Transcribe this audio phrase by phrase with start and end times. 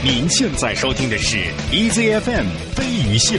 [0.00, 1.36] 您现在收听的是
[1.72, 3.36] EZFM 飞鱼秀。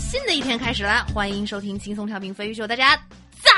[0.00, 2.96] 新的一天开始了，欢迎收听轻松调频飞鱼秀，大家
[3.40, 3.50] 早！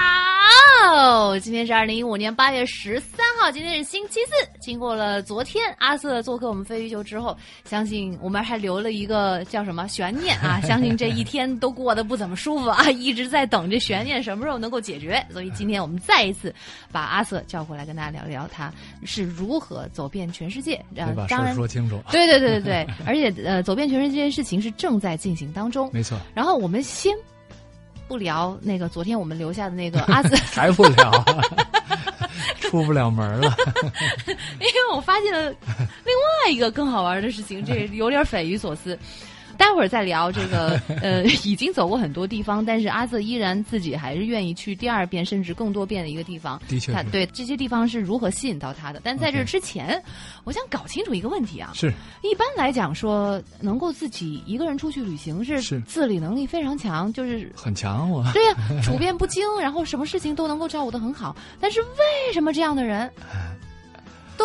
[1.40, 4.32] 今天是二零一五年八月十三号，今天是星期四。
[4.60, 10.60] 经过了昨天阿瑟做客我们飞鱼秀之后，相信我们还留了一个叫什么悬念啊？
[10.64, 15.24] 相信这一天都过得不怎么舒服啊，一直在等这悬念什么时候能够解决。
[15.30, 16.54] 所以今天我们再一次
[16.92, 18.72] 把阿瑟叫过来跟大家聊一聊他
[19.04, 20.74] 是如何走遍全世界。
[20.94, 22.00] 呃得把事儿当然，说清楚。
[22.10, 25.90] 对对对对对， 而且呃，走遍全世界这件事情是正在进行当中。
[25.92, 27.14] 没错，然后我们先
[28.06, 31.24] 不聊那个昨天我们留下的那个 阿紫，还不聊，
[32.60, 33.56] 出不了门了。
[34.60, 38.98] 因为我发现了另外一个更好玩的事情，这有点匪夷所思。
[39.56, 46.60] 待会儿再聊这个， 呃，已经走过很多地方，但是阿瑟依然自己还是愿意去第二遍甚至更多遍的一个地方。
[46.68, 49.00] 的确是对这些地方是如何吸引到他的？
[49.04, 50.02] 但在这之前
[50.44, 51.72] 我想搞清楚一个问题啊。
[51.74, 61.34] 是一般来讲说，能够自己一个人出去旅行是是自理能力非常强，就是很强，我对呀、 处变不惊，然后什么事情都能够照顾的很好。
[61.60, 63.10] 但是为什么这样的人
[64.36, 64.44] 都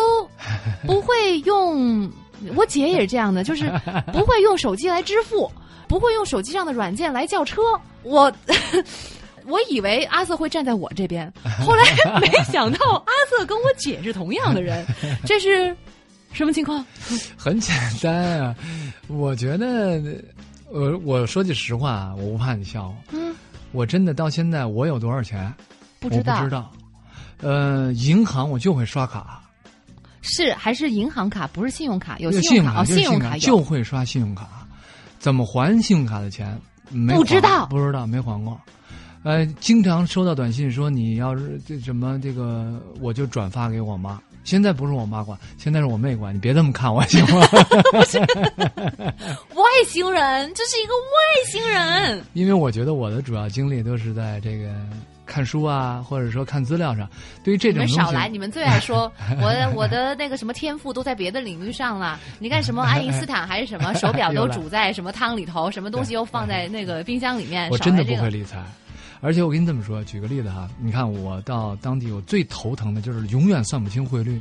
[0.86, 2.10] 不会用？
[2.56, 3.70] 我姐也是这样的，就是
[4.12, 5.50] 不会用手机来支付，
[5.88, 7.60] 不会用手机上的软件来叫车。
[8.02, 8.32] 我
[9.46, 11.32] 我以为阿瑟会站在我这边，
[11.66, 11.82] 后来
[12.20, 14.86] 没想到阿瑟跟我姐是同样的人，
[15.24, 15.74] 这是
[16.32, 16.84] 什么情况？
[17.36, 18.54] 很简单啊。
[19.08, 20.00] 我觉得，
[20.70, 22.94] 我我说句实话啊，我不怕你笑话。
[23.12, 23.34] 嗯，
[23.72, 25.52] 我真的到现在我有多少钱，
[25.98, 26.70] 不知道不知道。
[27.42, 29.39] 呃，银行我就会刷卡，
[30.22, 32.16] 是还是银行卡，不是信用卡？
[32.18, 34.66] 有信信用卡哦，信用卡就会刷信用卡。
[35.18, 36.58] 怎么还信用卡的钱？
[36.90, 38.58] 没不知道不知道，没还过。
[39.22, 44.20] 呃，经常收到短信说你要是这什么这个，我就转发给我妈。
[44.42, 46.34] 现在不是我妈管，现在是我妹管。
[46.34, 47.40] 你别这么看我行吗？
[49.54, 52.24] 外星人，这是一个外星人。
[52.32, 54.74] 因为我觉得我的主要精力都是在这个
[55.30, 57.08] 看书啊，或者说看资料上。
[57.44, 58.28] 对于这种你，们少来！
[58.28, 59.10] 你们最爱说
[59.40, 62.18] 我的我的那个什么天赋都在别的领域上了。
[62.40, 67.70] 你看什么 爱因斯坦还是什么 手表都煮在什么汤里头，什么东西又放在那个冰箱里面。
[67.70, 68.58] 我真的不会理财。
[69.22, 74.40] 而且我跟你这么说，举个例子哈，你看我到当地，我最头疼的就是永远算不清汇率。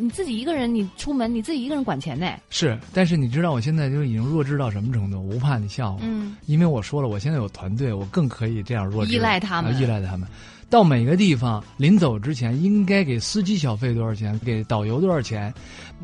[0.00, 2.26] 你自己一个人，你出门你自己一个人管钱呢。
[2.48, 5.20] 是，但是你知道我现在就已经弱智到什么程度？
[5.26, 10.26] 我不怕你笑话，嗯，因为我说了，我现在有团队，我更可以这样弱智，依赖他们啊依赖他们。
[10.70, 15.52] 到每个地方临走之前，应该给司机小费多少钱，给导游多少钱，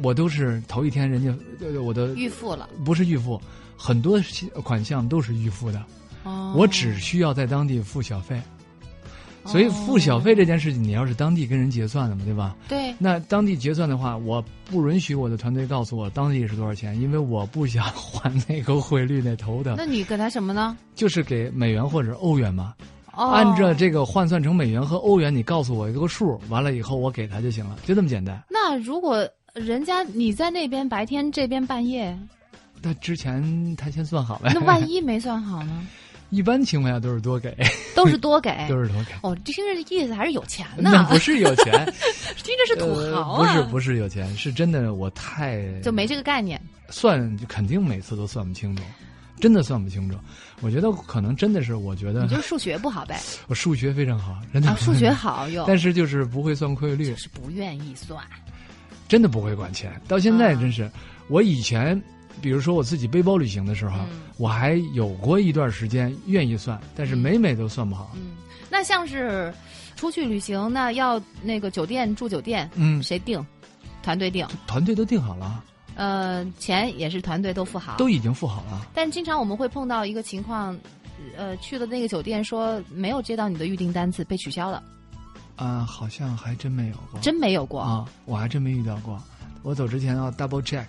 [0.02, 2.68] 我都是头一天人家呃我的预付了。
[2.84, 3.40] 不是预付，
[3.76, 4.20] 很多
[4.64, 5.82] 款项都是预付的，
[6.24, 8.42] 哦，我只需要在当地付小费。
[9.46, 12.56] 所以付小费这件事情，你要是当地跟人结算的嘛，对吧？
[12.68, 12.94] 对。
[12.98, 20.76] 那当地结算的话，我不允许我的团队告诉我当地是多少钱，因为我不想还那个汇率那头的，那你给他什么呢？
[20.94, 22.74] 就是给美元或者欧元嘛。
[23.14, 28.42] 哦，按照这个换算成美元和欧元，你告诉我一个数，完了以后我给他就行了，就这么简单。
[28.50, 32.14] 那如果人家你在那边白天，这边半夜，
[32.82, 35.86] 那之前他先算好了，那万一没算好呢？
[36.36, 37.56] 一般情况下都是多给，
[37.96, 39.12] 都是多给，都是多给。
[39.22, 40.90] 哦，听着这意思还是有钱呢。
[40.92, 41.72] 那不是有钱，
[42.44, 46.60] 听着是土豪啊，呃不是不是有钱，是真的我太就没这个概念。
[46.90, 48.82] 算，就肯定每次都算不清楚，
[49.40, 50.16] 真的算不清楚。
[50.60, 53.18] 我觉得可能真的是，我觉得你就是数学不好呗？
[53.48, 58.22] 我数学非常好，真的、啊， 数学好哟，但是就是不会算汇率就，是不愿意算。
[59.08, 59.90] 真的不会管钱。
[60.06, 60.90] 到现在啊真是，
[61.28, 62.00] 我以前
[62.40, 68.12] 比如说我自己背包旅行的时候，嗯我还有过一段时间愿意算，但是嗯每每都算不好。
[68.14, 68.36] 嗯，
[68.70, 69.52] 那像是
[69.96, 73.44] 出去旅行，那要那个酒店住酒店，嗯，谁定？
[74.02, 74.46] 团队定。
[74.66, 75.64] 团队都定好了，
[75.94, 77.96] 呃，钱也是团队都付好。
[77.96, 78.86] 都已经付好了。
[78.94, 80.78] 但经常我们会碰到一个情况，
[81.36, 84.82] 呃，去的那个酒店说没有接到你的预订单子，被取消了，
[85.56, 87.18] 啊、好像还真没有过。
[87.20, 87.80] 真没有过。
[87.80, 89.18] 啊，我还真没遇到过。
[89.62, 90.84] 我走之前要 double check，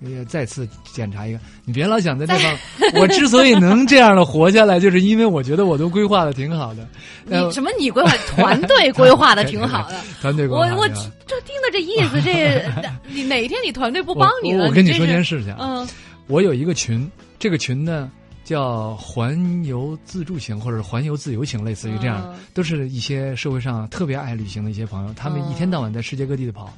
[0.00, 1.38] 也再次检查一个。
[1.64, 2.58] 你别老想在这方，
[3.00, 6.86] 我之所以能这样的活下来，就是因为我觉得我都规划的挺好的。
[7.30, 7.70] 呃你什么？
[7.78, 10.00] 你规划团队规划的挺好的。
[10.20, 10.88] 团队规划 我我
[11.26, 12.62] 这听着这意思，这
[13.08, 14.64] 你 哪天你团队不帮你了？
[14.64, 15.86] 我我跟你说件事情，嗯
[16.26, 18.10] 我有一个群，这个群呢
[18.44, 26.72] 叫环游自助型或者环游自由型，类似于这样，嗯都是一些社会上特别爱旅行的一些朋友，他们嗯一天到晚在世界各地的跑。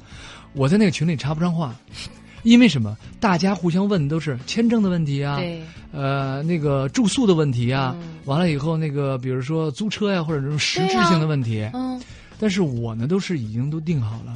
[0.53, 1.75] 我在那个群里插不上话，
[2.43, 2.95] 因为什么？
[3.19, 5.61] 大家互相问都是签证的问题啊，对，
[5.91, 12.01] 呃，那个住宿的问题啊，嗯完了以后那个比如说租车呀、或者这种实质性的问题，嗯
[12.39, 14.35] 但是我呢都是已经都定好了。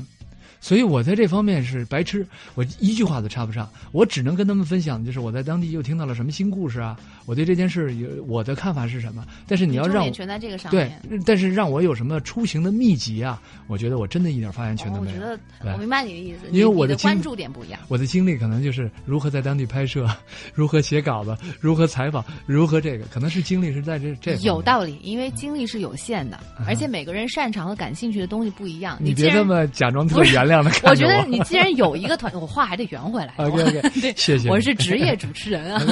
[0.62, 2.26] 所以我在这方面是白痴，
[2.56, 3.68] 我一句话都插不上。
[3.92, 9.26] 我只能跟他们分享，就是我在当地又听到了什么新故事啊，我对这件事有我的看法是什么。
[9.48, 15.18] 但是你要让我全在这个上对面。，但是让我有什么出行的秘籍啊，我觉得我真的一点发言权都没有。
[15.18, 17.80] 哦我觉得我明白你的意思，因为我的关注点不一样。
[17.88, 20.08] 我的经历可能就是如何在当地拍摄，
[20.54, 28.98] 如何写稿子，如何采访，如何这个，可能是经历是在这这有道理，因为精力是有限的，嗯而且每个人擅长和感兴趣的东西不一样。
[29.00, 33.34] 你别这么假装特不是原谅的看着我觉得你既然有一个团，我话还得圆回来。
[33.46, 34.50] OK OK， 对，谢谢。
[34.50, 35.82] 我是职业主持人啊，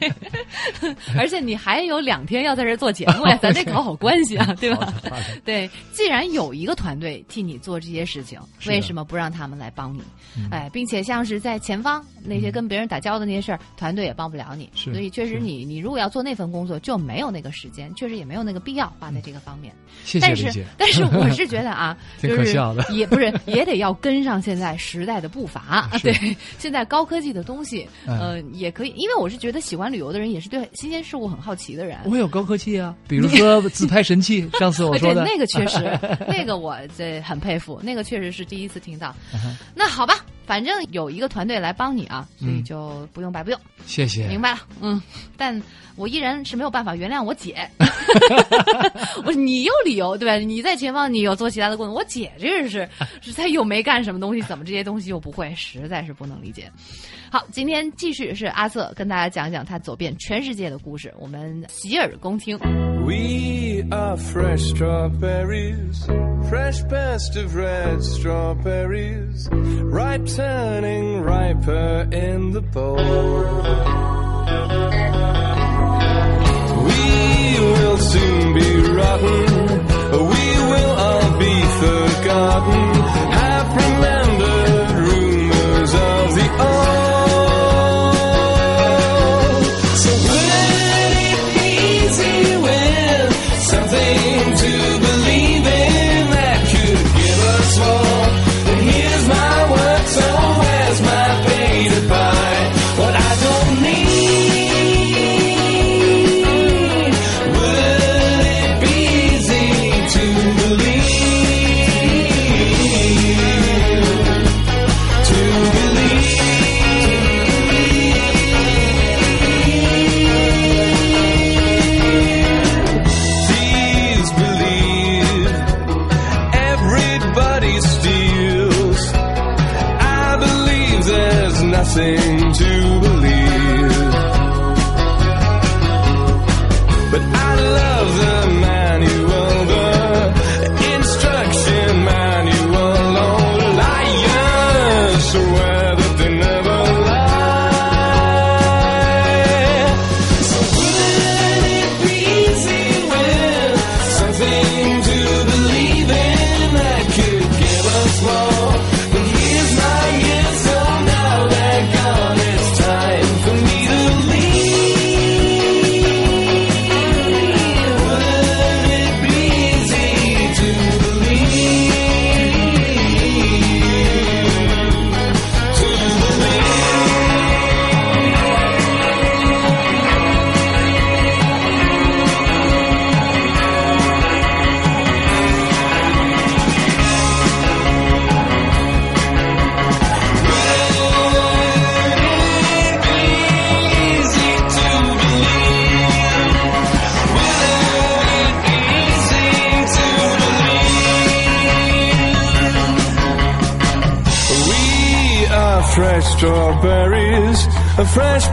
[0.00, 0.12] 对，
[1.16, 4.92] 而且你还有两天要在这做节目呀，咱得搞好关系啊，对吧？
[5.44, 10.02] 对，既然有一个团队替你做这些事情，为什么不让他们来帮你？
[10.36, 14.70] 嗯哎，并且像是在前方那些跟别人打交道的那些事儿，团队也帮不了你。
[14.74, 19.74] 是所以确实是你你如果要做那份工作，就没有那个时间，确实也没有那个必要花在这个方面。
[20.04, 20.64] 谢谢但是。
[20.78, 25.88] 但是我是觉得啊，挺就是可笑的也不是也得要跟上现在时代的步伐。
[25.98, 31.98] 是对，现在高科技的东西，嗯呃，也可以，因为我是觉得喜欢旅游的人也是对新鲜事物很好奇的人。
[32.04, 35.78] 我有高科技啊， 比如说自拍神器，上次我呃说的对，那个确实，
[36.28, 39.14] 那个我这很佩服，那个确实是第一次听到。
[39.34, 44.26] 嗯那好吧，反正有一个团队来帮你啊，所以嗯就不用白不用，谢谢。
[44.28, 44.60] 明白了。
[44.80, 45.00] 嗯，
[45.36, 45.60] 但
[45.96, 47.68] 我依然是没有办法原谅我姐。
[49.24, 50.34] 我说你有理由对吧？
[50.36, 52.88] 你在前方，你有做其他的工作，我姐这是
[53.22, 56.70] 是她又没干什么东西，怎么这些东西又不会，实在是不能理解。
[57.30, 62.58] 好，今天继续是阿瑟跟大家讲讲他走遍全世界的故事，我们洗耳恭听。
[62.58, 66.04] We are fresh strawberries,
[66.48, 69.48] fresh best of red strawberries,
[69.90, 72.96] ripe turning riper in the bowl.
[76.86, 79.46] We will soon be rotten,
[80.32, 82.94] we will all be forgotten,
[83.40, 84.21] have remembered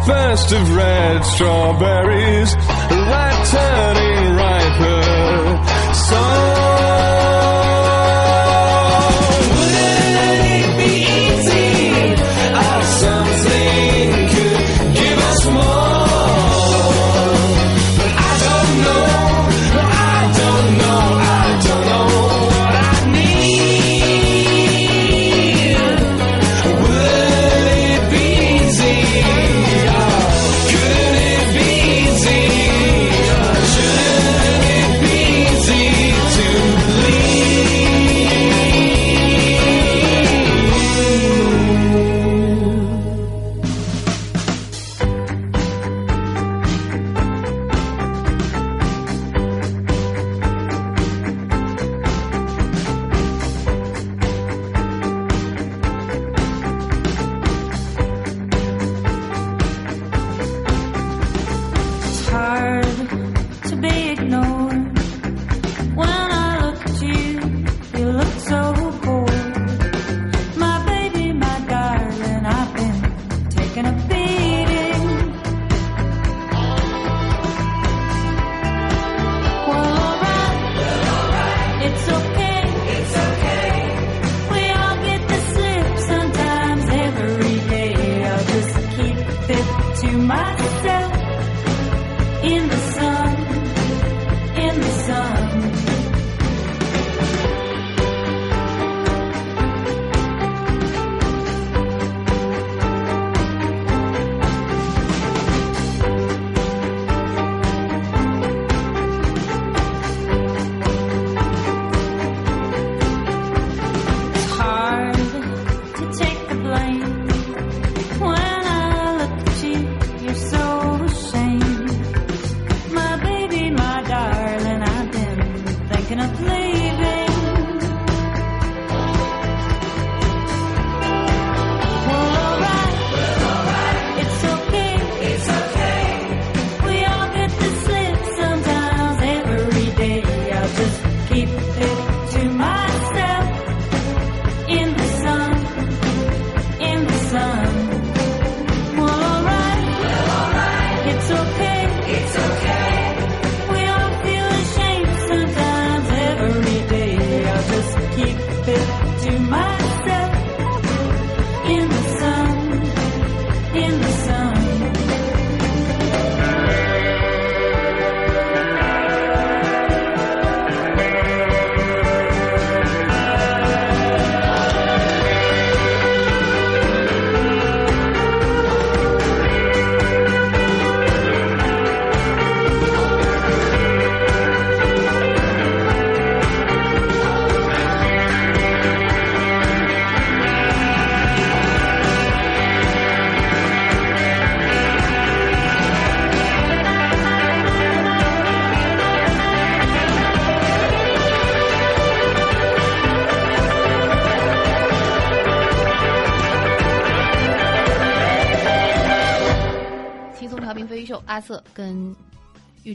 [0.09, 2.55] burst of red strawberries,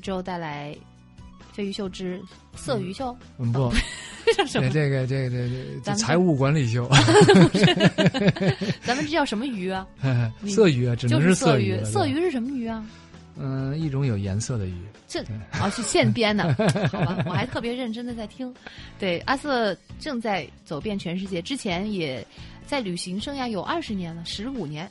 [0.05, 0.77] 玉州带来
[1.51, 2.21] 飞鱼秀之
[2.55, 3.73] 色鱼秀，嗯不，
[4.37, 4.75] 叫什么这？
[4.85, 6.87] 这个这个这个这财务管理秀，
[8.85, 9.87] 咱们这叫什么鱼啊？
[10.47, 11.83] 色鱼啊，只能就是色鱼。
[11.85, 12.85] 色鱼是什么鱼啊？
[13.39, 14.75] 嗯，一种有颜色的鱼。
[15.09, 15.23] 这
[15.63, 16.45] 哦是现编的，
[16.93, 17.25] 好吧？
[17.27, 18.55] 我还特别认真的在听。
[18.99, 22.25] 对，阿瑟正在走遍全世界，之前也
[22.67, 24.87] 在旅行生涯有二十年了，十五年，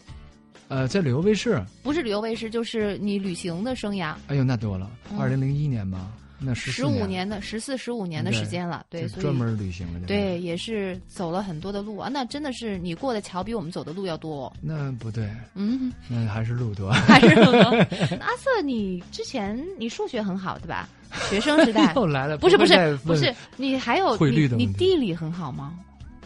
[0.73, 9.99] 呃，在旅游卫视，不是旅游卫视，就是你旅行的生涯，哎呦，那多了，嗯二零零一年吧，那十十五年的十四十五年的时间了，对，所以专门旅行了。
[10.07, 14.53] 对，也是走了很多的路啊，那真的是你过的桥比我们走的路要多、哦。
[14.61, 16.91] 那不对，嗯，那还是路多。
[16.91, 17.61] 还是路多。
[18.19, 20.89] 阿瑟，你之前你数学很好对吧？
[21.29, 25.77] 学生时代 又来了，不是不是不是，你还有汇率你地理很好吗？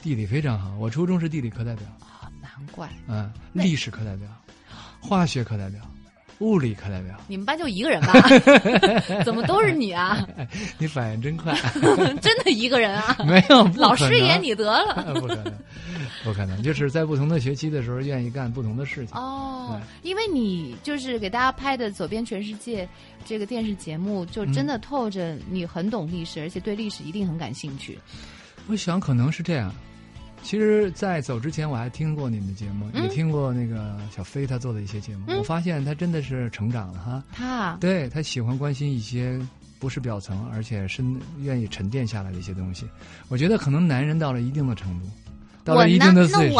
[0.01, 2.16] 地理非常好，我初中是地理课代表，啊，
[2.57, 4.27] 难怪嗯，历史课代表，
[4.99, 5.79] 化学课代表，
[6.39, 7.15] 物理课代表。
[7.27, 8.13] 你们班就一个人吧？
[9.23, 10.27] 怎么都是你啊？
[10.79, 11.53] 你反应真快，
[12.19, 13.15] 真的一个人啊？
[13.25, 15.13] 没有，老师演你得了。
[15.19, 15.53] 不可能，
[16.23, 19.15] 不可能，就是在不同的学期的时候，愿意干不同的事情。
[19.15, 22.85] 哦，因为你就是给大家拍的《走遍全世界》
[23.23, 27.99] 这个电视节目，就真的透着你很懂历史，而且对历史一定很感兴趣。
[28.67, 29.71] 我想可能是这样。
[30.47, 35.25] 其实，在走之前，我还听过你们的节目，嗯也听过那个小飞他做的一些节目。
[35.27, 37.21] 嗯我发现他真的是成长了哈。
[37.33, 39.37] 他啊，对他喜欢关心一些
[39.77, 42.87] 不是表层，而且深愿意沉淀下来的一些东西。
[43.27, 45.05] 我觉得可能男人到了一定的程度，
[45.65, 46.55] 到了一定的岁数？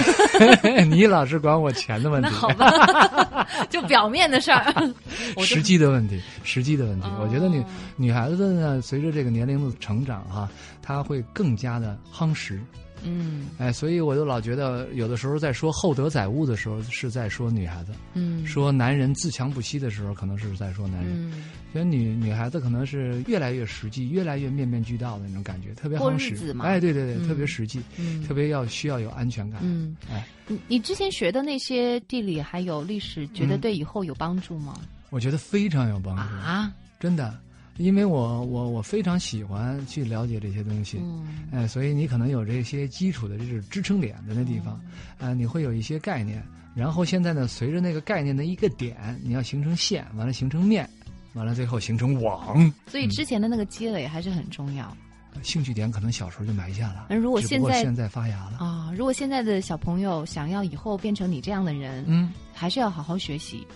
[0.88, 4.72] 你老是管我钱的问题，好吧， 就表面的事儿。
[5.44, 7.06] 实际的问题，实际的问题。
[7.06, 7.62] 哦我觉得女
[7.96, 10.48] 女孩子呢，随着这个年龄的成长哈、
[10.80, 12.58] 她会更加的夯实。
[13.04, 13.48] 嗯。
[13.58, 21.32] 哎，所以我就老觉得，有的时候在说厚德载物的时候，是在说女孩子；嗯，说男人自强不息的时候，可能是在说男人。
[21.32, 26.54] 嗯，所以女女孩子可能是越来越实际，越来越面面俱到的那种感觉，特别过夯实。
[26.60, 27.28] 哎，对对对，嗯。
[27.28, 28.22] 特别实际，嗯。
[28.24, 29.60] 特别要需要有安全感。
[29.62, 33.60] 嗯，哎，你你之前学的那些地理还有历史，觉得嗯。
[33.60, 34.74] 对以后有帮助吗？
[35.10, 37.38] 我觉得非常有帮助，啊，真的，
[37.76, 40.98] 因为我我我非常喜欢去了解这些东西。
[41.00, 44.80] 嗯哎，所以你可能有这些基础的这是支撑点在那地方，
[45.18, 46.42] 嗯啊、你会有一些概念。
[46.74, 50.88] 然后现在呢，随着那个概念的一个点，你要形成线，完了形成面，
[51.34, 52.72] 完了最后形成网。
[52.88, 54.96] 所以之前的那个积累还是很重要
[55.42, 58.58] 兴趣点可能小时候就埋下了，那如果现在现在发芽了。
[58.58, 58.92] 啊。
[58.96, 63.66] 如果现在的小朋友想要以后变成你这样的人，嗯，还是要好好学习。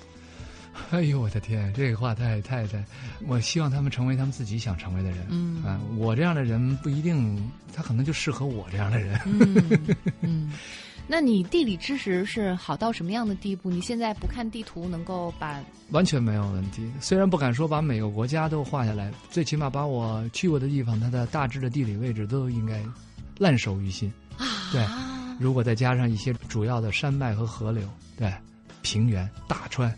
[0.90, 2.85] 哎呦我的天，这个话太太太，
[3.26, 5.26] 我希望他们成为他们自己想成为的人。
[5.30, 9.20] 嗯啊，我这样的人不一定，他可能就适合我这样的人。
[9.26, 10.52] 嗯嗯，
[11.06, 13.70] 那你地理知识是好到什么样的地步？
[13.70, 16.90] 你现在不看地图，能够把完全没有问题。
[17.00, 22.82] 虽然不敢说把每个国家都画下来，最起码把我去过的地方，它的大致的地理位置都应该
[23.38, 24.12] 烂熟于心。
[24.73, 28.32] 对，啊，如果再加上一些主要的山脉和河流，对，
[28.82, 29.92] 平原、大川，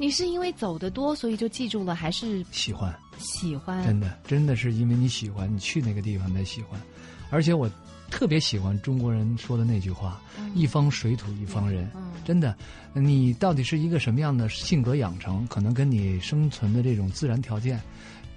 [0.00, 3.84] 你是因为走的多，所以就记住了，还是喜欢，喜欢？
[3.84, 6.80] 真的，真的是因为你喜欢，你去那个地方才喜欢。
[7.28, 7.70] 而且我
[8.10, 12.56] 特别喜欢中国人说的那句话：“嗯一方水土一方人。”嗯真的，
[12.94, 17.78] 你到底是一个什么样的性格养成，可能跟你生存的这种自然条件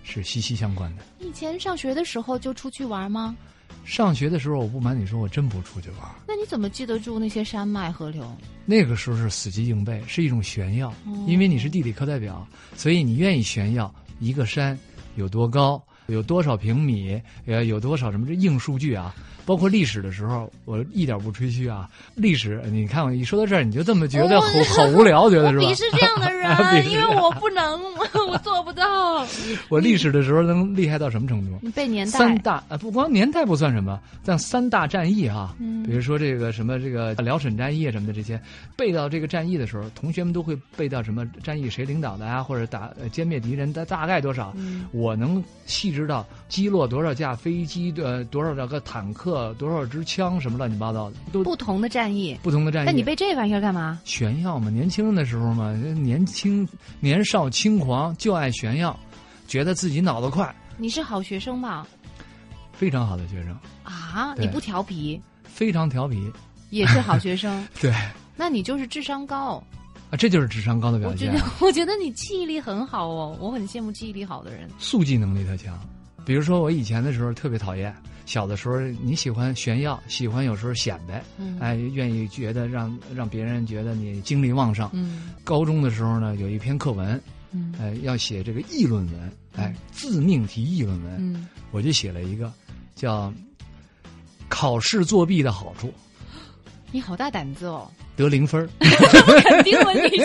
[0.03, 1.03] 是息息相关的。
[1.19, 3.33] 以前上学的时候就出去玩吗？
[3.83, 5.99] 上学的时候，我不瞒你说，我真不出去玩。
[6.27, 8.25] 那你怎么记得住那些山脉河流？
[8.65, 14.77] 那个时候是死记硬背，是一种炫耀，哦因为你是地理课代表，所以你愿意炫耀一个山
[15.15, 19.13] 有多高，有多少平米，呃，有多少什么这硬数据啊？
[19.45, 21.89] 包括历史的时候，我一点不吹嘘啊。
[22.15, 25.63] 历史，你看我一说到这儿，你就这么觉得好好无聊，觉得是吧？
[25.63, 27.81] 鄙视这样的人， 视因为我不能，
[28.29, 29.25] 我做不到。
[29.69, 31.57] 我历史的时候能厉害到什么程度？
[31.61, 38.39] 你背年代，三大呃，不光年代不算什么，像三大战役哈、嗯比如说这个什么这个辽沈战役啊什么的这些，
[38.77, 52.37] 背到这个战役的时候，同学们都会背到什么战役谁领导的啊，或者打呃歼灭敌人的大概多少，嗯我能细致到击落多少架飞机，呃，多少个坦克，多少支枪，什么乱七八糟的，都不同的战役。
[52.43, 52.85] 不同的战役。
[52.85, 53.99] 那你背这玩意儿干嘛？
[54.05, 56.67] 炫耀嘛，年轻的时候嘛，年轻
[56.99, 58.97] 年少轻狂就爱炫耀，
[59.47, 61.85] 觉得自己脑子快，你是好学生吧？
[62.73, 66.31] 非常好的学生，啊，你不调皮，非常调皮，
[66.69, 67.93] 也是好学生， 对。
[68.35, 69.63] 那你就是智商高。
[70.09, 74.69] 啊，这就是智商高的表现我觉得，， 我觉得你记忆力很好哦，我很羡慕记忆力好的人。
[74.79, 75.79] 速记能力特强。
[76.25, 77.93] 比如说，我以前的时候特别讨厌，
[78.25, 81.57] 小的时候你喜欢炫耀，喜欢有时候显摆，嗯。
[81.59, 84.89] 哎，愿意觉得让让别人觉得你精力旺盛。
[84.93, 85.33] 嗯。
[85.43, 87.73] 高中的时候呢，有一篇课文，嗯。
[87.79, 92.51] 哎，要写这个议论文，哎，自命题议论文，嗯，我就写了一个
[92.95, 93.33] 叫
[94.47, 95.93] “考试作弊的好处”，
[96.93, 97.89] 你好大胆子哦！
[98.15, 98.69] 得零分儿，
[99.41, 100.21] 肯定问你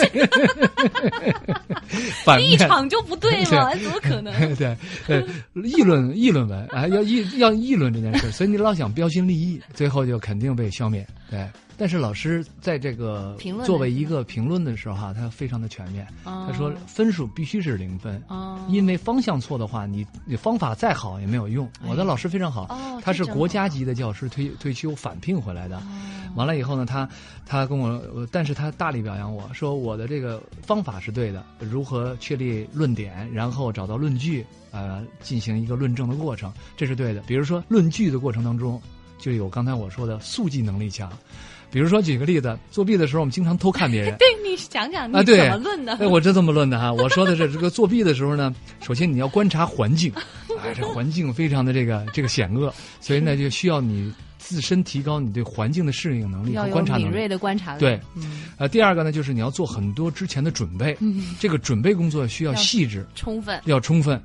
[2.37, 4.35] 立场就不对嘛，怎么可能？
[4.55, 4.77] 对，
[5.07, 5.25] 对，
[5.65, 11.07] 议论议论文啊，要议要议论这件事，所以你老想标新立异，最后就肯定被消灭。
[11.31, 18.21] 对，但是老师在这个评论作为一个评论的时候哈、他非常的全面，他他说分数必须是零分。
[18.27, 21.71] 哦，因为方向错的话，你你方法再好也没有用。
[21.87, 25.77] 我的老师非常好，哦他是国家级的教师，退退休返聘回来的。
[25.77, 25.83] 哦
[26.37, 27.09] 完了以后呢，他
[27.47, 37.23] 他跟我，呃但是他大力表扬我说我的这个方法是对的，如何确立论点，然后找到论据，呃，进行一个论证的过程，这是对的。
[37.23, 38.81] 比如说论据的过程当中，
[39.19, 41.11] 就有刚才我说的速记能力强。
[41.71, 44.17] 比如说举个例子，作弊的时候我们经常偷看别人。
[44.19, 45.93] 对你讲讲你怎么论的？
[45.97, 46.93] 哎，我是这么论的哈。
[46.93, 50.13] 我说的是这个作弊的时候呢， 首先你要观察环境，
[50.63, 57.05] 哎，这环境非常的这个这个险恶，所以呢就需要你自身提高你对环境的适应能力要有和观察能力。
[57.05, 57.81] 敏锐的观察力。
[57.81, 63.61] 对嗯，呃，第二个呢，就是你要做很多之前的准备，嗯这个准备工作需要要细致，充分。
[63.67, 64.21] 要充分。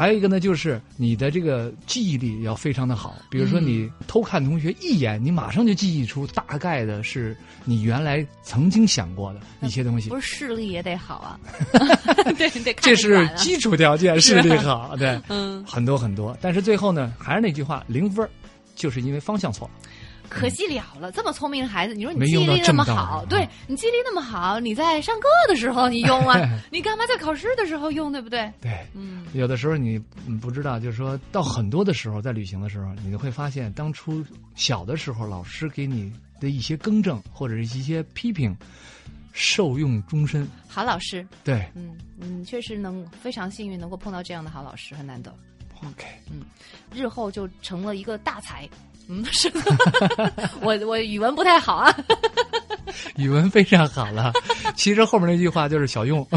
[0.00, 3.14] 还有一个呢，就是你的这个记忆力要非常的好。
[3.28, 7.36] 比如说，嗯你偷看同学一眼，你马上就记忆出大概的是
[7.66, 10.18] 你原来曾经想过的一些东西不。
[10.18, 11.38] 是视力也得好啊，
[12.38, 16.34] 对，得看这是基础条件，视力好，对，嗯，很多很多。
[16.40, 18.26] 但是最后呢，还是那句话，零分
[18.74, 19.90] 就是因为方向错了。
[20.30, 26.38] 可惜了了，这么聪明的孩子，你说你记忆力那么好，啊对你记忆力那么好，你在上课的时候你用啊，
[26.70, 28.50] 你干嘛在考试的时候用，对不对？
[28.60, 38.56] 对，嗯，有的时候你嗯不知道，就是说到很多的时候，在旅行的时候，你会发现，当初小的时候老师给你的一些更正或者是一些批评，
[39.32, 40.48] 受用终身。
[40.68, 45.34] 好老师，对嗯嗯，确实能非常幸运能够碰到这样的好老师，很难得
[45.84, 46.42] ，，OK，嗯
[46.94, 48.68] 日后就成了一个大才。
[49.10, 49.60] 嗯，是的，
[50.62, 51.92] 我我语文不太好啊，
[53.16, 54.32] 语文非常好了。
[54.76, 56.24] 其实后面那句话就是小用。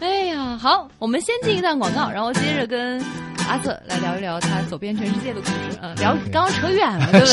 [0.00, 3.00] 哎呀，好，我们先进一段广告，然后接着跟
[3.48, 5.78] 阿瑟来聊一聊他走遍全世界的故事。
[5.80, 7.26] 嗯，聊刚刚扯远了，对不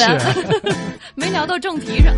[0.61, 0.75] 对？
[1.15, 2.13] 没聊到正题上。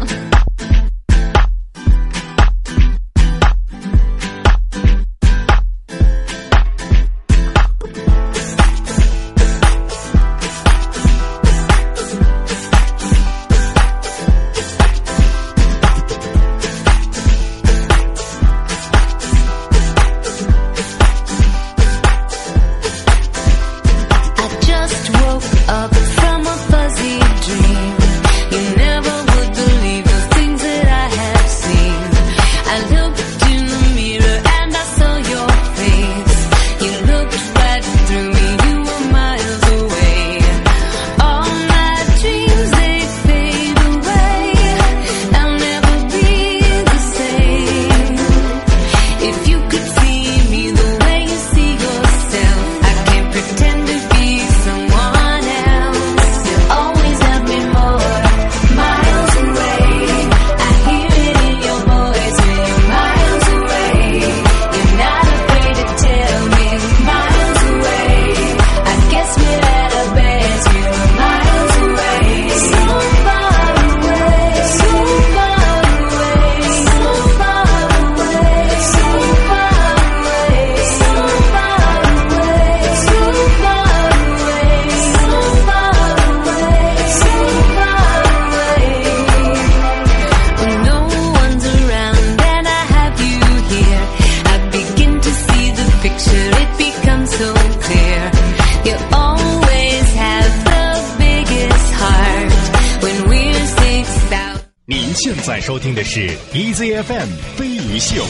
[106.54, 108.24] EZFM 飞鱼秀。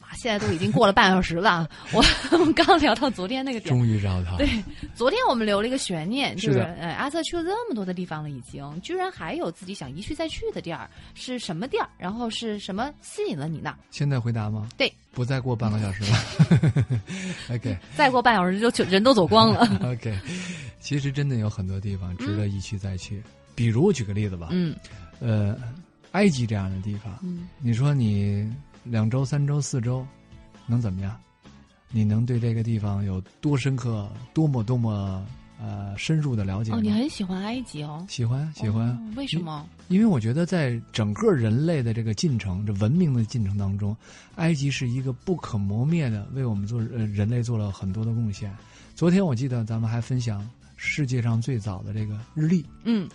[0.00, 2.02] 啊现在都已经过了半小时了，我
[2.54, 3.68] 刚聊到昨天那个点。
[3.68, 4.38] 终于找到。
[4.38, 4.48] 对，
[4.94, 6.60] 昨天我们留了一个悬念，就是
[6.96, 11.86] 阿瑟去了这么多的地方了，已经居然还有自己想一去再去的地儿，是什么地儿？
[11.98, 13.74] 然后是什么吸引了你呢？
[13.90, 14.66] 现在回答吗？
[14.78, 16.18] 对，不再过半个小时了。
[17.54, 19.68] OK 再过半小时就就人都走光了。
[19.84, 20.18] OK，
[20.80, 23.22] 其实真的有很多地方值得一去再去。
[23.54, 24.74] 比如我举个例子吧，嗯
[25.20, 25.54] 呃，
[26.14, 28.48] 埃及这样的地方，嗯你说你
[28.82, 30.04] 两周、三周、四周，
[30.66, 31.16] 能怎么样？
[31.90, 35.24] 你能对这个地方有多深刻、多么多么
[35.60, 36.72] 呃深入的了解？
[36.72, 38.04] 哦，你很喜欢埃及哦？
[38.08, 39.64] 喜欢喜欢、哦为什么？
[39.88, 43.96] 因为我觉得在整个人类的这个进程、这文明的进程当中，
[44.36, 48.54] 埃及是一个不可磨灭的，为我们做呃人类做了很多的贡献。
[48.94, 52.64] 昨天我记得咱们还分享世界上最早的这个日历。
[52.84, 53.08] 嗯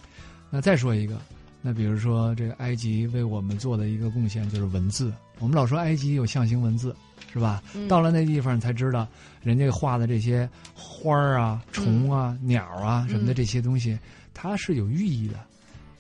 [0.49, 1.19] 那再说一个，
[1.61, 5.13] 那比如说这个埃及为我们做的一个贡献就是文字。
[5.39, 6.95] 我们老说埃及有象形文字，
[7.31, 7.63] 是吧？
[7.73, 9.07] 嗯到了那地方才知道，
[9.41, 13.97] 人家画的这些花儿啊、虫啊、鸟啊什么的嗯这些东西，
[14.33, 15.39] 它是有寓意的。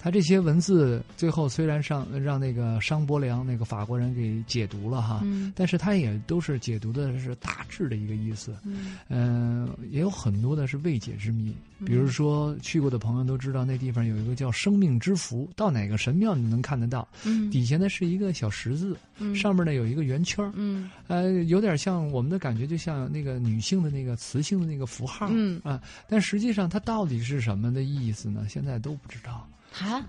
[0.01, 8.55] 它这些文字最后虽然上让那个商伯良那个法国人给解读了哈，嗯但是他也都是解读的是大致的一个意思。
[8.63, 11.53] 嗯嗯、也有很多的是未解之谜。
[11.85, 17.05] 比如说去过的朋友都知道，那地方有一个叫生命之符，到哪个神庙你能看得到。
[17.25, 25.27] 嗯底下呢是一个小十字，嗯上面呢有一个圆圈，嗯呃，有点像我们的感觉，就像那个女性的那个雌性的那个符号。
[25.29, 28.45] 嗯啊，但实际上它到底是什么的意思呢？
[28.49, 29.45] 现在都不知道。
[29.71, 30.05] 啊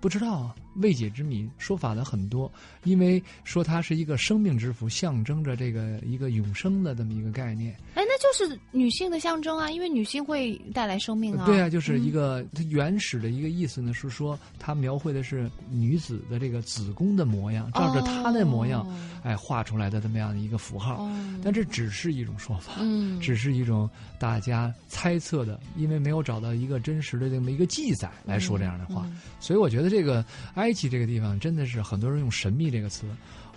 [0.00, 2.50] 不知道啊，未解之谜，说法的很多。
[2.84, 7.72] 因为说它是一个生命之符，象征着这个一个永生的这么一个概念。
[7.94, 11.46] 哎，那就是女性的象征啊，因为女性会带来生命啊。
[11.46, 21.02] 对啊，就是一嗯个它原始的一个意思呢，是说它描绘的是女子的这个子宫的模样，照着她的模样，哦哎，画出来的这么样的一个符号。
[21.02, 21.10] 哦
[21.42, 30.24] 但这只是一种说法，嗯只是一种大家猜测的，因为没有找到一个真实的这么一个记载来说这样的话，嗯所以我觉得这个
[30.64, 33.04] 埃及这个地方真的是很多人用神秘这个词，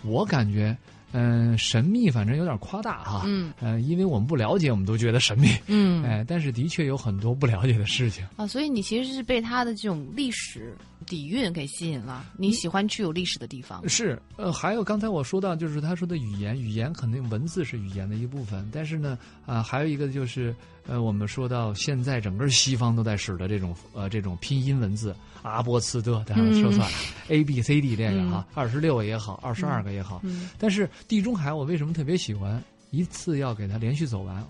[0.04, 0.76] 我感觉，
[1.14, 8.26] 嗯、神秘反正有点夸大哈，嗯呃，因为我们不了解，我们都觉得神秘，嗯哎，但是的确有很多不了解的事情。
[8.36, 13.88] 啊，所以你其实是被他的这种历史底蕴给吸引了，你喜欢去有历史的地方。
[13.88, 20.56] 是，呃，还有刚才我说到，就是他说的语言，语言肯定文字是语言的一部分，但是呢，啊、还有一个就是，
[20.88, 26.98] 呃，我们说到现在整个西方都在使的这种呃这种拼音文字，阿波茨德，当然说算了、
[27.30, 32.62] a B C D 这个哈，二十六个也好，二十二个也好，嗯但是地中海我为什么特别喜欢？
[32.92, 34.42] 一次要给它连续走完，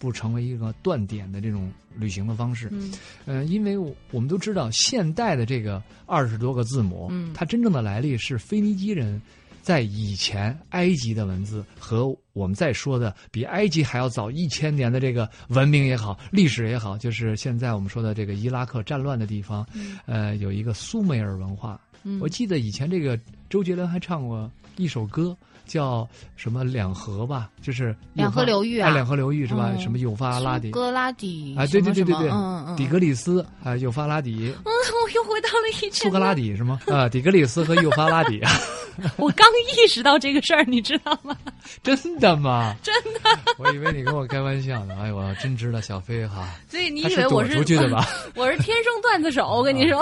[0.00, 2.68] 不成为一个断点的这种旅行的方式。
[2.72, 2.90] 嗯
[3.26, 9.20] 呃，因为我我们都知道，现代的这个二十多个字母，嗯它真正的来历是腓尼基人
[9.60, 19.66] 在以前埃及的文字和我们在说的比埃及还要早一千年的这个文明也好，历史也好，就是现在我们说的这个伊拉克战乱的地方，
[20.06, 21.78] 呃，有一个苏美尔文化。
[22.02, 25.36] 嗯我记得以前这个周杰伦还唱过一首歌。
[25.70, 29.70] 叫什么两河吧，就是两河流域啊哎两河流域是吧？
[29.72, 34.64] 嗯什么幼发拉底苏格拉底啊，对对对对对，嗯嗯，底格里斯啊，幼发拉底，嗯，
[35.04, 35.92] 我又回到了以前。
[35.92, 36.80] 苏格拉，底是吗？
[36.88, 38.40] 啊，底格里斯和幼发拉底，
[39.16, 41.36] 我刚意识到这个事儿，你知道吗？
[41.82, 42.74] 真的吗？
[42.82, 43.20] 真的，
[43.58, 44.96] 我以为你跟我开玩笑呢。
[45.00, 48.06] 哎呦，我真知道小飞哈，所以你以为我是出去的吧？
[48.34, 50.00] 我是天生段子手，我跟你说。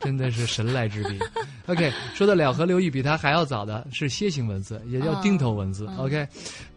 [0.00, 1.18] 真的是神来之笔。
[1.66, 5.86] OK，说到两河流域，比他还要早的是楔形文字，也叫啊钉头文字。
[5.88, 6.28] 嗯 OK，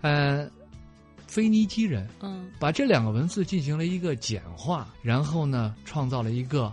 [0.01, 0.49] 呃，
[1.27, 6.71] 腓尼基人嗯把这两个文字进行了一个简化，然后呢，创造了一个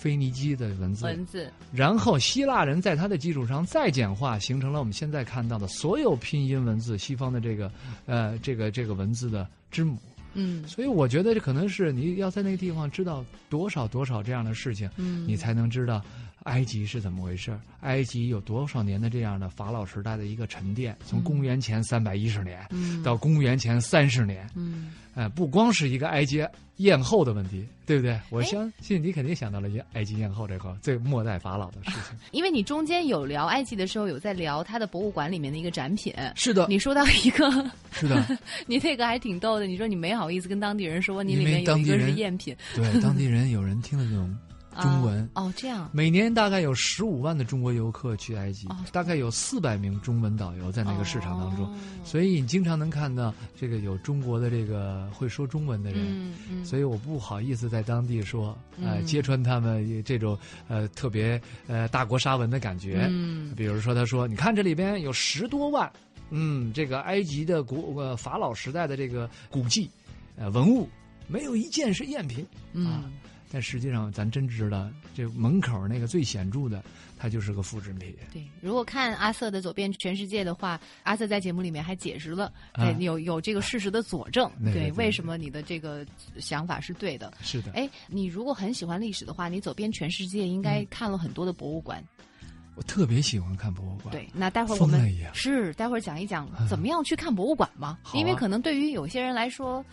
[0.00, 1.04] 腓尼基的文字。
[1.04, 7.70] 文字，然后希腊人在它的基础上再简化，形成了我们现在看到的所有拼音文字，西方的这个
[8.06, 9.98] 呃这个这个文字的之母。
[10.34, 16.04] 嗯所以我觉得这可能是你要在那个地方知道多少多少这样的事情，嗯，你才能知道
[16.48, 17.56] 埃及是怎么回事。
[17.80, 26.44] 埃及有多少年的这样的法老时代的一个沉淀，从公元前三百一十年嗯到公元前三十年，嗯呃，不光是一个埃及
[26.78, 28.12] 艳后的问题，对不对？
[28.12, 32.18] 哎我相信你肯定想到了埃及艳后这个最末代法老的事情。
[32.32, 36.12] 因为你中间有聊埃及的时候，有在聊他的博物馆里面的一个展品。
[36.34, 37.48] 是的，你说到一个，
[37.92, 39.66] 是的， 你那个还挺逗的。
[39.66, 44.36] 你说你没好意思跟当地人说，你里面有一个是赝品对当地人有人听得懂
[44.82, 45.22] 中文。
[45.34, 56.04] 啊哦，这样每年大概有十五万的中国游客去埃及，哦大概有四百名中文导游在那个市场当中，哦所以你经常能看到这个有中国的这个会说中文的人。
[56.08, 60.38] 嗯嗯，所以我不好意思在当地说，呃，嗯揭穿他们这种
[60.68, 63.06] 呃特别呃大国沙文的感觉。
[63.10, 65.90] 嗯比如说，他说：“你看这里边有十多万，
[66.30, 69.90] 嗯，这个埃及的古呃法老时代的这个古迹，
[70.36, 70.88] 呃文物，
[71.26, 72.46] 没有一件是赝品。”
[72.84, 73.12] 啊嗯，
[73.50, 76.82] 但实际上，咱真知道，这门口那个最显著的，
[77.18, 78.14] 它就是个复制品。
[78.32, 78.46] 对。
[78.60, 86.04] 如果看阿瑟的《走遍全世界》的话，阿瑟在节目里面还解释了，啊对，有有这个事实的佐证，对对对为什么你的这个
[86.38, 87.32] 想法是对的。
[87.40, 92.04] 是的，哎，你如果很喜欢历史的话，你走遍全世界，应该嗯看了很多的博物馆。
[92.74, 94.12] 我特别喜欢看博物馆。
[94.12, 99.84] 对，那待会儿我们是待会儿讲一讲嗯怎么样去看博物馆嘛，因为可能对于有些人来说，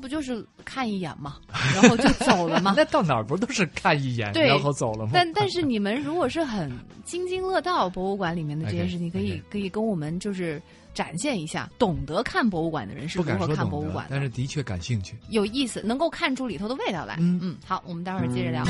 [0.00, 1.36] 不就是看一眼嘛，
[1.74, 2.74] 然后就走了嘛。
[2.76, 5.10] 那到哪儿不都是看一眼，然后走了吗？
[5.14, 6.70] 但但是你们如果是很
[7.04, 10.60] 津津乐道博物馆里面的这些事情，可以 可以跟我们就是
[10.92, 15.16] 展现一下，懂得看博物馆的人是不如何看博物馆，的但是的确感兴趣。
[15.30, 17.16] 有意思，能够看出里头的味道来。
[17.18, 18.64] 嗯嗯，好，我们待会儿接着聊。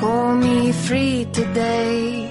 [0.00, 2.26] Call me free today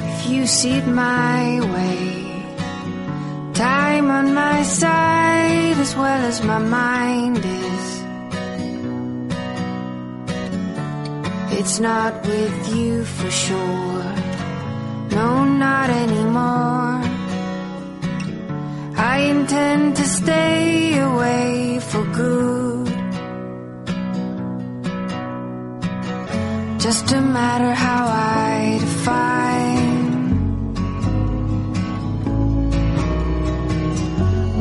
[0.00, 2.27] if you see it my way.
[3.58, 7.86] Time on my side as well as my mind is.
[11.58, 14.04] It's not with you for sure.
[15.10, 17.02] No, not anymore.
[18.96, 22.86] I intend to stay away for good.
[26.78, 29.57] Just a matter how I define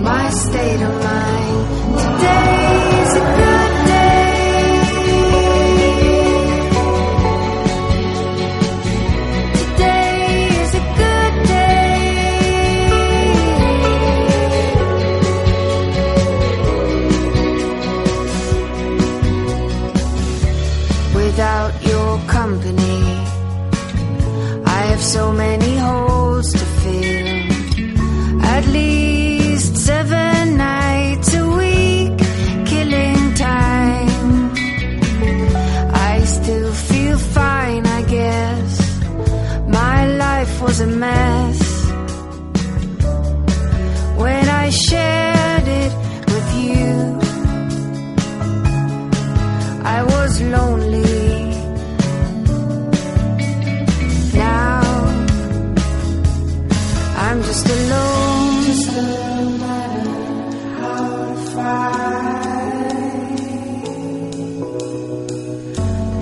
[0.07, 1.76] my state of mind.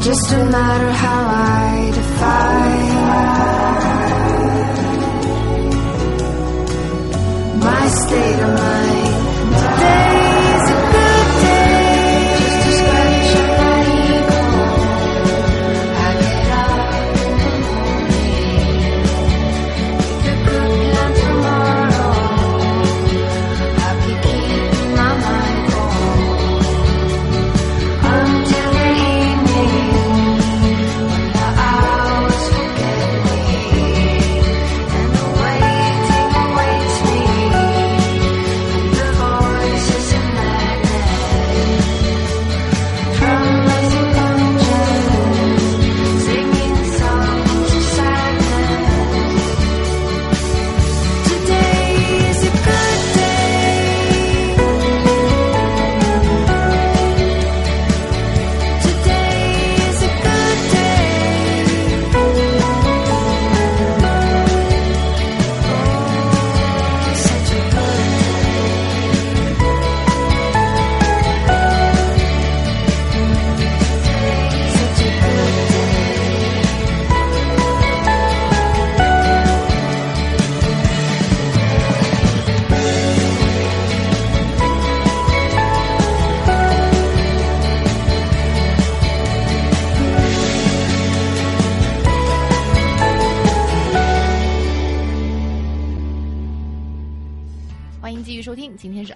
[0.06, 2.96] Just a matter how I define
[7.60, 9.16] my state of mind.
[9.58, 10.05] Today's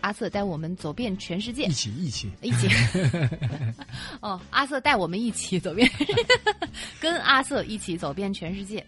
[0.10, 2.68] 阿瑟带我们走遍全世界一，起一起，一起。
[4.22, 5.88] 哦，阿瑟带我们一起走遍，
[7.00, 8.84] 跟阿瑟一起走遍全世界。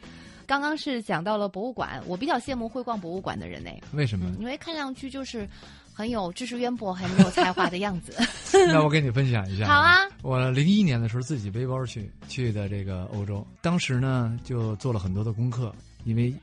[0.48, 4.38] 刚刚是讲到了博物馆，我比较羡慕会逛博物馆的人呢，为什么嗯，？
[4.40, 5.48] 因为看上去就是
[5.94, 8.18] 很有知识渊博、很有才华的样子。
[8.68, 9.68] 那我给你分享一下。
[9.68, 15.72] 好啊，我零一年的时候自己背包去去的这个欧洲，当时呢就做了很多的功课，
[16.04, 16.34] 因为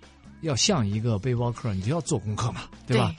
[0.43, 3.12] 要像一个背包客，你就要做功课嘛，对吧？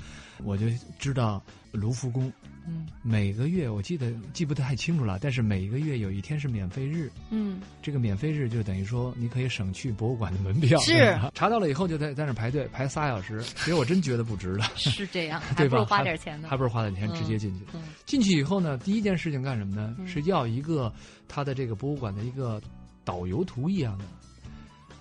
[0.43, 2.31] 我就知道卢浮宫
[2.67, 10.79] 嗯每个月我记得记不太清楚了，但是每个月有一天是免费日，嗯，这个免费日就等于说你可以省去博物馆的门票。
[10.81, 14.65] 是查到了以后就在在那排队排仨小时， 其实我真觉得不值了。
[14.75, 15.77] 是这样， 还对吧？
[15.77, 16.57] 不如花点钱呢还。
[16.57, 17.65] 不如花点钱直接进去。
[17.73, 19.95] 嗯进去以后呢，第一件事情干什么呢？
[19.97, 20.93] 嗯是要一个
[21.27, 22.61] 他的这个博物馆的一个
[23.03, 24.05] 导游图一样的。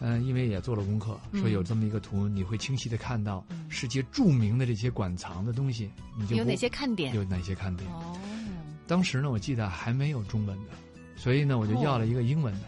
[0.00, 7.14] 嗯，因为也做了功课，嗯说有这么一个图，你会清晰的看到嗯世界著名的这些馆藏的东西，你就有哪些看点？
[7.14, 7.90] 有哪些看点？
[7.90, 8.16] 哦，
[8.87, 10.70] 当时呢，我记得还没有中文的，
[11.16, 12.61] 所以呢，我就要了一个英文的，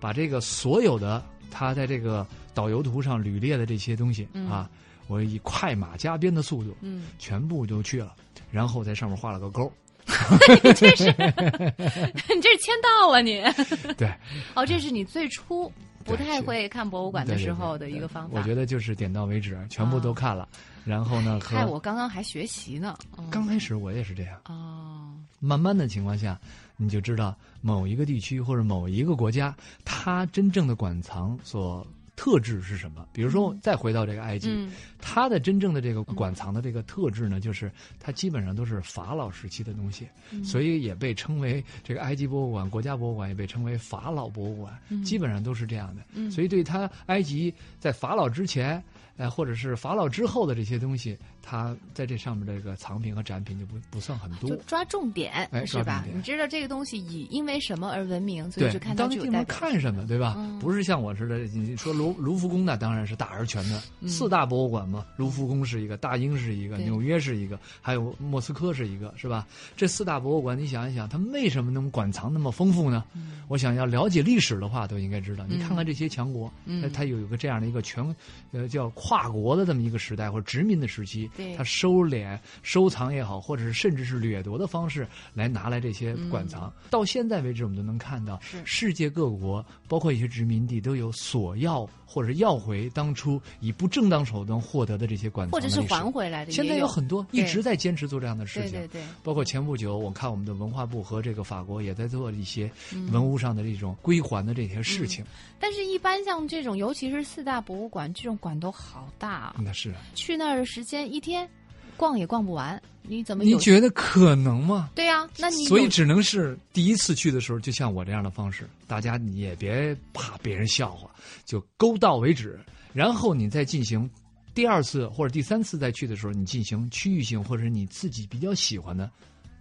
[0.00, 4.70] 把这个所有的他在这个导游图上履列的这些东西、嗯啊，
[5.08, 8.14] 我以快马加鞭的速度嗯，全部就去了，
[8.50, 9.72] 然后在上面画了个勾。
[10.64, 11.04] 你这是
[12.34, 13.40] 你这是签到啊你？
[13.96, 14.12] 对，
[14.54, 15.70] 哦，这是你最初
[16.04, 18.38] 不太会看博物馆的时候的一个方法。
[18.38, 20.48] 我觉得就是点到为止，全部都看了。
[20.84, 22.98] 然后呢，和害我刚刚还学习呢。
[23.16, 26.38] 嗯刚开始我也是这样，哦，慢慢的情况下，
[26.76, 33.06] 你就知道某一个地区或者某一个国家，它真正的馆藏所特质是什么。
[33.12, 46.02] 比如说，再回到这个埃及，嗯它的真正的这个馆藏的这个特质呢，就是它基本上都是法老时期的东西，嗯所以也被称为这个埃及博物馆、国家博物馆也被称为法老博物馆，基本上都是这样的。
[46.14, 48.82] 嗯所以对它埃及在法老之前。
[49.18, 54.56] 呃，或者是法老之后的这些东西，它在这上面这个藏品和展品就不不算很多就。
[54.66, 60.34] 抓重点、哎是吧你知道这个东西以因为什么而闻名，所以对，就看当地方它具有代表看什么，对吧？
[60.38, 69.46] 嗯不是像我似的，你说卢卢浮宫那当然是大而全的、嗯四大博物馆嘛，卢浮宫是一个，大英是一个，纽约是一个，还有莫斯科是一个，是吧？
[69.76, 73.04] 这四大博物馆，你想一想，它为什么能馆藏那么丰富呢？
[73.14, 75.44] 嗯我想要了解历史的话，都应该知道。
[75.46, 78.04] 你看看这些强国，嗯它有一个这样的一个全，
[78.52, 86.72] 呃，叫跨国的这么一个时代或者殖民的时期对，他收敛、收藏也好，或者是甚至是掠夺的方式来拿来这些馆藏。
[86.88, 88.62] 到现在为止，我们都能看到是。
[88.64, 96.92] 世界各国，包括一些殖民地，都有索要或者是要回当初以不正当手段获得的这些馆藏或者是还回来的现在有。
[96.92, 98.72] 很多一直在坚持做这样的事情。
[98.72, 103.10] 对对对，包括前不久，我看我们的文化部和这个法国也在做一些嗯。
[103.12, 105.24] 文物上的这种归还的这些事情。
[105.58, 111.48] 但是，一般像这种，尤其是四大博物馆，这种馆都好大啊，那是，去那儿的时间一天
[111.96, 113.56] 逛也逛不完，你怎么你？
[113.58, 114.90] 觉得可能吗？
[114.94, 121.08] 对呀、那你所以只能是第一次去的时候，就像我这样的方式，大家你也别怕别人笑话，
[121.44, 122.58] 就勾到为止，
[122.92, 124.10] 然后你再进行
[124.54, 129.10] 第二次或者第三次再去的时候，你进行区域性或者你自己比较喜欢的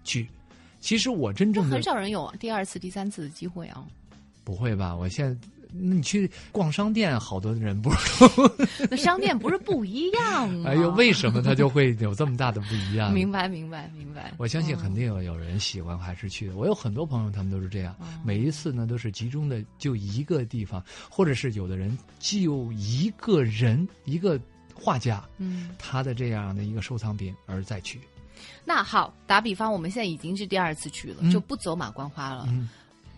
[0.03, 0.27] 去。
[0.79, 3.85] 其实我真正的很少人有第二次、第三次的机会啊。
[4.43, 4.95] 不会吧？
[4.95, 8.23] 我现在你去逛商店，好多人不是
[8.91, 10.69] 那商店不是不一样吗？
[10.69, 13.13] 哎呦，为什么它就会有这么大的不一样？
[13.13, 14.33] 明白，明白，明白。
[14.37, 16.55] 我相信嗯肯定有有人喜欢还是去的。
[16.55, 24.39] 我有很多朋友，他们都是这样，嗯每一次呢都是集中的就一个地方，或者是有的人就一个人一个
[24.73, 27.99] 画家嗯，他的这样的一个收藏品而再去。
[28.65, 32.45] 那好，打比方，我们现在已经是第二次去了，嗯就不走马观花了。
[32.49, 32.67] 嗯，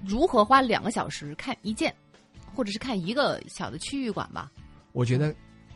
[0.06, 1.93] 如何花两个小时看一件，
[2.56, 4.51] 或者是看一个小的区域馆吧？
[4.91, 5.34] 我觉得。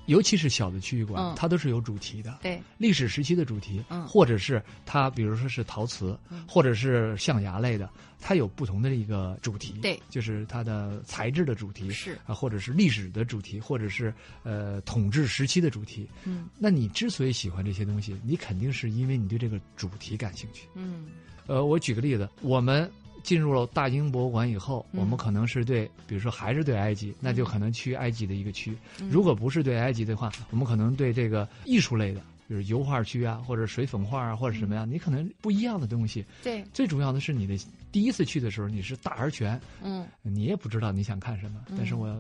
[0.08, 14.14] 尤其是小的区域馆，嗯它都是有主题的，对，历史时期的主题，嗯或者是它，比如说是陶瓷，嗯或者是象牙类的，它有不同的一个主题，对就是它的材质的主题是啊，或者是历史的主题，或者是
[14.44, 16.10] 呃统治时期的主题。
[16.24, 20.70] 嗯那你之所以喜欢这些东西，你肯定是因为你对这个主题感兴趣。
[20.74, 21.08] 嗯
[21.48, 22.90] 呃，我举个例子，我们
[23.28, 25.02] 进入了大英博物馆以后，嗯。
[25.02, 28.72] 我们可能是对，比如说还是对埃及，那就可能去埃及的一个区；
[29.02, 29.10] 嗯。
[29.10, 36.24] 如果不是对埃及的话，我们可能对这个艺术类的，比如油画区啊，或者水粉画啊，或者什么呀，你可能不一样的东西。
[36.42, 37.58] 对，最主要的是你的
[37.92, 40.08] 第一次去的时候，你是大而全，嗯。
[40.22, 42.18] 你也不知道你想看什么，嗯但是我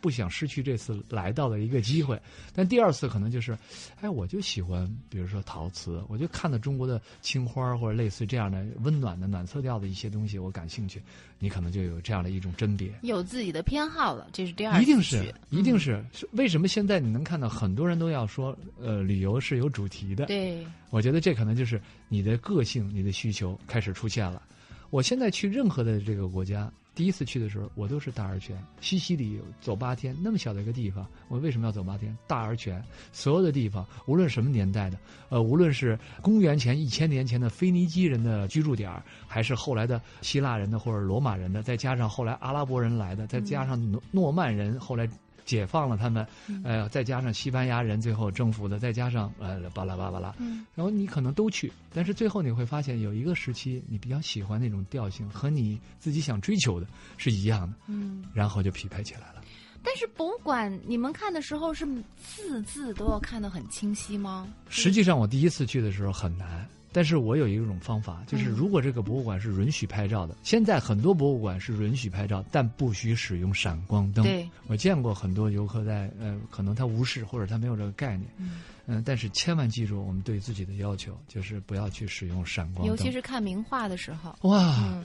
[0.00, 2.20] 不想失去这次来到的一个机会。
[2.54, 3.58] 但第二次可能就是，
[4.00, 11.02] 哎，我就喜欢，比如说陶瓷，我就看到中国的青花或者类似这样的温暖的暖色调的一些东西，我感兴趣。
[11.42, 12.92] 你可能就有这样的一种甄别。
[13.00, 15.80] 有自己的偏好了，这是第二次一定是，一定。
[15.80, 20.26] 是为什么现在你能看到很多人都要说，呃，旅游是有主题的？
[20.26, 24.42] 对，我觉得这可能就是你的个性、你的需求开始出现了。
[24.90, 26.70] 我现在去任何的这个国家，
[27.00, 32.14] 第一次去的时候，我都是大而全，西西里走八天，那么小的一个地方，我为什么要走八天？
[32.26, 34.98] 大而全，所有的地方，无论什么年代的，
[35.30, 38.92] 呃，无论是公元前一千年前的腓尼基人的居住点，
[39.26, 45.08] 还是后来的希腊人的或者罗马人的，再加上后来阿拉伯人来的，再加上诺诺曼人后来。
[45.50, 46.24] 解放了他们，
[46.62, 56.86] 呃，再加上西班牙人最后征服的，再加上呃巴拉巴拉巴拉，嗯然后你可能都去，但是最后你会发现有一个时期你比较喜欢那种调性，和你自己想追求的
[57.16, 58.24] 是一样的，嗯。
[58.32, 59.42] 然后就匹配起来了。
[59.82, 61.84] 但是博物馆你们看的时候是
[62.22, 64.46] 字字都要看得很清晰吗？
[64.68, 66.64] 实际上我第一次去的时候很难。
[66.92, 74.24] 但是我有一种方法，就是嗯如果这个博物馆是允许拍照的，现在很多博物馆是允许拍照，但不许使用闪光灯。
[74.24, 82.86] 对，我见过很多游客在呃，可能他无视或者他没有这个概念，嗯嗯、但是千万记住我们对自己的要求，就是不要去使用闪光灯。
[82.86, 84.34] 尤其是看名画的时候。
[84.48, 85.00] 哇，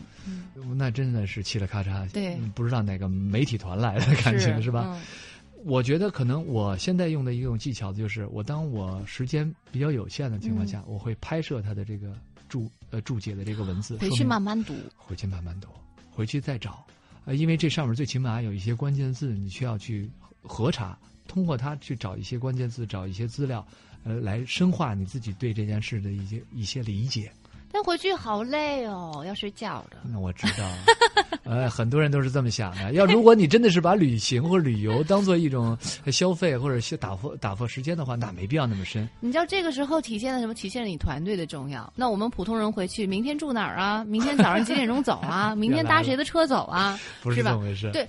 [0.76, 4.86] 那真的是嘁哩咔嚓，对嗯不知道哪个媒体团来的感觉是吧？
[4.88, 5.02] 嗯
[5.68, 12.16] 我觉得可能我现在用的一种技巧就是，我当我时间比较有限的情况下，嗯我会拍摄他的这个
[12.48, 14.76] 注呃注解的这个文字，回去慢慢读。
[14.96, 15.68] 回去慢慢读，
[16.12, 16.86] 回去再找，
[17.26, 20.08] 呃，因为这上面最起码有一些关键字，你需要去
[20.44, 20.96] 核查，
[21.28, 23.66] 通过它去找一些关键字，找一些资料，
[24.04, 27.32] 呃，来深化你自己对这件事的一些一些理解。
[27.76, 29.98] 但回去好累哦，要睡觉的。
[30.10, 30.64] 那我知道，
[31.44, 32.94] 呃， 很多人都是这么想的。
[32.94, 35.78] 要如果你真的是把旅行或者旅游当做一种
[36.10, 39.10] 消费或者是打发打发时间的话，那没必要那么深。
[39.20, 40.54] 你知道这个时候体现了什么？
[40.54, 41.92] 体现了你团队的重要。
[41.98, 44.06] 那我们普通人回去，明天住哪儿啊？
[44.06, 45.54] 明天早上几点钟走啊？
[45.60, 46.98] 明天搭谁的车走啊？
[47.22, 47.92] 不是这么回事。
[47.92, 48.08] 对，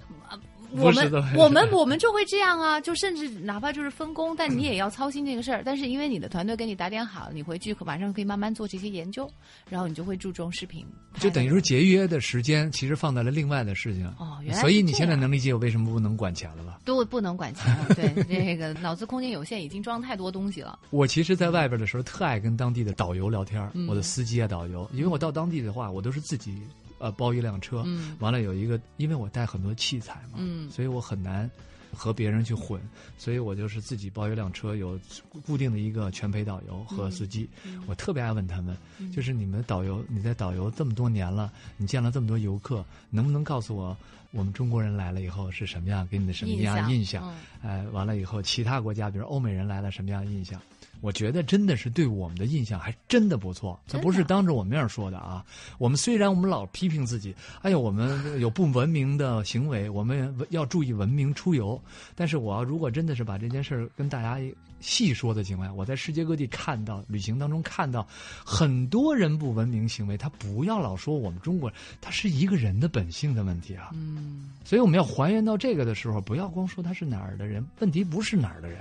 [0.72, 5.62] 我们我们我们就会这样啊，就甚至哪怕就是分工，但你也要操心这个事儿。
[5.64, 9.30] 但是因为你的团队给你打点好，你回去可晚上可以慢慢做这些研究，
[9.68, 10.84] 然后你就会注重视频，
[11.18, 14.06] 就等于说节约的时间其实放在了另外的事情。
[14.18, 16.78] 哦原来所以你现在能理解我为什么不能管钱了吧？
[16.84, 17.94] 都不能管钱了。
[17.94, 20.78] 对，那个脑子空间有限，已经装太多东西了。
[20.90, 26.62] 我其实，在外边的时候，特爱跟当地的导游聊天，嗯我的司机啊、导游，因为我到当地的话，我都是自己
[26.98, 31.50] 呃包一辆车，嗯完了有一个，因为我带很多器材嘛，嗯所以我很难
[31.92, 32.80] 和别人去混，
[33.16, 34.98] 所以我就是自己包一辆车，有
[35.46, 37.48] 固定的一个全陪导游和司机。
[37.64, 38.76] 嗯我特别爱问他们，
[39.12, 43.96] 就是你们导游，你在导游这么多年了，你见了这么多游客，能不能告诉我，
[44.32, 47.22] 我们中国人来了以后是什么样，给你的什么样的印象？
[47.24, 50.60] 嗯哎，完了以后，其他国家，比如欧美人来了，什么样的印象？
[51.00, 55.44] 我觉得真的是对我们的印象还真的不错，他不是当着我面说的啊。
[55.78, 61.80] 我们虽然我们老批评自己，哎呀，我们有不文明的行为，我们要注意文明出游。
[62.14, 64.38] 但是我要如果真的是把这件事儿跟大家
[64.80, 68.06] 细说的情况下，我在世界各地看到旅行当中看到
[68.44, 73.90] 很多人不文明行为，他不要老说我们中国人，他是一个人的本性的问题啊。
[73.94, 78.78] 嗯，所以我们要还原到这个的时候，不要光说他是哪儿的人，问题不是哪儿的人。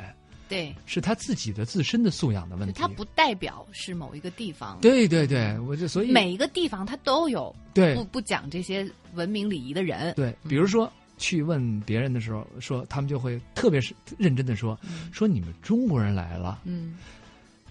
[0.48, 2.74] 对，是他自己的自身的素养的问题。
[2.80, 4.78] 他不代表是某一个地方。
[4.82, 10.14] 对对对，我就所以每一个地方他都有对不不讲这些文明礼仪的人。
[10.16, 14.80] 对，比如说去问别人的时候，说他们就会特别是认真的说，
[15.12, 16.96] 说你们中国人来了，嗯，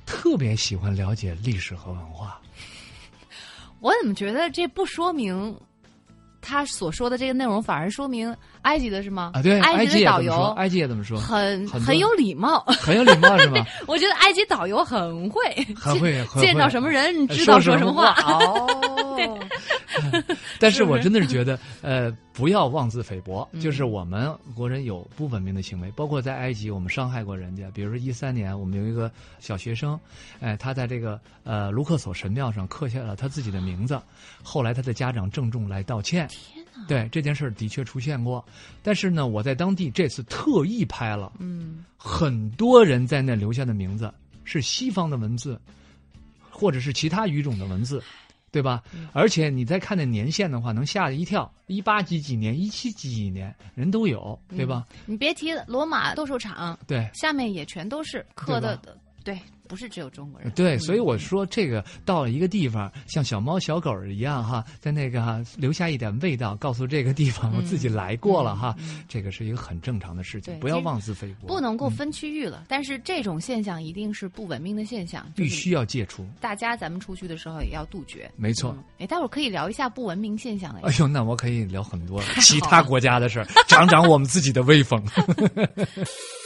[0.05, 2.41] 特别喜欢了解历史和文化。
[3.81, 5.55] 我怎么觉得这不说明
[6.41, 8.35] 他所说的这个内容，反而说明
[8.65, 9.31] 埃及的是吗？
[9.35, 12.61] 啊，对，埃埃及及的导游埃及也这么说，很很有礼貌。
[12.67, 13.65] 很有礼貌是吧？
[13.87, 15.41] 我觉得埃及导游很会，
[15.75, 18.45] 很会见到什么人知道说什么话话。
[18.45, 19.39] 哦。
[20.59, 23.49] 但是我真的是觉得，呃，不要妄自菲薄。
[23.53, 27.71] 嗯就是我们国人有不文明的行为，包括在埃及，我们伤害过人家。
[27.73, 29.99] 比如说一三年，我们有一个小学生，
[30.41, 34.01] 哎，他在这个呃卢克索神庙上刻下了他自己的名字，
[34.43, 36.27] 后来他的家长郑重来道歉。
[36.29, 36.87] 天哪！
[36.87, 38.45] 对这件事儿的确出现过，
[38.83, 44.13] 但是呢，我在当地这次特意拍了，嗯，很多人在那留下的名字
[44.45, 45.61] 是西方的文字，
[46.51, 48.03] 或者是其他语种的文字，
[48.51, 48.83] 对吧？
[49.13, 54.87] 而且你再看那年限的话，能吓一跳，一八几几年、一七几几年人都有，对吧？
[55.07, 57.09] 你别提罗马斗兽场，对。
[57.15, 58.81] 下面也全都是刻的，
[59.25, 59.39] 对，
[59.75, 60.49] 不是只有中国人。
[60.53, 68.77] 对，嗯所以我说这个到了一个地方，像小猫小狗一样哈，在那个哈留下一点味道，告诉这个地方我自己来过了哈，
[69.09, 76.25] 这个是一个很正常的事情不要妄自菲薄，不能够分区域了，但是这种现象一定是不文明的现象，必须要戒除。
[76.41, 78.31] 大家咱们出去的时候也要杜绝。
[78.37, 78.73] 没错。
[78.79, 80.81] 嗯，哎，待会儿可以聊一下不文明现象的。
[80.83, 85.03] 哎呦，那我可以聊很多 其他国家的事儿，长长我们自己的威风。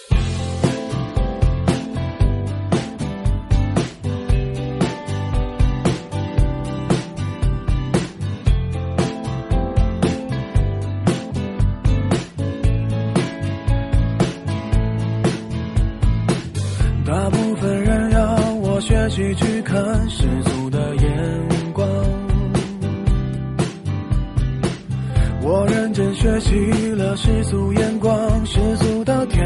[26.41, 29.43] 学习了世俗眼光，世俗到天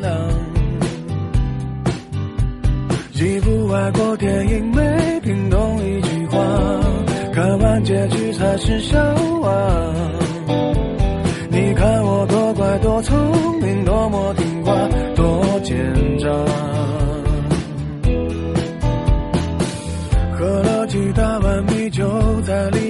[0.00, 0.14] 亮。
[3.14, 6.38] 一部外国电影没听懂一句话，
[7.34, 8.98] 看完结局才是笑
[9.42, 9.50] 话。
[11.50, 14.72] 你看我多乖多聪明，多么听话，
[15.16, 15.76] 多奸
[16.18, 16.28] 诈。
[20.38, 22.08] 喝了几大碗米酒
[22.46, 22.89] 再离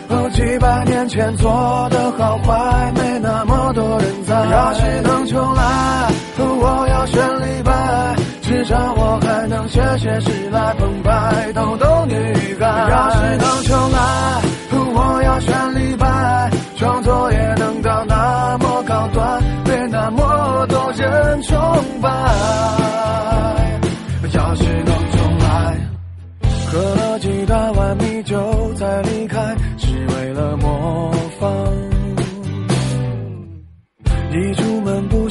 [0.41, 4.33] 几百年前做的好坏，没那么多人在。
[4.33, 8.15] 要是能重来，我要选李白。
[8.41, 12.15] 至少我还能写写诗来澎湃逗逗女
[12.59, 12.65] 孩。
[12.89, 16.49] 要是能重来，我要选李白。
[16.75, 21.55] 创作也能到那么高端，被那么多人崇
[22.01, 22.09] 拜。
[24.33, 25.77] 要是能重来。
[26.71, 27.10] 可能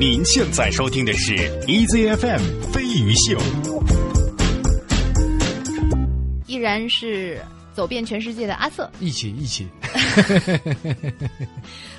[0.00, 1.36] 您现在收听的是
[1.66, 2.40] EZFM
[2.72, 3.38] 飞鱼秀。
[6.46, 7.38] 依然是
[7.74, 9.68] 走遍全世界的阿瑟，一起一起，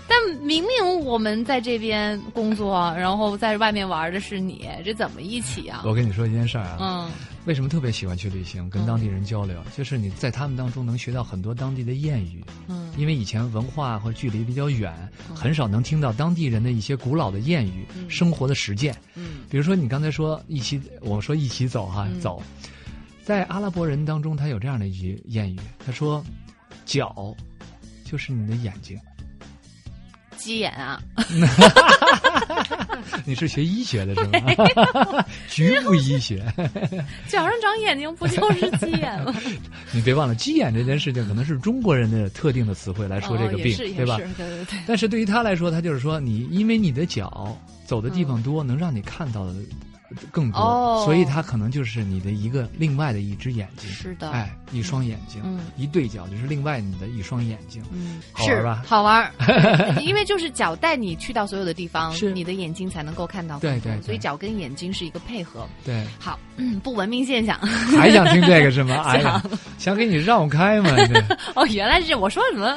[0.07, 5.83] 但明明我们在这边工作，然后在外面玩的是你，这怎么一起啊？
[5.85, 7.09] 我跟你说一件事儿啊，嗯。
[7.45, 9.59] 为什么特别喜欢去旅行，跟当地人交流？
[9.75, 12.93] 就是你在他们当中能学到很多当地的谚语，嗯。
[12.97, 14.93] 因为以前文化或距离比较远，
[15.33, 18.95] 很少能听到当地人的一些古老的谚语、生活的实践。
[19.15, 19.39] 嗯。
[19.49, 22.19] 比如说你刚才说一起，我说一起走哈，嗯。
[22.19, 22.43] 走，
[23.31, 26.21] 在阿拉伯人当中，他有这样的一句谚语，他说
[26.83, 27.33] ：“脚
[28.03, 28.99] 就是你的眼睛。
[30.35, 31.01] 鸡眼啊，
[33.23, 35.23] 你是学医学的是吗？
[35.47, 36.43] 局部医学。
[37.29, 39.33] 脚上长眼睛不就是鸡眼吗？
[39.93, 44.17] 你别忘了，鸡眼这件事情可能是中国人的特定的词汇来说这个病，对吧？
[44.17, 49.53] 对对对，但是对于他来说，他就是说，你因为你的脚走的地方多，能让你看到的
[50.31, 53.89] 更多，哦所以它可能就是你的一个另外的一只眼睛。
[53.89, 57.81] 是的哎，一双眼睛，嗯一对脚就是另外你的一双眼睛。
[57.91, 59.31] 嗯，好玩是吧好玩儿，
[60.01, 65.67] 因为就是脚带你去到所有的地方，是你的眼睛才能够看到对对对所以脚跟眼睛是一个配合。
[65.85, 67.57] 对，好，嗯，不文明现象。
[67.97, 69.01] 还想听这个是吗？
[69.07, 69.41] 哎呀，
[69.77, 70.89] 想给你绕开吗？
[71.55, 72.75] 哦，原来是我说什么，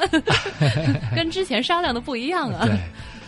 [1.15, 2.65] 跟之前商量的不一样啊。
[2.65, 2.79] 对，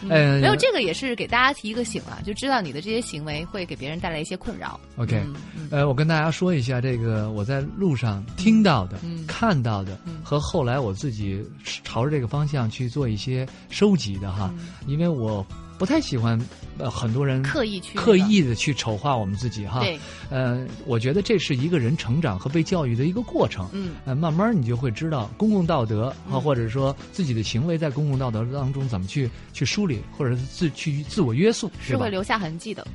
[0.09, 4.79] 呃，没有这个也是给大家提一个醒啊，就知道你的这些行为会给别人带来一些困扰。
[4.97, 5.67] OK，嗯嗯。
[5.71, 9.25] 呃，我跟大家说一下这个我在路上听到的、嗯。
[9.27, 10.17] 看到的、嗯。
[10.23, 11.43] 和后来我自己
[11.83, 14.53] 朝着这个方向去做一些收集的哈，
[14.85, 15.45] 因为我
[15.77, 16.39] 不太喜欢
[16.77, 19.79] 呃很多人嗯刻意去刻意的去丑化我们自己哈。
[19.79, 19.99] 对，
[20.29, 23.69] 呃，我觉得这是一个人成长和被教育的一个过程。
[23.73, 32.09] 嗯呃，慢慢你就会知道公共道德啊，嗯或者说自己的行为在公共道德当中怎么去去梳理，或者是自去自我约束，是会？
[32.09, 32.85] 留下痕迹的。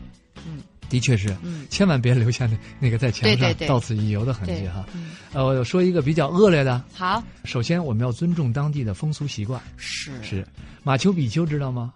[0.47, 4.85] 嗯的确是，嗯千万别留下那那个在墙上到此一游的痕迹哈。
[4.95, 9.59] 嗯，呃，我说一个比较恶劣的，好，首先我们要尊重当地的风俗习惯。
[9.79, 10.47] 是是
[10.83, 11.95] 马丘比丘知道吗？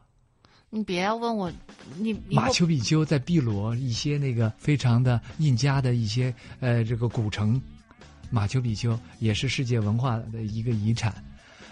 [0.77, 1.51] 你别要问我，
[1.97, 7.61] 你你马丘比丘在秘鲁一些那个非常的印加的一些呃这个古城，
[8.31, 11.15] 马丘比丘也是世界文化的一个遗产。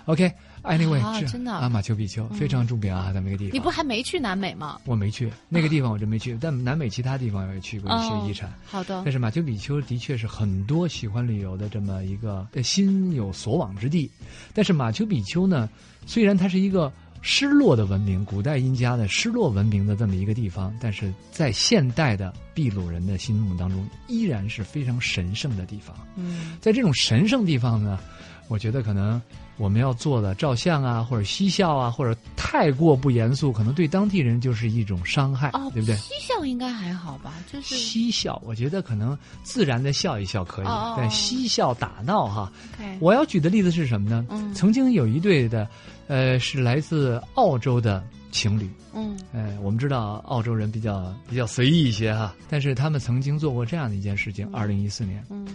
[0.06, 3.54] OK，Anyway，、是啊真的啊，马丘比丘非常著名啊，这么一个地方。
[3.54, 4.78] 你不还没去南美吗？
[4.84, 8.50] 我没去那个地方，我真没去，但南美其他地方我也去过一些遗产。
[8.50, 14.10] 哦好的但，是马丘比丘的确是很多喜欢旅游的这么一个呃心有所往之地。
[14.52, 15.70] 但是马丘比丘呢，
[16.06, 16.92] 虽然它是一个
[17.26, 25.96] 失落的文明，古代印加的失落文明的这么一个地方，但是在现代的秘鲁人的心目当中，依然是非常神圣的地方。
[26.16, 27.98] 嗯在这种神圣地方呢，
[28.46, 29.20] 我觉得可能
[29.56, 35.94] 我们要做的照相啊，或者嬉笑啊，或者太过不严肃，可能对当地人就是一种伤害，哦，对不对？
[35.96, 37.34] 嬉笑应该还好吧？
[37.52, 42.52] 就是嬉笑，我觉得可能自然的笑一笑可以，但嬉笑打闹哈。
[43.00, 44.26] 我要举的例子是什么呢？
[44.30, 45.68] 嗯曾经有一对的，
[46.08, 48.68] 呃，是来自澳洲的情侣。
[48.92, 54.48] 嗯呃，我们知道澳洲人比较比较随意一些哈，但是他们曾经做过这样的一件事情。
[54.52, 55.46] 二零一四年，嗯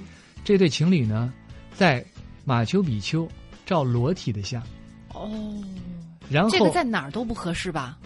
[0.44, 1.34] 这对情侣呢，
[1.74, 2.04] 在
[2.44, 3.28] 马丘比丘
[3.70, 4.60] 照裸体的相，
[5.14, 5.30] 哦，
[6.28, 8.00] 然后这个在哪儿都不合适吧？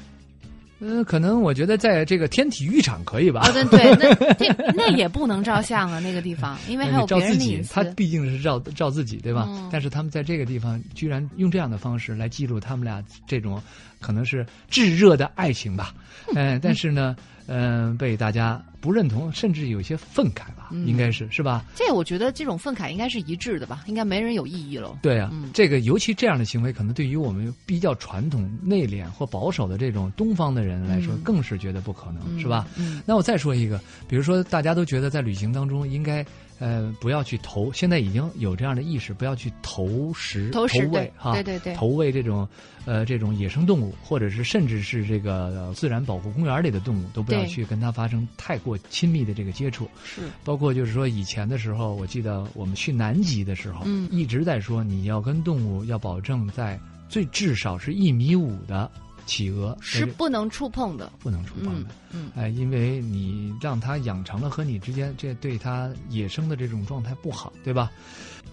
[0.80, 3.48] 呃，可能我觉得在这个天体育场可以吧？
[3.48, 7.84] 哦，对对，那这那也不能照相啊，那个地方，因为还有你照自己别人的隐，私他。
[7.92, 9.46] 毕竟是照照自己，对吧？
[9.48, 13.64] 嗯但是他们在这个地方居然用这样的方式来记录他们俩这种
[14.02, 15.96] 可能是炙热的爱情吧。
[16.36, 17.16] 嗯、但是呢，
[17.48, 21.64] 嗯、被大家不认同，甚至有些愤慨吧，嗯应该是是吧？
[21.74, 25.00] 这我觉得这种愤慨应该是一致的吧，应该没人有异议了。
[25.02, 32.68] 对啊，嗯这个尤其这样的行为，可能对于我们比较传统、内敛或保守的这种东方的人来说，嗯更是觉得不可能，嗯是吧？
[32.76, 36.26] 嗯那我再说一个，比如说大家都觉得在旅行当中应该
[36.64, 41.74] 呃不要去投，现在已经有这样的意识，不要去投食、投食喂对哈，对对对。
[41.74, 42.48] 投喂这种
[42.86, 49.90] 呃这种野生动物，或者是甚至是这个、呃自然保护公园里的动物，都不要去跟它发生太过亲密的这个接触。
[50.06, 50.22] 是。
[50.46, 54.08] 包括就是说以前的时候，我记得我们去南极的时候，嗯。
[54.10, 58.90] 一直在说你要跟动物要保证在最至少是一米五的
[59.26, 61.12] 企鹅是不能触碰的。
[61.20, 61.90] 不能触碰嗯的。
[62.12, 67.92] 嗯哎，因为你让它养成了和你之间，这对它野生的这种状态不好，对吧？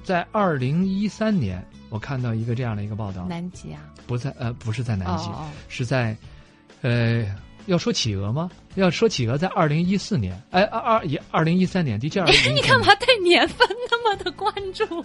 [0.02, 6.16] 在二零一三年，我看到一个这样的一个报道，南极啊，不在呃不是在南极，哦哦是在
[6.80, 7.26] 呃
[7.66, 8.50] 要说企鹅吗？
[8.76, 15.04] 要说企鹅，在二零一四年，哎二二一二零一三年，的确 二零哦你干嘛对年份那么的关注？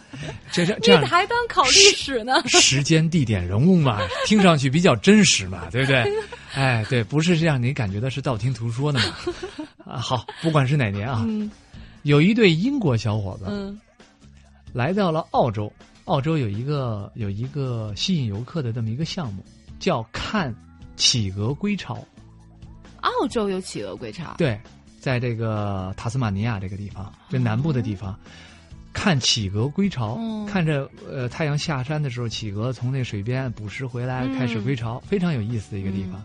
[0.51, 2.41] 这这这还当考历史呢？
[2.47, 6.05] 时间、地点、人物嘛， 听上去比较真实嘛，对不对？
[6.53, 9.05] 哎，对，不是这样，你感觉到是道听途说的嘛？
[9.93, 11.49] 啊，好，不管是哪年啊，嗯
[12.03, 13.79] 有一对英国小伙子嗯
[14.73, 15.71] 来到了澳洲，
[16.05, 19.43] 澳洲有一个有一个吸引游客的这么一个项目，
[19.79, 20.53] 叫看
[20.95, 22.05] 企鹅归巢。
[23.05, 24.59] 澳洲有企鹅归巢，对，
[24.99, 28.17] 在这个塔斯马尼亚这个地方，这南部的地方，
[28.91, 36.23] 看企鹅归巢，嗯看着呃太阳下山的时候，企鹅从那水边捕食回来，嗯开始归巢，非常有意思的一个地方。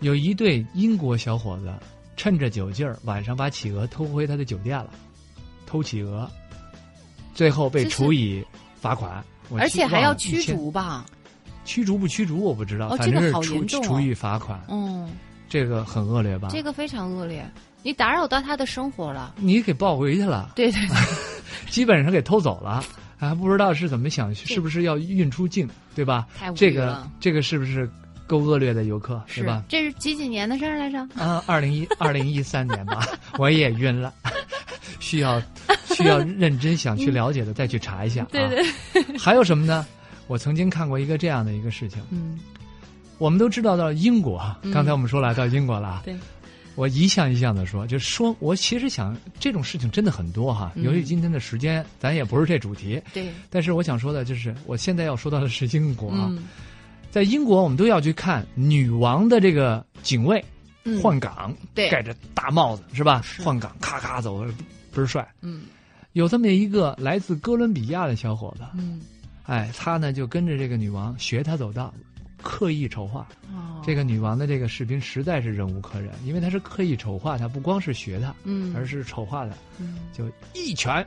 [0.00, 1.72] 有一对英国小伙子
[2.16, 4.90] 趁着酒劲儿，晚上把企鹅偷回他的酒店了，
[5.66, 6.30] 偷企鹅，
[7.34, 8.44] 最后被处以
[8.80, 9.22] 罚款，
[9.58, 11.04] 而且还要驱逐吧？
[11.64, 15.10] 驱逐不驱逐我不知道，哦反正是处哦处以罚款，嗯，
[15.48, 16.48] 这个很恶劣吧？
[16.50, 17.48] 这个非常恶劣，
[17.82, 19.34] 你打扰到他的生活了。
[19.36, 20.52] 你给抱回去了。
[20.54, 20.96] 对对对，
[21.70, 22.84] 基本上给偷走了，
[23.16, 27.88] 还不知道是怎么想，是不是要运出境，对吧这个这个是不是
[28.26, 29.62] 够恶劣的游客，是对吧？
[29.68, 30.98] 这是几几年的事儿来着？
[31.16, 33.06] 啊，二零一 二零一三年吧，
[33.38, 34.12] 我也晕了，
[34.98, 35.40] 需要
[35.94, 38.28] 需要认真想去了解的再去查一下啊。
[38.32, 38.48] 对
[38.92, 39.86] 对，还有什么呢？
[40.26, 42.36] 我曾经看过一个这样的一个事情，嗯，
[43.18, 44.38] 我们都知道到英国
[44.72, 46.14] 刚才我们说了到英国了啊，对，
[46.74, 50.72] 我一项一项的说，就说我其实想这种事情真的很多哈。
[50.74, 50.84] 嗯。
[50.84, 56.44] 由于今天的时间，咱也不是这主题，对，但是我想说的就是，我现在要说到的是英国啊，嗯。
[57.10, 60.44] 在英国我们都要去看女王的这个警卫
[60.84, 61.00] 嗯。
[61.00, 61.88] 换岗，对。
[61.88, 63.22] 盖着大帽子是吧？
[63.22, 63.40] 是。
[63.42, 64.44] 换岗咔咔走，
[64.92, 65.26] 倍儿帅。
[65.40, 65.62] 嗯。
[66.12, 69.00] 有这么一个来自哥伦比亚的小伙子，嗯。
[69.44, 71.94] 哎，他呢就跟着这个女王学他走道，
[72.46, 73.26] 刻意丑化。
[73.52, 81.06] 哦这个女王的这个士兵实在是忍无可忍，因为他是刻意丑化他，不光是学他，嗯而是丑化她，嗯就一拳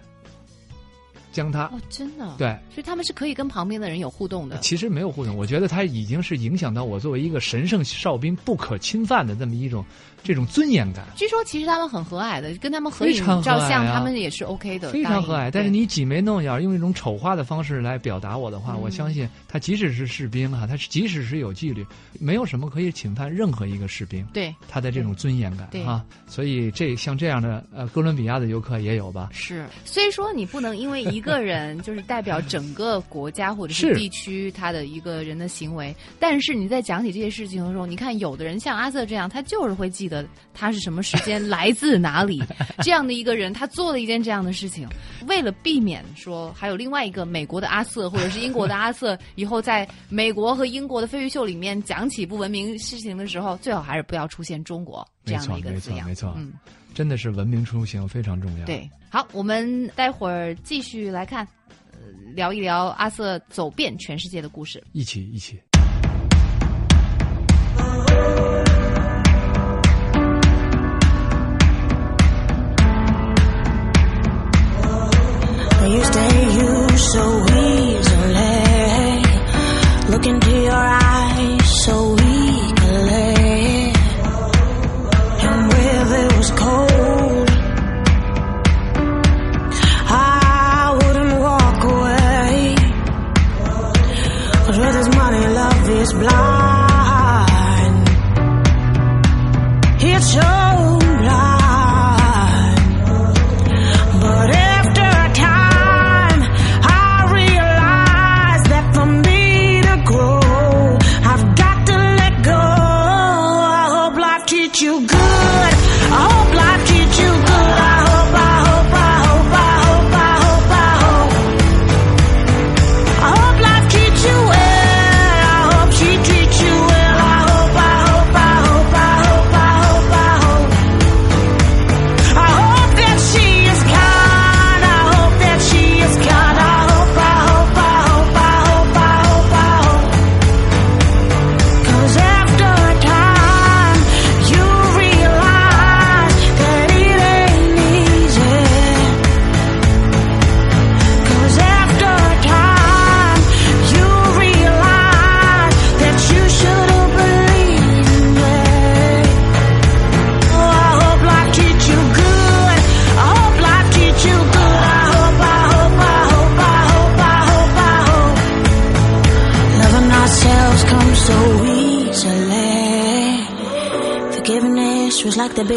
[1.34, 1.66] 将他。
[1.66, 4.58] 哦，真的，对，所以他们是可以跟旁边的人有互动的。
[4.60, 9.84] 其实没有互动，我觉得他已经是影响到我作为一个神圣哨兵不可侵犯的这么一种
[10.24, 15.49] 这种尊严感，据说其实他们很和蔼的，跟他们合影照相，他们也是 OK 的，非常和蔼。
[15.51, 18.82] 但是你挤眉弄眼，用一种丑化的方式来表达我的话，嗯。
[18.82, 21.86] 我相信他即使是士兵哈，他即使是有纪律，
[22.20, 24.53] 没有什么可以侵犯任何一个士兵对。
[24.67, 25.84] 他的这种尊严感对。
[25.84, 26.03] 哈。
[26.28, 29.30] 所以这像这样的呃哥伦比亚的游客也有吧？
[29.32, 33.95] 是，虽说你不能因为一个人 就是代表整个国家或者是是。
[33.95, 42.43] 地区他的一个人的行为，但是你在讲起这些事情的时候，你看有的人像阿瑟这样，他就是会记得他是什么时间来自哪里，
[42.82, 44.88] 这样的一个人，他做了一件这样的事情，
[45.28, 56.51] 为了避免说还有另外一个美国的阿瑟或者是英国的阿瑟，以后在美国和英国的飞鱼秀里面讲起不文明事情的时候，最好还是不要出现中国这样的一个没字样，错没错嗯。
[56.91, 58.66] 真的是文明出行非常重要。
[58.66, 61.47] 对，好，我们待会儿继续来看，
[61.91, 61.99] 呃，
[62.34, 64.84] 聊一聊阿瑟走遍全世界的故事。
[64.91, 65.62] 一起一起。
[75.88, 79.24] You stay you so easily.
[80.10, 81.59] Look into your eyes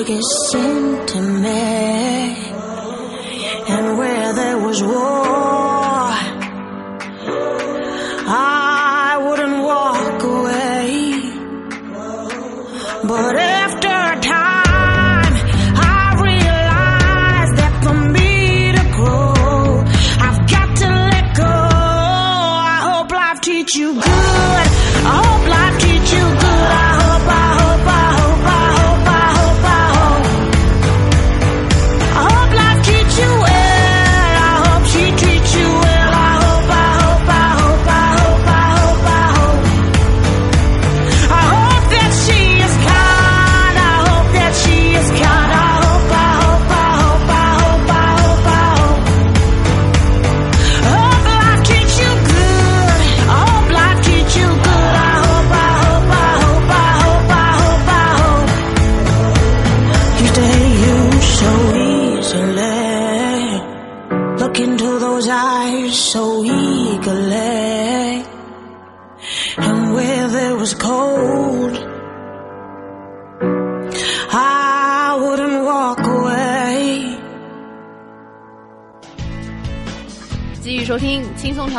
[0.05, 0.42] biggest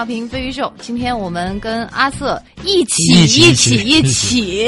[0.04, 4.68] 调频飞鱼秀，今天我们跟阿瑟一起一起一起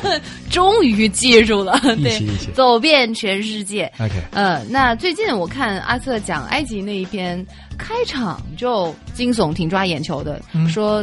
[0.52, 2.22] 终于记住了，对
[2.52, 3.90] 走遍全世界。
[3.98, 7.42] OK，呃，那最近我看阿瑟讲埃及那一篇，
[7.78, 10.68] 开场就惊悚，挺抓眼球的，嗯。
[10.68, 11.02] 说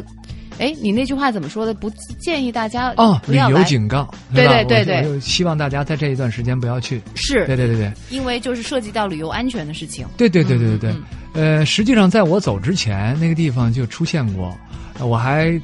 [0.60, 1.74] 哎，你那句话怎么说的？
[1.74, 1.90] 不
[2.20, 7.02] 建议大家哦，旅游警告，对对对对希望大家在这一段时间不要去。
[7.16, 7.92] 是对对对对。
[8.10, 10.06] 因为就是涉及到旅游安全的事情。
[10.16, 14.56] 对对对对对对，嗯呃，实际上在我走之前，那个地方就出现过，
[15.00, 15.60] 呃我还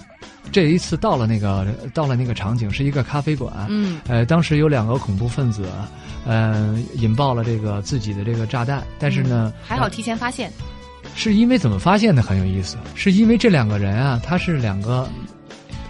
[0.52, 5.64] 这一次到了那个到了那个场景是一个咖啡馆，嗯呃，当时有两个恐怖分子，
[6.26, 10.52] 呃，引爆了这个自己的这个炸弹，但是呢，还好提前发现。
[11.16, 15.07] 是因为怎么发现的很有意思，是因为这两个人啊，他是两个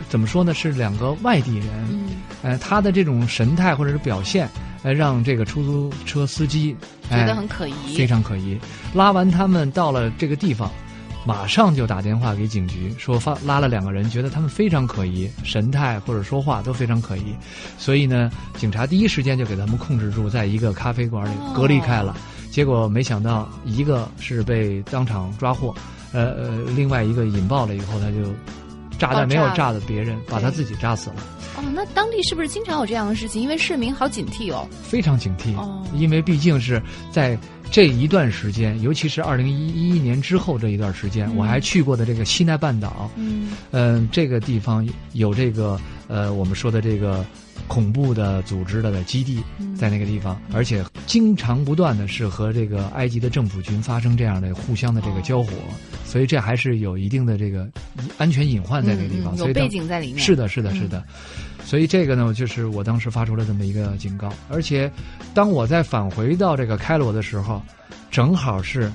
[0.10, 2.10] 怎么说呢，是两个外地人，嗯。
[2.42, 4.48] 呃，他的这种神态或者是表现，
[4.82, 6.74] 呃，让这个出租车司机
[7.10, 7.98] 觉哎得很可疑。
[7.98, 8.58] 非常可疑。
[8.94, 10.72] 拉完他们到了这个地方，
[11.26, 17.36] 马上就打电话给警局，说发拉了两个人，觉得他们非常可疑，神态或者说话都非常可疑，
[17.78, 21.54] 所以呢，警察第一时间就给他们控制住，在一个咖啡馆里哦。
[21.54, 22.16] 隔离开了。
[22.52, 25.74] 结果没想到，一个是被当场抓获，
[26.12, 28.18] 呃呃，另外一个引爆了以后，他就
[28.98, 31.16] 炸弹没有炸的别人，把他自己炸死了。
[31.58, 33.42] 哦，那当地是不是经常有这样的事情？
[33.42, 34.68] 因为市民好警惕哦。
[34.84, 36.82] 非常警惕，哦因为毕竟是
[37.12, 37.38] 在
[37.72, 41.36] 这一段时间，尤其是二零一一年之后这一段时间，嗯。
[41.36, 43.52] 我还去过的这个西奈半岛，嗯。
[43.72, 47.24] 嗯、这个地方有这个呃我们说的这个
[47.68, 49.76] 恐怖的组织的基地嗯。
[49.76, 55.52] 在那个地方，而且经常不断的是和这个埃及的政府军发生这样的互相的这个交火，
[56.06, 57.70] 所以这还是有一定的这个
[58.18, 60.18] 安全隐患在那个地方，嗯嗯有背所以当景在里面。
[60.18, 60.76] 是的，是的，嗯。
[60.76, 61.04] 是的。
[61.70, 64.34] 所以这个呢，就是我当时发出了这么一个警告。
[64.50, 64.92] 而且，
[65.36, 67.62] 当我在返回到这个开罗的时候，
[68.10, 68.92] 正好是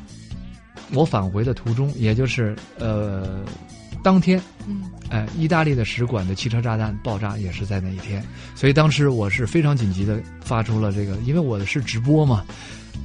[0.93, 3.45] 我返回的途中，也就是呃
[4.03, 8.21] 当天，嗯哎，意大利的使馆的汽车炸弹爆炸也是在那一天。
[8.57, 12.45] 所以当时我是非常紧急的发出了这个，因为我的是直播嘛。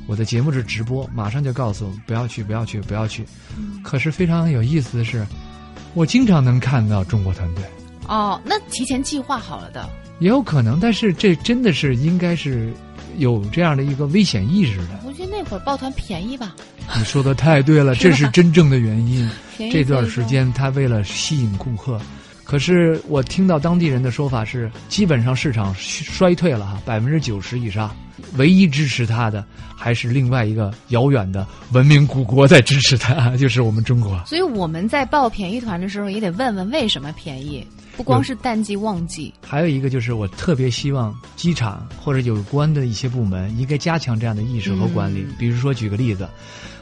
[0.07, 3.24] 我的节目是直播，马上就告诉我不要去，不要去，不要去。
[3.55, 5.24] 嗯可是非常有意思的是，
[5.93, 7.63] 我经常能看到中国团队。
[8.10, 9.88] 哦，那提前计划好了的。
[10.20, 12.74] 也有可能，但是这真的是应该是
[13.18, 14.99] 有这样的一个危险意识的。
[15.05, 16.55] 我觉得那会儿抱团便宜吧，
[16.97, 19.30] 你说的太对了， 这是真正的原因。
[19.72, 22.01] 这段时间，他为了吸引顾客，
[22.43, 27.95] 可是我听到当地人的说法是，基本上市场衰退了哈，百分之九十以上，
[28.36, 29.45] 唯一支持他的
[29.76, 34.22] 还是另外一个遥远的文明古国在支持他，就是我们中国。
[34.26, 37.66] 所以我们在报便宜团的时候，也得问问为什么便宜，
[38.00, 39.34] 不光是淡季旺季。
[39.45, 45.20] 还有一个就是，我特别希望机场或者有关的一些部门应该加强这样的意识和管理。
[45.20, 46.26] 嗯比如说，举个例子，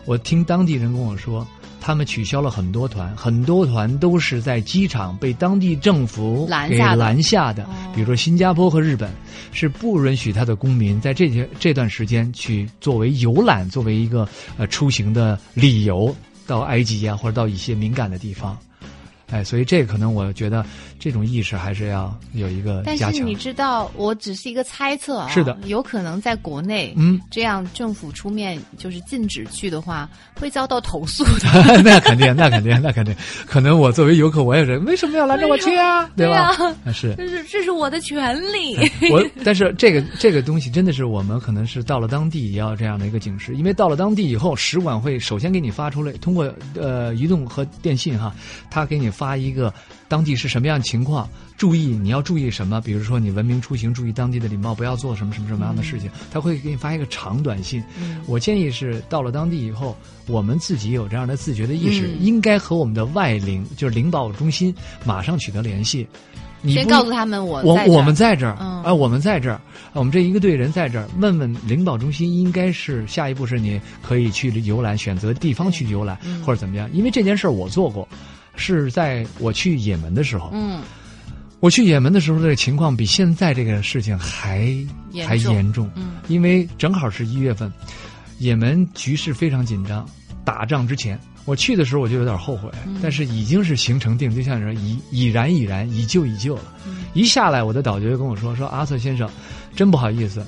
[0.05, 1.43] 我听当地人跟我说，
[1.81, 7.63] 他们取消了很多团，很多团都是在机场被当地政府给拦下的拦下的。
[7.63, 9.09] 哦比如说，新加坡和日本
[9.51, 16.15] 是不允许他的公民在这些这段时间去作为游览，作为一个呃出行的理由
[16.45, 18.55] 到埃及啊，或者到一些敏感的地方。
[19.29, 20.65] 哎，所以这个可能我觉得
[20.99, 23.15] 这种意识还是要有一个但加强。
[23.15, 30.09] 是你知道，我只是一个猜测啊，是的有可能在国内，嗯，这样政府出面就是禁止去的话，
[30.39, 31.41] 会遭到投诉的。
[31.83, 33.13] 那肯定，那肯定，那肯定。
[33.45, 36.09] 可能我作为游客，我也是为什么要拦着我去啊？
[36.15, 36.53] 对吧？
[36.93, 37.13] 是。
[37.15, 38.77] 这是这是我的权利。
[39.11, 48.33] 我，但是这个这个东西真的是我们可能是到了当地也要这样的一个警示，因为到了当地以后，使馆会首先给你发出来，通过呃移动和电信哈，
[48.69, 49.73] 他给你发一个
[50.07, 57.83] 当地是什么样的情况，注意你要注意什么，比如说你文明出行，注意当地的礼貌，不要做什么什么什么样的事情，他会给你发一个长短信。
[57.99, 59.97] 嗯我建议是到了当地以后，
[60.27, 66.07] 我们自己有这样的自觉的意识，嗯应该和我们的外领，就是领导中心马上取得联系。
[66.59, 69.61] 你先告诉他们我我我们在这儿，嗯啊，我们在这儿，啊
[69.93, 76.89] 我们这一个队人在这儿，问问领导中心，应该是下一步是你可以去游览，选择地方去游览、嗯或者怎么样？
[76.91, 78.07] 因为这件事儿我做过，
[78.57, 80.81] 是在我去也门的时候，嗯。
[81.59, 84.75] 我去也门的时候，这个情况比现在这个事情还
[85.25, 85.89] 还严重。
[85.95, 86.17] 嗯。
[86.27, 87.71] 因为正好是一月份，
[88.37, 90.05] 也门局势非常紧张，
[90.43, 91.19] 打仗之前。
[91.45, 92.99] 我去的时候我就有点后悔，嗯。
[93.01, 96.73] 但是已经是行程定，就像你说已已然已然，已就已就了。
[96.85, 97.05] 嗯。
[97.13, 99.27] 一下来，我的导游就跟我说：“说阿瑟先生，
[99.75, 100.45] 真不好意思，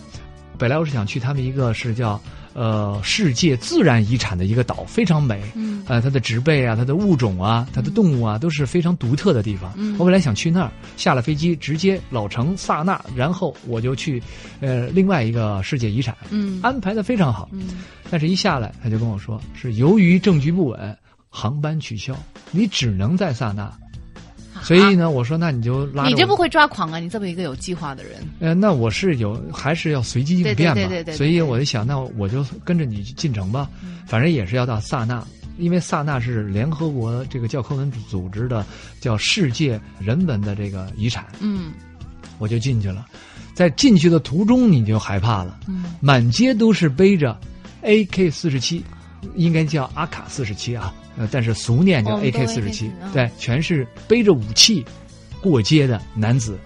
[0.59, 2.21] 本来我是想去他们一个是叫
[2.53, 9.73] 呃世界自然遗产的一个岛，非常美，嗯呃，它的植被啊，它的物种啊，它的动物啊，都是非常独特的地方。
[9.75, 14.21] 嗯我本来想去那儿，下了飞机直接老城萨那，然后我就去
[14.59, 17.49] 呃另外一个世界遗产，嗯安排的非常好。
[17.51, 17.79] 嗯
[18.11, 20.97] 但是一下来他就跟我说，是由于政局不稳，
[21.29, 22.15] 航班取消，
[22.51, 23.71] 你只能在萨那。
[24.61, 26.99] 所以呢，我说那你就拉你这不会抓狂啊？
[26.99, 30.75] 你这么一个有计划的人，呃，那我是有，还是要随机应变嘛。
[30.75, 33.99] 对对对对对对所以我就想，那我就跟着你进城吧，嗯。
[34.05, 35.25] 反正也是要到萨那，
[35.57, 38.65] 因为萨那是联合国这个教科文组织的
[38.99, 41.71] 叫世界人文的这个遗产，嗯。
[42.37, 43.05] 我就进去了。
[43.53, 45.85] 在进去的途中，你就害怕了，嗯。
[45.99, 47.37] 满街都是背着
[47.83, 48.83] AK 四十七，
[49.35, 54.83] 应该叫阿卡四十七啊，呃，但是俗念叫 AK 四十七对，全是背着武器
[55.39, 56.57] 过街的男子。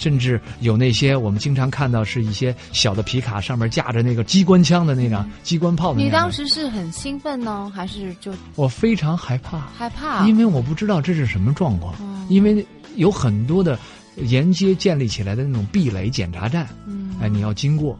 [0.00, 6.06] 甚至有那些我们经常看到是一些小的皮卡，上面架着那个机关枪的那种、机关炮的那种。
[6.06, 10.24] 你当时是很兴奋呢，还是就我非常害怕，害怕？
[10.28, 13.76] 因为我不知道这是什么状况，哦因为有很多的
[14.18, 17.98] 沿街建立起来的那种壁垒检查站，嗯哎，你要经过。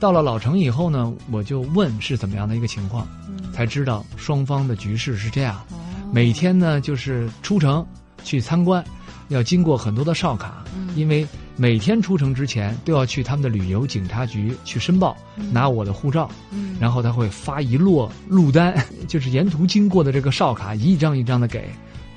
[0.00, 5.56] 到了老城以后呢，我就问是怎么样的一个情况，嗯才知道双方的局势是这样。
[5.70, 5.76] 哦
[6.12, 7.86] 每天呢，就是出城
[8.24, 8.84] 去参观，
[9.28, 11.24] 要经过很多的哨卡，嗯因为
[11.54, 15.16] 每天出城之前都要去他们的旅游警察局去申报，
[15.52, 18.74] 拿我的护照，嗯然后他会发一摞路单，
[19.06, 21.70] 就是沿途经过的这个哨卡一张一张的给，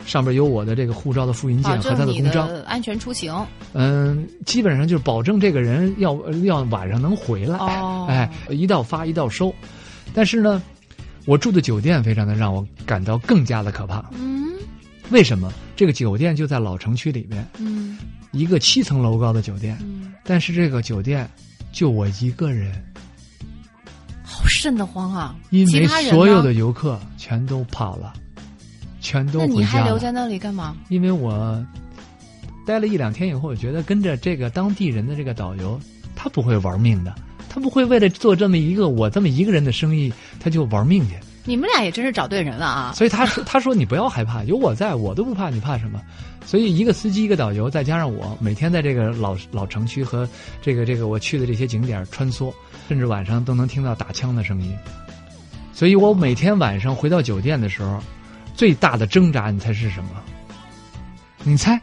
[0.05, 2.47] 上边有我的这个护照的复印件和他的公章。
[2.47, 3.33] 的安全出行
[3.73, 7.57] 嗯，基本上就是保证这个人要要晚上能回来。
[7.57, 9.53] 哦哎，一道发一道收。
[10.13, 10.61] 但是呢，
[11.25, 14.03] 我住的酒店非常的让我感到更加的可怕。
[14.13, 14.43] 嗯
[15.09, 15.51] 为什么？
[15.75, 17.97] 这个酒店就在老城区里边，嗯
[18.31, 21.29] 一个七层楼高的酒店，嗯，但是这个酒店
[21.71, 22.71] 就我一个人，
[24.23, 25.35] 好瘆得慌啊！
[25.49, 28.13] 因为所有的游客全都跑了，
[29.03, 29.59] 全都那回家了。
[29.59, 30.75] 你还留在那里干嘛？
[30.89, 31.63] 因为我
[32.65, 35.79] 待了一两天以后，我觉得跟着这个当地人的这个导游，
[36.15, 37.13] 他不会玩命的，
[37.49, 41.15] 他不会为了做这么一个我这么一个人的生意，他就玩命去。
[41.45, 42.93] 你们俩也真是找对人了啊！
[42.95, 46.01] 所以他说：“他说你不要害怕，有我在，我都不怕，你怕什么？”
[46.45, 50.25] 所以一个司机，一个导游，再加上我，每天在这个老老城区和
[50.61, 52.53] 这个这个我去的这些景点穿梭，
[52.87, 54.73] 甚至晚上都能听到打枪的声音。
[55.73, 58.01] 所以我每天晚上回到酒店的时候，
[58.53, 60.09] 最大的挣扎，你猜是什么？
[61.43, 61.79] 你猜？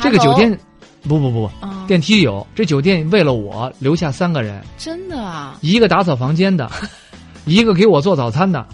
[0.00, 0.58] 这个酒店，
[1.02, 1.50] 不不不
[1.86, 2.44] 电梯有。
[2.54, 5.58] 这酒店为了我留下三个人，真的啊！
[5.60, 6.70] 一个打扫房间的，
[7.44, 8.66] 一个给我做早餐的，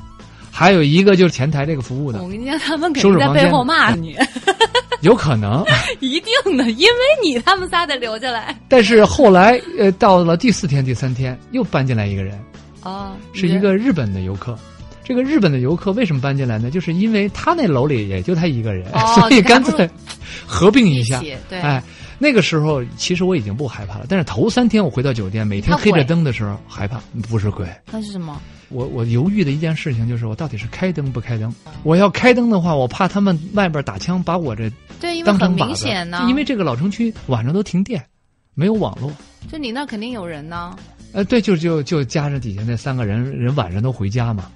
[0.50, 2.28] 还有一个就是前台这个服务的我。
[2.28, 4.16] 跟你讲，他们肯定在背后骂你，
[5.02, 5.64] 有可能，
[6.00, 12.38] 一定的，因为你他们仨得留下来但是后来呃，到了第四天、第三天，又搬进来一个人，
[12.82, 14.56] 哦，是一个日本的游客。
[15.02, 16.70] 这个日本的游客为什么搬进来呢？
[16.70, 19.88] 就是因为他那楼里也就他一个人，哦 所以干脆
[20.46, 21.20] 合并一下。
[21.48, 21.82] 对，哎，
[22.18, 27.66] 那个时候其实我已经不害怕了，但是头三天我回到酒店，每天黑着灯的时候害怕，不是鬼。
[27.90, 28.40] 那是什么？
[28.68, 31.52] 我我犹豫的一件事情就是，我到底是开灯不开灯？
[31.82, 34.70] 我要开灯的话，我怕他们外边打枪把我这
[35.00, 38.00] 对，因为很明显呢，因为这个老城区晚上都停电，
[38.54, 39.10] 没有网络。
[39.50, 40.76] 就你那肯定有人呢。
[41.12, 44.48] 呃，对，就就就加上底下那三个人，人晚上都回家嘛，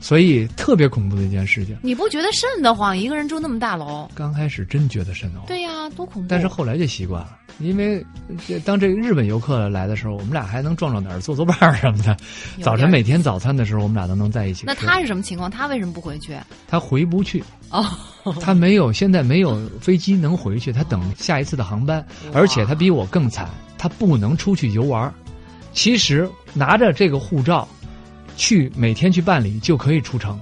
[0.00, 1.76] 所以特别恐怖的一件事情。
[1.82, 2.96] 你不觉得瘆得慌？
[2.96, 6.28] 一个人住那么大楼，刚开始真觉得瘆得慌，对呀、多恐怖！
[6.28, 8.04] 但是后来就习惯了，因为
[8.46, 12.16] 这当这个日本游客来的时候，我们俩还能撞撞哪儿、做做伴儿什么的。
[12.62, 14.64] 早晨每天早餐的时候，我们俩都能在一起。
[14.66, 15.50] 那他是什么情况？
[15.50, 16.36] 他为什么不回去？
[16.68, 17.84] 他回不去，哦，
[18.40, 25.12] 他没有，现在没有飞机能回去，他等下一次的航班，而且他比我更惨，他不能出去游玩儿。
[25.74, 27.68] 其实拿着这个护照，
[28.38, 30.40] 去每天去办理就可以出城，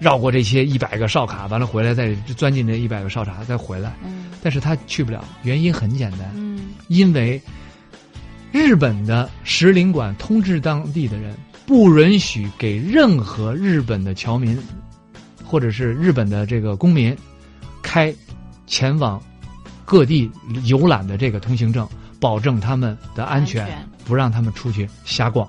[0.00, 3.94] 绕过这些一百个哨卡，完了回来再钻进这一百个哨卡再回来。
[4.02, 4.32] 嗯。
[4.42, 7.40] 但是他去不了，原因很简单，嗯，因为
[8.50, 14.58] 日本的使领馆通知当地的人，不允许给任何日本的侨民
[15.44, 17.14] 或者是日本的这个公民
[17.82, 18.14] 开
[18.66, 19.22] 前往
[19.84, 20.30] 各地
[20.64, 21.86] 游览的这个通行证，
[22.18, 23.90] 保证他们的安全，安全。
[24.06, 25.46] 不让他们出去瞎逛。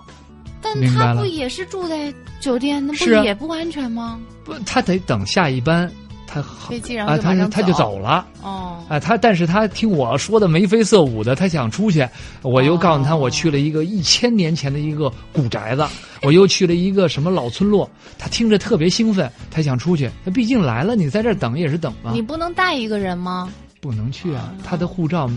[0.62, 4.20] 但他不也是住在酒店，那不也不安全吗？
[4.44, 5.92] 不，他得等下一班，
[6.26, 8.26] 他好飞机然后啊，他他就走了。
[8.42, 12.08] 哦，啊，他但是他听我说的眉飞色舞的，他想出去，
[12.42, 15.86] 我又告诉他哦我去了一个一千年前的一个古宅子，
[16.24, 20.10] 我又去了一个什么老村落，他听着特别兴奋，他想出去。
[20.26, 23.50] 他毕竟来了，你在这儿等也是等嘛你，不能带一个人吗？
[23.80, 24.54] 不能去啊。
[24.64, 25.30] 他的护照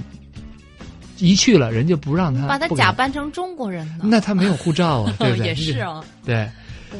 [1.18, 4.04] 一去了，人家不让他把他假扮成中国人呢？
[4.04, 5.46] 那他没有护照啊， 对不对？
[5.46, 6.04] 也是啊。
[6.24, 6.48] 对。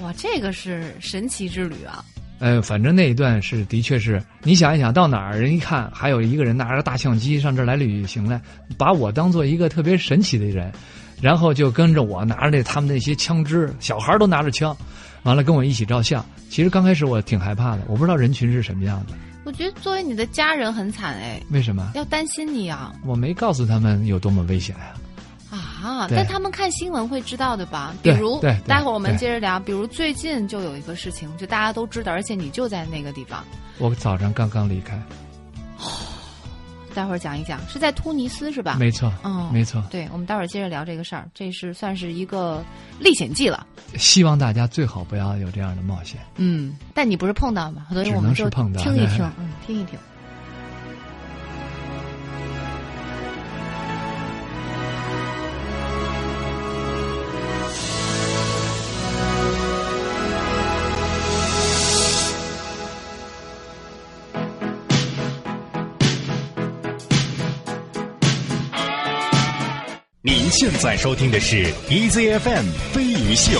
[0.02, 2.04] 哇，这个是神奇之旅啊！
[2.40, 8.40] 呃，反正那一段是的确是，你想一想到哪儿，人一看还有一个人拿着大相机上这儿来旅行来，
[8.76, 10.72] 把我当做一个特别神奇的人，
[11.20, 14.76] 然后就跟着我拿着那他们那些枪支，小孩都拿着枪，
[15.22, 16.24] 完了跟我一起照相。
[16.50, 19.14] 其实刚开始我挺害怕的，我不知道人群是什么样的，
[19.45, 21.92] 我觉得作为你的家人很惨哎，为什么？
[21.95, 24.95] 要担心你啊我没告诉他们有多么危险呀、
[25.51, 25.57] 啊！
[25.84, 27.95] 啊，但他们看新闻会知道的吧？
[28.03, 29.61] 比如，待会儿我们接着聊。
[29.61, 33.45] 比如最近就有一个事情，就大家都知道，而且你就在那个地方。
[33.78, 35.01] 我早上刚刚离开，
[36.95, 38.76] 待会儿讲一讲，是在突尼斯是吧？
[38.78, 39.82] 没错，嗯，没错。
[39.90, 42.64] 对，我们待会儿接着聊这个事儿，这是算是一个
[42.99, 43.66] 历险记了。
[43.97, 46.20] 希望大家最好不要有这样的冒险。
[46.36, 47.86] 嗯，但你不是碰到吗？
[47.90, 49.99] 所以只我们是碰到听一听， 嗯，听一听。，
[70.43, 73.57] 您现在收听的是 EZFM 飞鱼秀。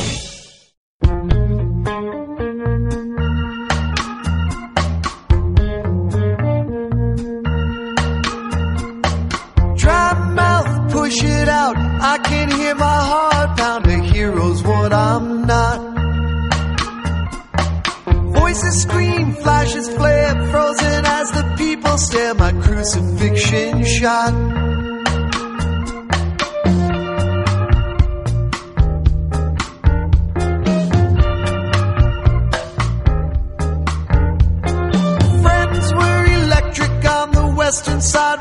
[9.78, 11.78] Dry mouth, push it out.
[11.78, 13.86] I can hear my heart pound.
[13.88, 15.80] A hero's what I'm not.
[18.38, 22.34] Voices scream, flashes flare, frozen as the people stare.
[22.34, 24.83] My crucifixion shot.
[37.65, 38.34] Western side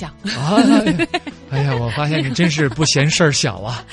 [0.00, 0.14] 讲，
[1.50, 3.84] 哎呀，我发现你真是不嫌事儿小啊！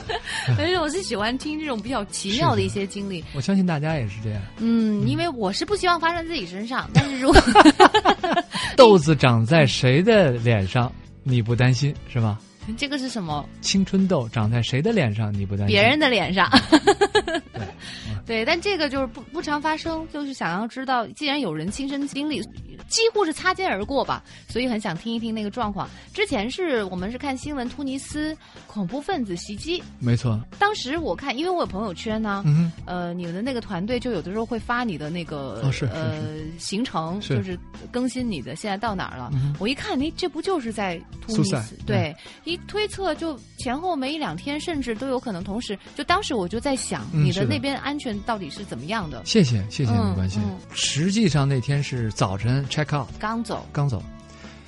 [0.58, 3.22] 而且我是喜欢听这种比较奇妙的一些经历。
[3.34, 4.40] 我相信大家也是这样。
[4.58, 7.40] 嗯，因为我是不希望发生自己身上，但是如果
[8.76, 10.90] 豆子长在谁的脸上，
[11.22, 12.38] 你不担心是吧？
[12.78, 13.44] 这个是什么？
[13.60, 15.74] 青春痘长在谁的脸上，你不担心？
[15.74, 16.48] 别人的脸上。
[17.52, 17.66] 对，
[18.26, 22.40] 对，但这个就是不不常发生，就是想要知道，既然有人亲身经历，
[22.90, 25.88] 几乎是擦肩而过吧，所以很想听一听那个状况。
[26.12, 28.36] 之前是我们是看新闻，突尼斯
[28.66, 30.38] 恐怖分子袭击，没错。
[30.58, 36.20] 当时我看，因为我有朋友圈呢、嗯，呃，你们的那个团队就有的时候会发你的那个、哦是是呃
[36.58, 37.58] 行程，是就是
[37.90, 39.30] 更新你的现在到哪儿了。
[39.32, 41.76] 嗯我一看，哎，这不就是在突尼斯？
[41.86, 42.14] 对，
[42.44, 45.78] 一推测就前后没一两天，甚至都有可能同时。
[45.94, 49.22] 就当时我就在想，你的那边安全到底是怎么样的？
[49.24, 50.58] 谢谢谢谢，嗯没关系嗯。
[50.74, 54.02] 实际上那天是早晨 check out 刚走，刚走。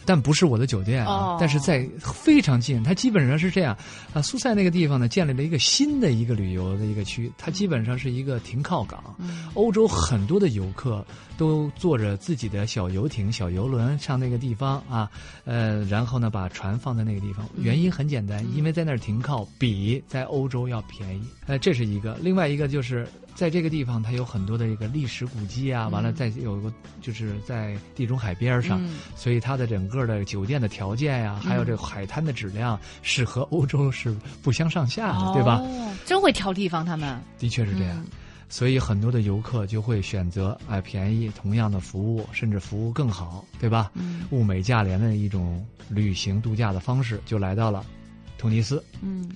[0.05, 2.83] 但不是我的酒店啊，哦但是在非常近。
[2.83, 3.77] 它基本上是这样
[4.13, 9.15] 啊，苏塞那个地方呢，建立了一个新的一个旅游的一个区，它基本上是一个停靠港。
[9.19, 11.07] 嗯欧洲很多的游客
[11.37, 15.11] 都坐着自己的小游艇、小游轮上那个地方啊，
[15.45, 17.49] 呃，然后呢把船放在那个地方。
[17.59, 21.23] 原因很简单，因为在那儿停靠比在欧洲要便宜。
[21.47, 22.17] 呃，这是一个。
[22.21, 35.57] 另外一个就是在这个地方，它有很多的一个历史古迹啊，完了再有一个就是在地中海边上，嗯所以它的整个的酒店的条件呀、还有这个海滩的质量是和欧洲是不相上下的，对吧？
[35.63, 37.97] 哦，真会挑地方，他们的确是这样。
[37.99, 38.07] 嗯
[38.53, 43.91] 所以很多的游客就会选择哎便宜同样的服务，甚至服务更好，对吧？
[43.95, 47.83] 嗯物美价廉的一种旅行度假的方式，就来到了
[48.37, 48.85] 突尼斯。
[49.01, 49.31] 嗯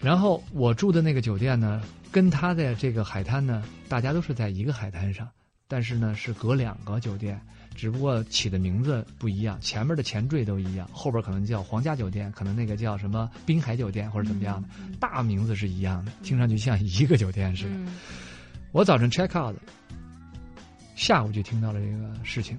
[0.00, 5.28] 然后我住的那个酒店呢，跟它的这个海滩呢，大家都是在一个海滩上，
[5.68, 7.38] 但是呢是隔两个酒店，
[7.74, 14.68] 只不过起的名字不一样，前面的前缀都一样，后边可能叫皇家酒店，可能那个叫什么滨海酒店或者怎么样的，
[15.00, 17.70] 大名字是一样的，听上去像一个酒店似的。
[17.70, 17.96] 嗯。
[18.72, 19.54] 我早晨 check out，
[20.96, 22.58] 下午就听到了这个事情，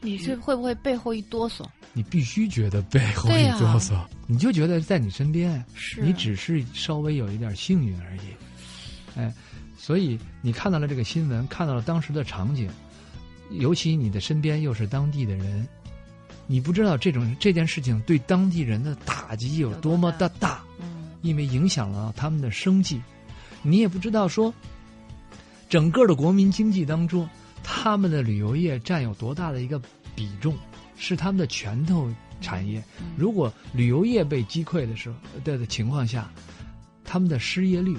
[0.00, 1.64] 你是会不会背后一哆嗦？
[1.94, 8.20] 你必须觉得背后一哆嗦，你就觉得在你身边，是你只是稍微有一点幸运而已，
[9.16, 9.32] 哎，
[9.76, 12.68] 所以你看到了这个新闻，看到了当时的场景，
[13.50, 15.66] 尤其你的身边又是当地的人，
[16.46, 23.00] 你不知道这种这件事情对当地人的打击有多么的大，嗯因为影响了他们的生计，
[23.62, 24.52] 你也不知道说，
[25.68, 27.28] 整个的国民经济当中，
[27.62, 29.80] 他们的旅游业占有多大的一个
[30.14, 30.56] 比重，
[30.96, 32.08] 是他们的拳头
[32.40, 32.82] 产业。
[33.16, 36.30] 如果旅游业被击溃的时候的的情况下，
[37.04, 37.96] 他们的失业率。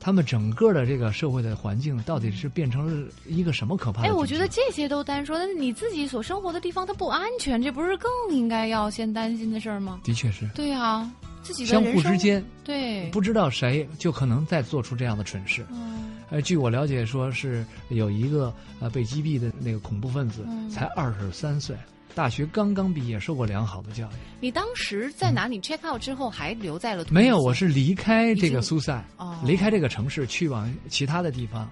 [0.00, 10.00] 他们整个的这个社会的环境到底是变成了一个什么可怕的哎，我觉得这些都单说，但是你自己所生活的地方它不安全，这不是更应该要先担心的事儿吗？
[10.02, 10.48] 的确是。
[10.54, 11.08] 对啊，
[11.42, 13.10] 自己的相互之间对。
[13.10, 15.66] 不知道谁就可能再做出这样的蠢事。
[15.70, 16.16] 嗯。
[16.30, 20.70] 呃，据我了解，说是有一个呃被击毙的那个恐怖分子，嗯。
[20.70, 21.76] 才二十三岁，
[22.14, 24.14] 大学刚刚毕业，受过良好的教育。
[24.40, 31.70] 你当时在哪里 check out 之后还留在了没有，我是离开这个苏塞，哦离开这个城市，去往其他的地方，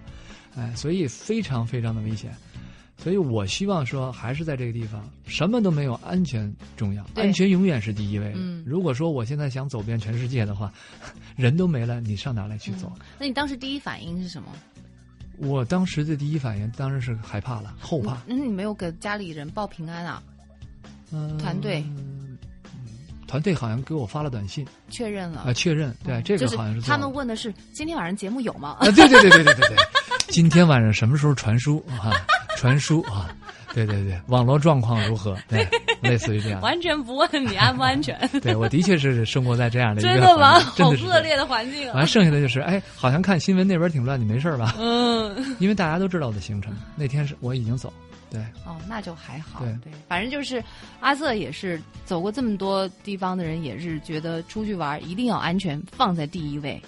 [0.57, 2.33] 哎，所以非常非常的危险。
[3.01, 8.35] 所以我希望说，还是在这个地方，什么都没有，安全重要，安全永远是第一位的。
[8.37, 10.73] 嗯如果说我现在想走遍全世界的话，
[11.37, 12.93] 人都没了，你上哪来去走？
[13.17, 14.49] 那你当时第一反应是什么？
[15.39, 18.17] 我当时的第一反应当然是害怕了，后怕。
[18.27, 20.23] 嗯，你没有给家里人报平安啊？
[21.11, 21.83] 嗯团队
[23.27, 28.77] 团队好像给我发了短信确认了啊、确认，对，这个好像是做他们问的是今天晚上节目有吗？
[28.81, 29.77] 啊，对对对对对对对，
[30.29, 32.13] 今天晚上什么时候传输啊？
[32.57, 33.35] 传输啊，
[33.87, 35.37] 对对对，网络状况如何？
[35.49, 35.67] 对，
[36.01, 36.61] 类似于这样。
[36.61, 40.59] 完全不问你安不安全， 对我的确是生活在这样的一个真的吗？
[40.61, 41.95] 好恶劣的环境啊！
[41.97, 44.75] 完，剩下的就是，哎，好像看新闻那边挺乱，你没事吧？
[44.79, 47.93] 嗯，因为大家都知道我的行程，那天是我已经走，
[48.31, 49.61] 对，哦，那就还好。
[49.61, 50.63] 对对，反正就是
[51.01, 56.81] 阿瑟也是走过这么多地方的人，也是觉得出去玩一定要安全放在第一位，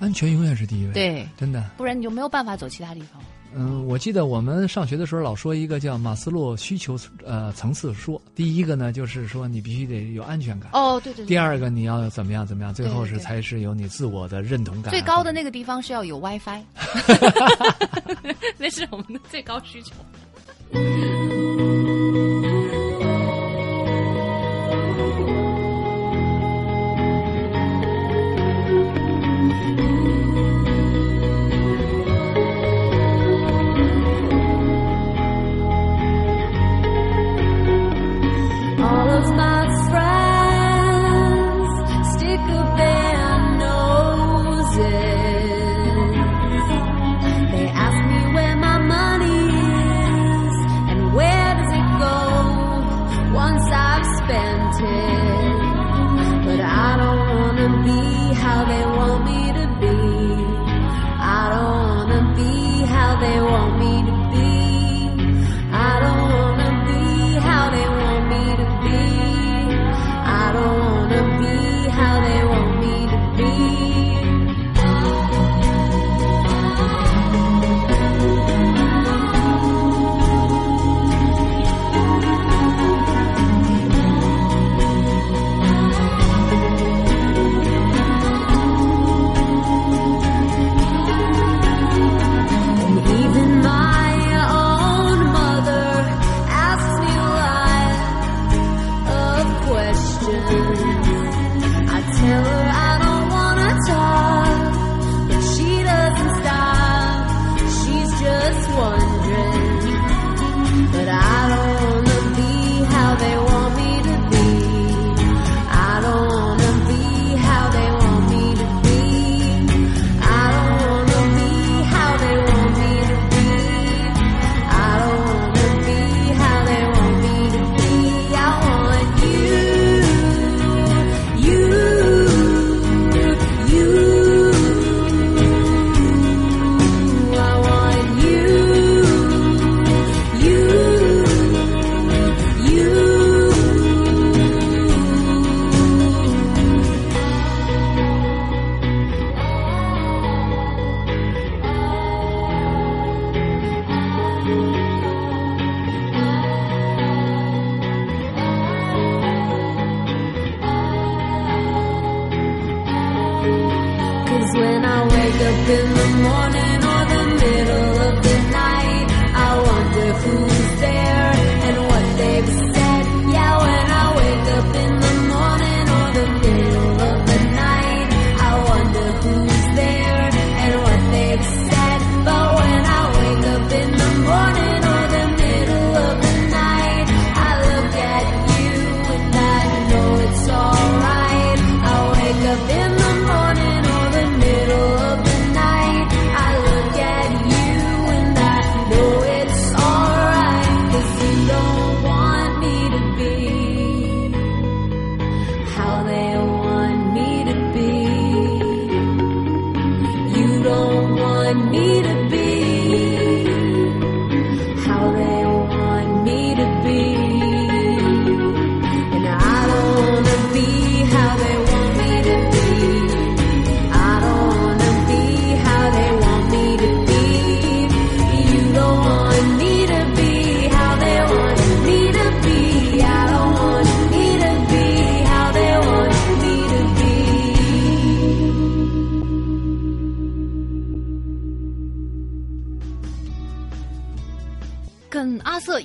[0.00, 1.70] 安全永远是第一位，，对，真的。
[1.76, 3.22] 不然你就没有办法走其他地方。
[3.56, 11.26] 嗯，我记得我们上学的时候老说一个叫马斯洛需求呃层次说，第一个呢就是说你必须得有安全感，哦，对对对。
[11.26, 14.90] 第二个你要怎么样怎么样，最后是才是有你自我的认同感。
[14.90, 16.62] 最高的那个地方是要有 WiFi，
[18.58, 19.94] 那是我们的最高需求。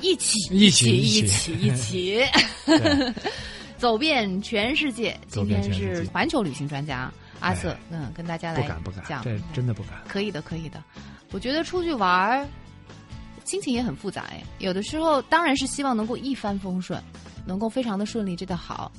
[0.10, 2.22] 一起，一起一一起起，一起，
[3.78, 5.16] 走遍全世界。
[5.28, 9.92] 今天是环球旅行专家阿瑟哎，嗯，跟大家来不敢不敢，讲，这真的不敢。
[10.08, 10.84] 可以的，可以的。
[11.32, 12.48] 我觉得出去玩儿，
[13.46, 14.42] 心情也很复杂哎。
[14.58, 17.00] 有的时候当然是希望能够一帆风顺，
[17.46, 18.92] 能够非常的顺利，这个好。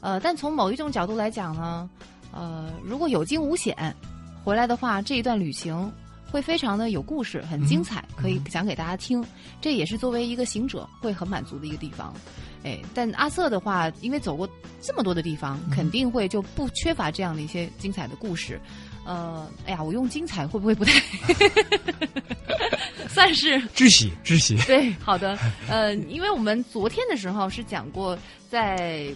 [0.00, 1.88] 呃，但从某一种角度来讲呢，
[2.32, 3.94] 呃，如果有惊无险
[4.42, 5.92] 回来的话，这一段旅行
[6.30, 9.24] 会非常的有故事，很精彩，可以讲给大家听。
[9.60, 12.14] 这也是作为一个行者会很满足的一个地方。
[12.62, 14.48] 哎，但阿瑟的话，因为走过
[14.80, 18.60] 这么多的地方，肯定会就不缺乏这样的一些精彩的故事。
[19.04, 20.92] 呃，哎呀，我用精彩会不会不太
[23.08, 24.90] 算是知喜知喜， 对？
[24.94, 25.38] 好的，
[25.68, 28.18] 呃，因为我们昨天的时候是讲过
[28.50, 29.06] 在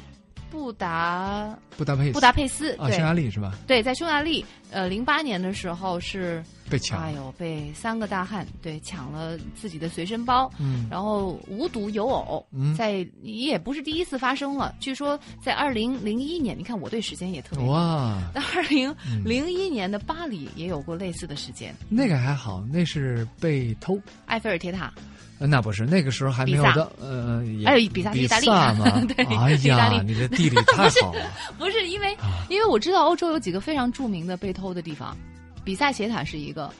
[0.48, 3.52] 布达布达佩斯布达佩斯，啊，匈牙利是吧？
[3.66, 10.86] 对，在匈牙利，呃，零八年的时候是被抢哎呦，被三个大汉对抢了自己的随身包，嗯。
[10.90, 12.74] 然后无独有偶，嗯。
[12.74, 14.74] 在也不是第一次发生了。
[14.80, 17.64] 据说在二零零一年，你看我对时间也特别。
[17.66, 18.94] 哇，在二零
[19.24, 24.00] 零一年的巴黎也有过类似的事件，那个还好，那是被偷。
[24.26, 24.92] 埃菲尔铁塔，
[25.40, 26.62] 呃那不是，那个时候还没有
[27.00, 28.46] 呃，还有比萨比意大利。
[28.46, 29.00] 萨嘛。
[29.08, 31.30] 对哎呀，你的地理太好了。
[31.58, 35.16] 不是因为，啊因为我知道欧洲有几个非常著名的被偷的地方，
[35.64, 36.72] 比萨斜塔是一个，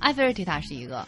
[0.00, 1.06] 埃菲尔铁塔是一个，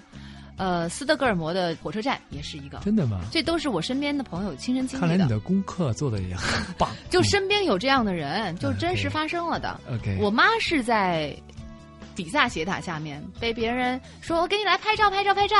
[0.56, 3.20] 呃，斯德哥尔摩的火车站也是一个，真的吗？
[3.30, 5.08] 这都是我身边的朋友亲身经历的。
[5.08, 6.90] 看来你的功课做的也很棒。
[7.10, 9.80] 就身边有这样的人，就嗯真实发生了的。
[9.90, 11.34] OK，我妈是在
[12.14, 15.56] 比萨斜塔下面被别人说：“我给你来拍照，拍照，拍照。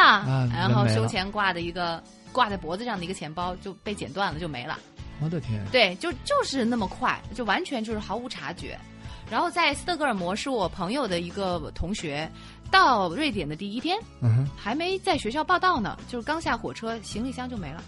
[0.52, 2.02] 然后胸前挂的一个
[2.32, 4.78] 挂在脖子上的一个钱包就被剪断了，就没了。
[5.22, 8.78] 我的天，对，就就是那么快，就完全就是毫无察觉。
[9.30, 12.28] 然后在斯德哥尔摩是我朋友的一个同学，
[12.70, 17.82] 到瑞典的第一天嗯哼，还没在学校报到呢，就是刚下火车，行李箱就没了，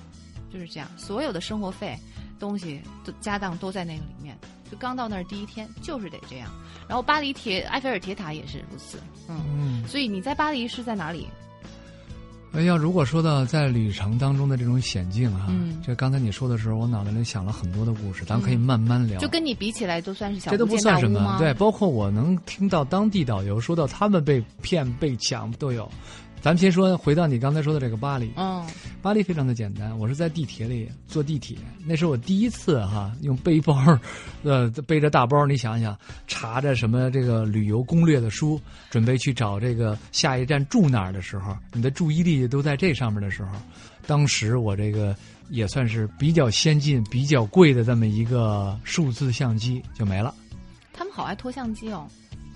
[0.52, 1.98] 就是这样，所有的生活费、
[2.39, 4.39] 东西都家当都在那个里面。
[4.70, 6.48] 就刚到那儿第一天，就是得这样。
[6.89, 8.98] 然后巴黎铁埃菲尔铁塔也是如此，
[9.28, 9.44] 嗯。
[9.55, 11.28] 嗯，所以你在巴黎是在哪里？
[12.54, 19.18] 哎呀，如果说到在旅程当中的这种险境啊，嗯这刚才你说的时候，我脑袋里想了很多的故事，咱可以慢慢聊。
[19.18, 25.90] 就跟你比起来，都算是小这都不算什么对，包括我能听到当地导游说到他们被骗、被抢都有。
[26.43, 28.66] 咱们先说，回到你刚才说的这个巴黎，嗯
[29.01, 31.56] 巴黎非常的简单，我是在地铁里坐地铁，
[31.86, 33.81] 那是我第一次哈用背包，
[34.43, 35.97] 呃背着大包，你想想，
[36.27, 38.60] 查着什么这个旅游攻略的书，
[38.90, 43.52] 准备去找这个下一站住哪儿的时候，你的注意力都在这上面的时候，
[44.05, 45.14] 当时我这个
[45.48, 50.35] 也算是比较先进、比较贵的这么一个数字相机就没了。
[50.93, 52.05] 他们好爱拖相机哦。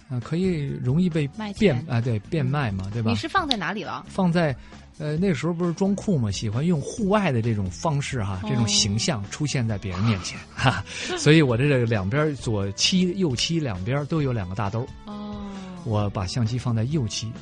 [0.08, 3.10] 啊，可以容易被卖变啊，对，变卖嘛，对吧？
[3.10, 4.04] 你是放在哪里了？
[4.08, 4.54] 放在，
[4.98, 10.84] 呃，那时候不是装酷嘛，喜欢用户外的这种方式哈，这种哦形象出现在别人面前， 哈，
[11.18, 15.36] 所以我这个两边左膝右膝两边都有两个大兜，哦，
[15.84, 17.32] 我把相机放在右膝，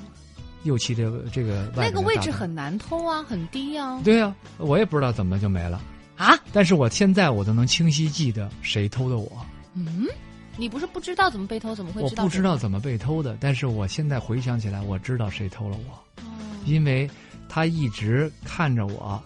[0.62, 4.00] 右膝这个这个那个位置很难偷啊，很低啊。
[4.02, 5.82] 对呀、我也不知道怎么就没了，
[6.16, 9.30] 啊，但是我现在我都能清晰记得谁偷的我，
[9.74, 10.06] 嗯，
[10.56, 12.22] 你不是不知道怎么被偷，怎么会知道？
[12.24, 16.22] 我不知道怎么被偷的，但是我现在回想起来，我知道谁偷了我。
[16.22, 16.30] 哦。
[16.64, 17.08] 因为
[17.48, 19.20] 他一直看着我，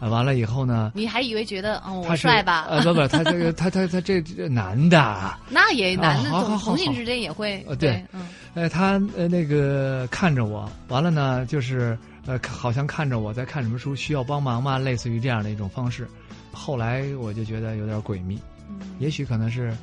[0.00, 2.66] 呃，完了以后呢，你还以为觉得哦我帅吧？
[2.68, 4.98] 呃，不不，他这个他他他这这男的，
[5.48, 11.96] 那也男的同性之间也会呃对，嗯呃，他呃那个看着我，完了呢，就是
[12.26, 14.78] 呃，好像看着我在看什么书，需要帮忙吗？
[14.78, 16.06] 类似于这样的一种方式。
[16.52, 18.38] 后来我就觉得有点诡秘，
[18.68, 19.74] 嗯也许可能是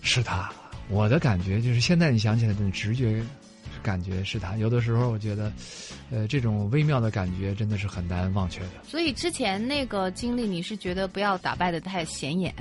[0.00, 0.50] 是他。
[0.88, 3.22] 我的感觉就是，现在你想起来，这种直觉
[3.82, 4.56] 感觉是他。
[4.56, 5.52] 有的时候我觉得，
[6.10, 8.70] 呃，这种微妙的感觉真的是很难忘却的。
[8.88, 12.52] 所以之前那个经历，你是觉得不要打扮的太显眼，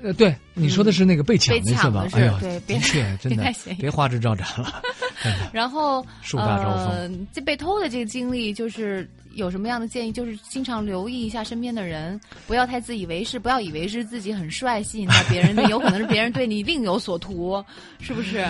[0.00, 2.06] 呃，对，你说的是那个被抢被那次吧？
[2.12, 3.44] 哎呦，对的确，真的
[3.76, 4.80] 别花枝招展了，
[5.52, 10.12] 然后树大招风呃，这被偷的这个经历，就是有什么样的建议？
[10.12, 17.64] 就是经常留意一下身边的人，不要太自以为是，不要以为是自己很帅吸引到别人的，有可能是别人对你另有所图，
[18.00, 18.44] 是不是？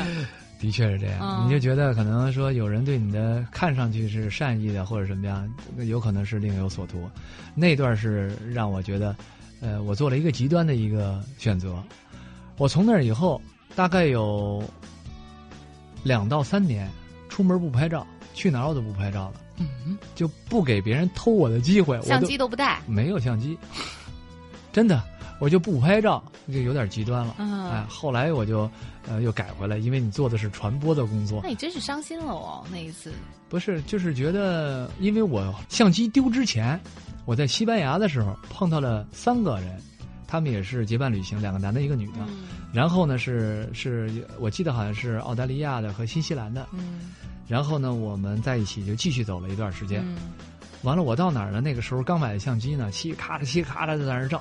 [0.61, 5.49] 的确是这样，你就觉得可能说有人对你的看上去是善意的或者什么样，
[5.87, 7.09] 有可能是另有所图。
[7.55, 9.15] 那段是让我觉得，
[9.61, 11.81] 呃，我做了一个极端的一个选择。
[12.57, 13.41] 我从那儿以后，
[13.77, 14.61] 大概有
[16.03, 16.91] 两到三年，
[17.29, 18.05] 出门不拍照，
[18.35, 22.01] 去哪儿我都不拍照了，嗯，就不给别人偷我的机会。
[22.03, 23.59] 相机都不带，没有相机，
[24.73, 25.03] 真的，
[25.41, 26.23] 我就不拍照，
[26.53, 27.37] 就有点极端了。
[27.39, 28.71] 嗯哎，后来我就
[29.09, 33.13] 呃又改回来，因为你做的是传播的工作那，你真是伤心了哦，那一次。
[33.49, 36.79] 不是就是觉得，因为我相机丢之前，
[37.25, 39.81] 我在西班牙的时候碰到了三个人，
[40.27, 42.19] 他们也是结伴旅行，两个男的，一个女的。
[42.29, 46.69] 嗯然后呢是是我记得好像是澳大利亚的和新西兰的。
[46.73, 47.15] 嗯
[47.49, 50.03] 然后呢我们在一起就继续走了一段时间。
[50.07, 50.17] 嗯
[50.83, 51.61] 完了，我到哪儿呢？
[51.61, 54.41] 那个时候刚买的相机呢，嘁咔嚓嘁咔嚓就在那儿照。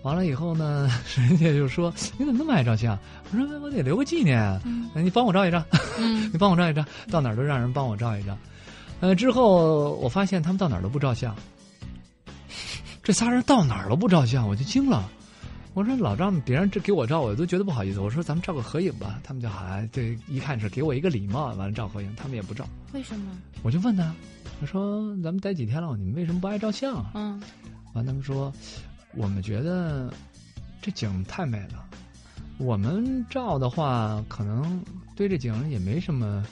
[0.00, 2.98] 完了以后呢， 人家就说：“你怎么那么爱照相？”
[3.30, 4.58] 我说：“我得留个纪念啊，
[4.94, 5.62] 你帮我照一张，
[5.98, 8.36] 嗯 你帮我照一张，到哪儿都让人帮我照一张。”
[9.00, 11.36] 呃，之后我发现他们到哪儿都不照相，
[13.02, 15.06] 这仨人到哪儿都不照相，我就惊了。
[15.74, 17.98] 我说老丈别人这给我照，我都觉得不好意思。
[17.98, 22.66] 我说咱们照个合影吧，他们就好像对，一看是给我一个礼貌，完了照合影，他们也不照。
[22.92, 23.32] 为什么？
[23.62, 24.14] 我就问他，
[24.60, 27.10] 我说咱们待几天了，你们为什么不爱照相啊？
[27.14, 27.42] 嗯
[27.94, 28.52] 完，他们说，
[29.14, 30.12] 我们觉得
[30.82, 31.84] 这景太美了，
[32.58, 34.82] 我们照的话，可能
[35.16, 36.44] 对这景也没什么，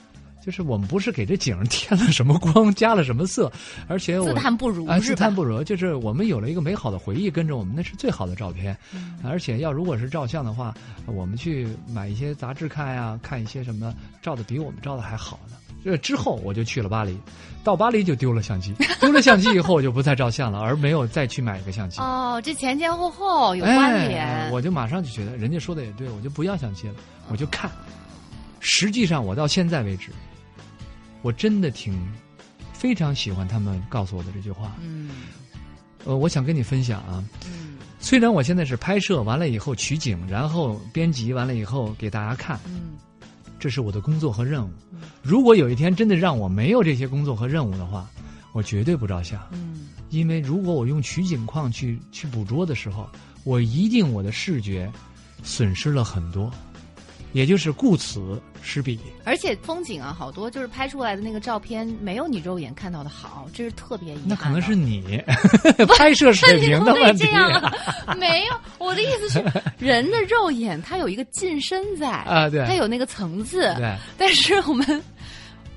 [0.43, 3.51] 就是我们不是给这景添了什么光，加了什么色，
[3.87, 8.75] 而且我自叹不如自叹不如，就是我们有了一个美好的回忆跟着我们，那是最好的照片。
[8.93, 10.73] 嗯而且要如果是照相的话，
[11.05, 15.55] 我们去买一些杂志看呀，看一些什么照的比我们照的还好呢。
[15.83, 17.17] 这之后我就去了巴黎，
[17.63, 21.99] 到巴黎就丢了相机， 丢了相机以后我就不再照相了，而没有再去买一个相机。
[21.99, 24.23] 哦，这前前后后有关联。
[24.23, 26.95] 哎，我就马上就觉得人家说的也对，我就不要相机了，
[27.29, 27.69] 我就看。
[28.59, 30.11] 实际上，我到现在为止，
[31.21, 31.93] 我真的挺
[32.73, 34.75] 非常喜欢他们告诉我的这句话。
[34.81, 35.09] 嗯。
[36.03, 37.77] 呃，我想跟你分享啊，嗯。
[37.99, 42.93] 虽然我现在是拍摄完了以后取景，然后编辑完了以后给大家看，嗯。
[43.59, 44.71] 这是我的工作和任务。
[44.91, 45.01] 嗯。
[45.21, 48.09] 如果有一天真的让我没有这些工作和任务的话，
[48.51, 49.89] 我绝对不照相，嗯。
[50.09, 53.07] 因为如果我用取景框去去捕捉的时候，
[53.43, 54.91] 我一定我的视觉
[55.43, 56.51] 损失了很多。
[57.33, 58.99] 也就是顾此失彼。
[59.23, 64.27] 而且风景啊，好多就是拍出来的那个照片没有你肉眼看到的好，这是特别遗憾。
[64.27, 65.21] 那可能是你
[65.97, 67.49] 拍摄水平的问题这样
[68.05, 69.43] 啊，没有，我的意思是，
[69.79, 75.01] 人的肉眼它有一个近身在 啊对它有那个层次，对但是我们。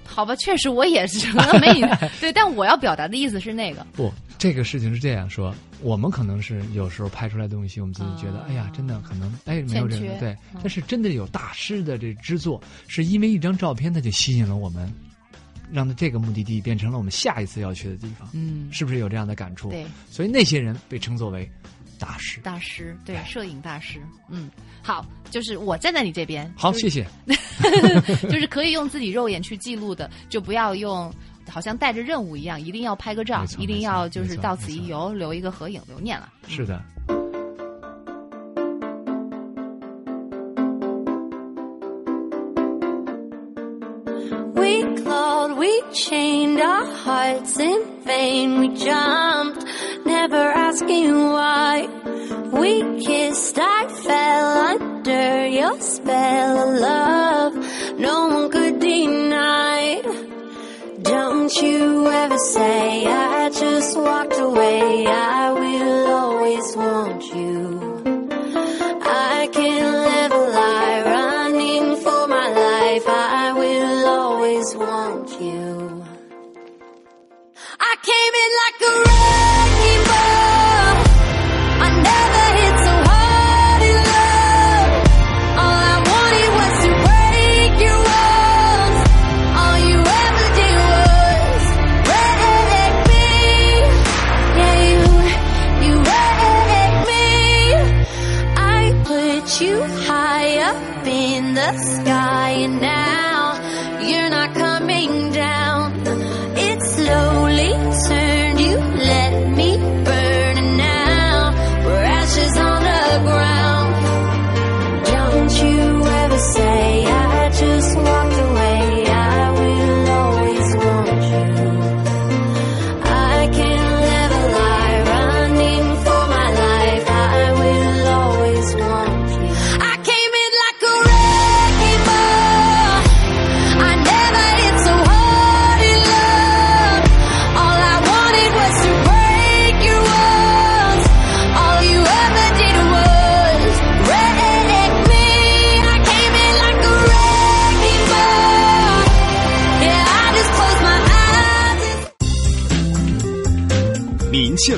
[0.06, 1.26] 好吧，确实我也是
[1.58, 1.80] 没你
[2.20, 5.52] 对，但我要表达的意思是那个，不，这个事情是这样说，
[5.84, 12.58] 我们可能是有时候拍出来的东西，我们自己觉得，啊哎呀，真的可能，哎，没有这个对嗯，但是真的有大师的这制作，
[12.88, 14.90] 是因为一张照片，它就吸引了我们，
[15.70, 19.68] 让这个目的地变成了我们下一次要去的地方，嗯，是不是有这样的感触？
[19.68, 21.46] 对，所以那些人被称作为
[21.98, 22.40] 大师。
[22.40, 24.00] 大师，对，哎摄影大师，
[24.30, 24.50] 嗯，
[24.82, 27.06] 好，就是我站在你这边，好，就是谢谢。
[28.28, 31.12] 就是可以用自己肉眼去记录的，就不要用
[31.48, 36.28] 好像带着任务一样，一定要拍个照一定要就是到此一游，留一个合影留念了。
[36.48, 36.80] 是的
[44.54, 48.60] ，We clawed, we chained our hearts in vain.
[48.60, 49.64] We jumped,
[50.04, 51.88] never asking why.
[52.50, 57.54] We kissed, I fell under your spell of love.
[57.98, 59.63] No one could deny.
[61.44, 64.93] Don't you ever say I just walked away.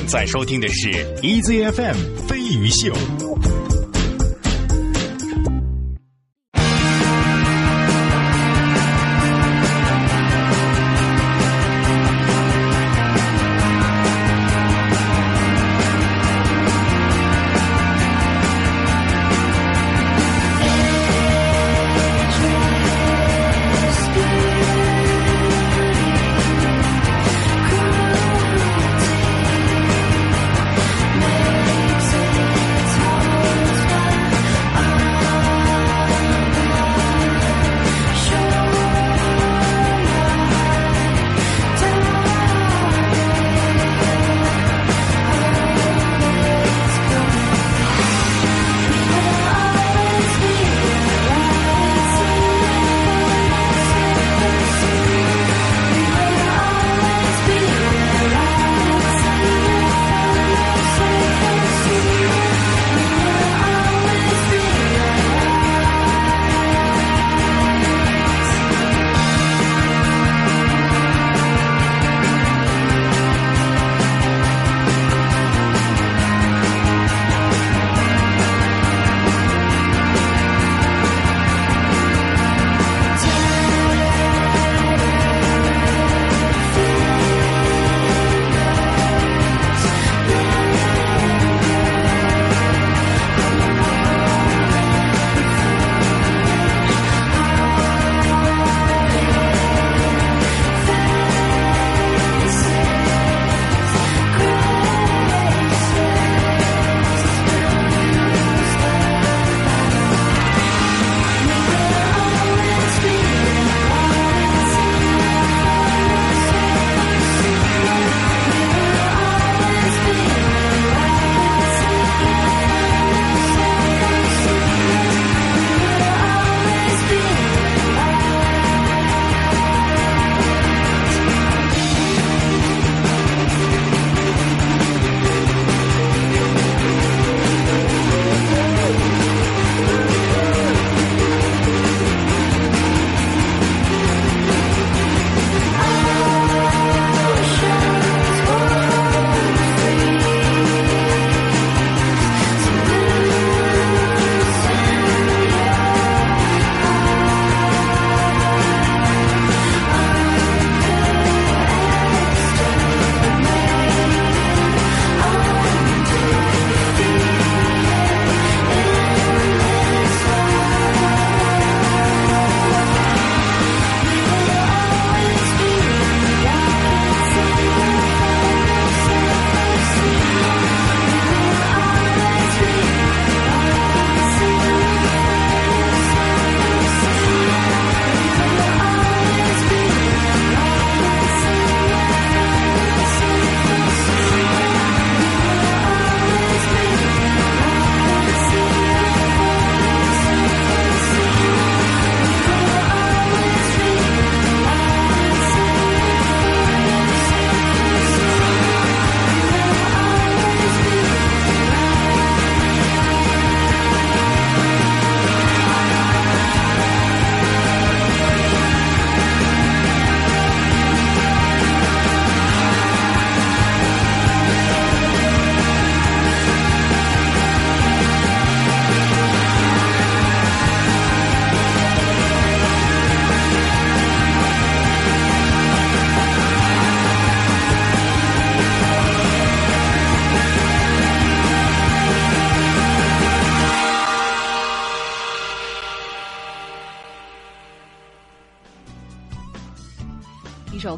[0.07, 0.89] 在收听的是
[1.21, 1.95] EZFM
[2.27, 3.16] 飞鱼秀。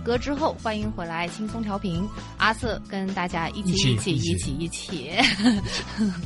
[0.09, 2.03] 歌之后，欢迎回来轻松调频，
[2.37, 5.11] 阿瑟跟大家一起一起一起一起一起一起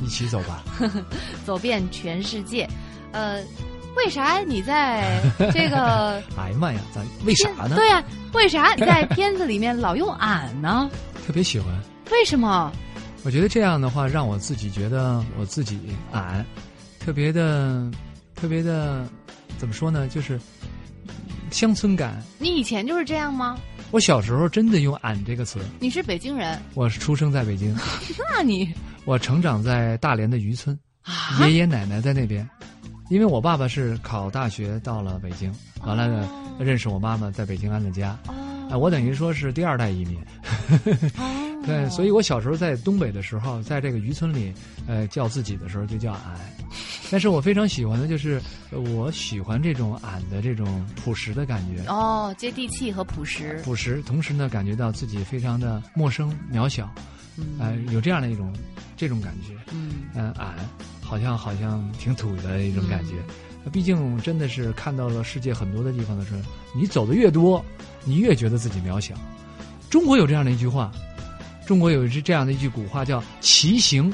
[0.02, 0.64] 一起走吧。
[1.44, 2.66] 走遍全世界。
[3.12, 3.42] 呃，
[3.94, 5.20] 为啥你在
[5.52, 7.76] 这个 哎呀妈呀，咱为啥呢？
[7.76, 8.02] 对呀、
[8.32, 10.88] 为啥你在片子里面老用俺呢？
[11.26, 11.68] 特别喜欢。
[12.10, 12.72] 为什么？
[13.22, 15.78] 我觉得这样的话，让我自己觉得我自己
[16.10, 16.42] 俺
[16.98, 17.86] 特别的、
[18.34, 19.06] 特别的，
[19.58, 20.08] 怎么说呢？
[20.08, 20.40] 就是
[21.50, 22.22] 乡村感。
[22.38, 23.58] 你以前就是这样吗？
[23.90, 25.60] 我小时候真的用“俺”这个词。
[25.78, 27.74] 你是北京人，我是出生在北京，
[28.30, 28.72] 那你
[29.04, 32.48] 我成长在大连的渔村，啊爷爷奶奶在那边。
[33.10, 35.52] 因为我爸爸是考大学到了北京，
[35.84, 36.28] 完了呢，
[36.58, 38.18] 认识我妈妈在北京安的家。
[38.26, 38.34] 哦
[38.70, 40.18] 啊，我等于说是第二代移民。
[41.18, 44.52] 哦，对，所以我小时候在东北的时候，在这个渔村里，
[44.86, 46.38] 呃，叫自己的时候就叫俺。
[47.10, 56.92] 但是我非常喜欢的就是，呃我喜欢这种俺的这种朴实的感觉，哦，接地气和朴实，朴实，同时呢，感觉到自己非常的陌生渺小，
[57.58, 58.52] 呃，有这样的一种
[58.96, 59.54] 这种感觉。
[59.72, 60.54] 嗯嗯，俺
[61.00, 63.12] 好像好像挺土的一种感觉。
[63.72, 66.40] 毕竟真的是看到了世界很多的地方的时候，
[66.74, 67.64] 你走的越多，
[68.04, 69.14] 你越觉得自己渺小。
[69.88, 70.90] 中国有这样的一句话，
[71.66, 74.12] 中国有一句这样的一句古话叫“其行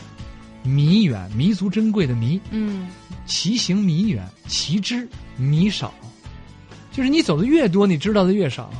[0.62, 2.88] 弥远”，弥足珍贵的弥，嗯
[3.26, 5.92] 其行弥远，其知弥少。
[6.92, 8.70] 就是你走的越多，你知道的越少。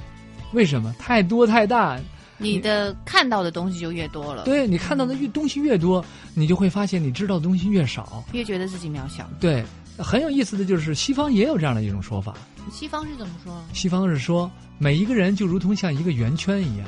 [0.52, 0.94] 为什么？
[0.98, 1.98] 太多太大，
[2.38, 8.24] 你的看到的东西就越多了，对你看到的越东西越多，你就会发现你知道的东西越少。
[8.32, 9.30] 越觉得自己渺小。
[9.38, 9.64] 对，
[9.96, 12.34] 很有意思的就是西方也有这样的一种说法。
[12.72, 13.62] 西方是怎么说？
[13.72, 16.86] 西方是说每一个人就如同像一个圆圈一样，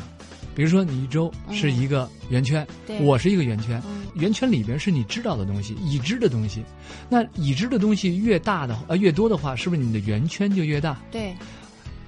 [0.55, 6.63] 比如说你一周是一个圆圈，对我是一个圆圈，嗯圆圈里边是你知道的东西，已知的东西。
[7.09, 11.01] 那已知的东西越大的呃越多的话，是不是你的圆圈就越大？
[11.11, 11.35] 对，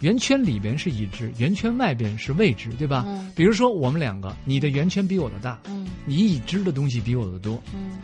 [0.01, 3.05] 圆圈里边是已知，圆圈外边是未知，对吧？
[3.07, 7.61] 嗯比如说我们两个，你的圆圈比我的大，嗯你已知的东西比我的多。
[7.73, 7.99] 嗯，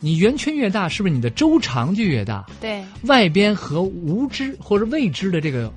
[0.00, 2.44] 你圆圈越大，是不是你的周长就越大？
[2.60, 5.72] 对，外边和无知或者未知的这个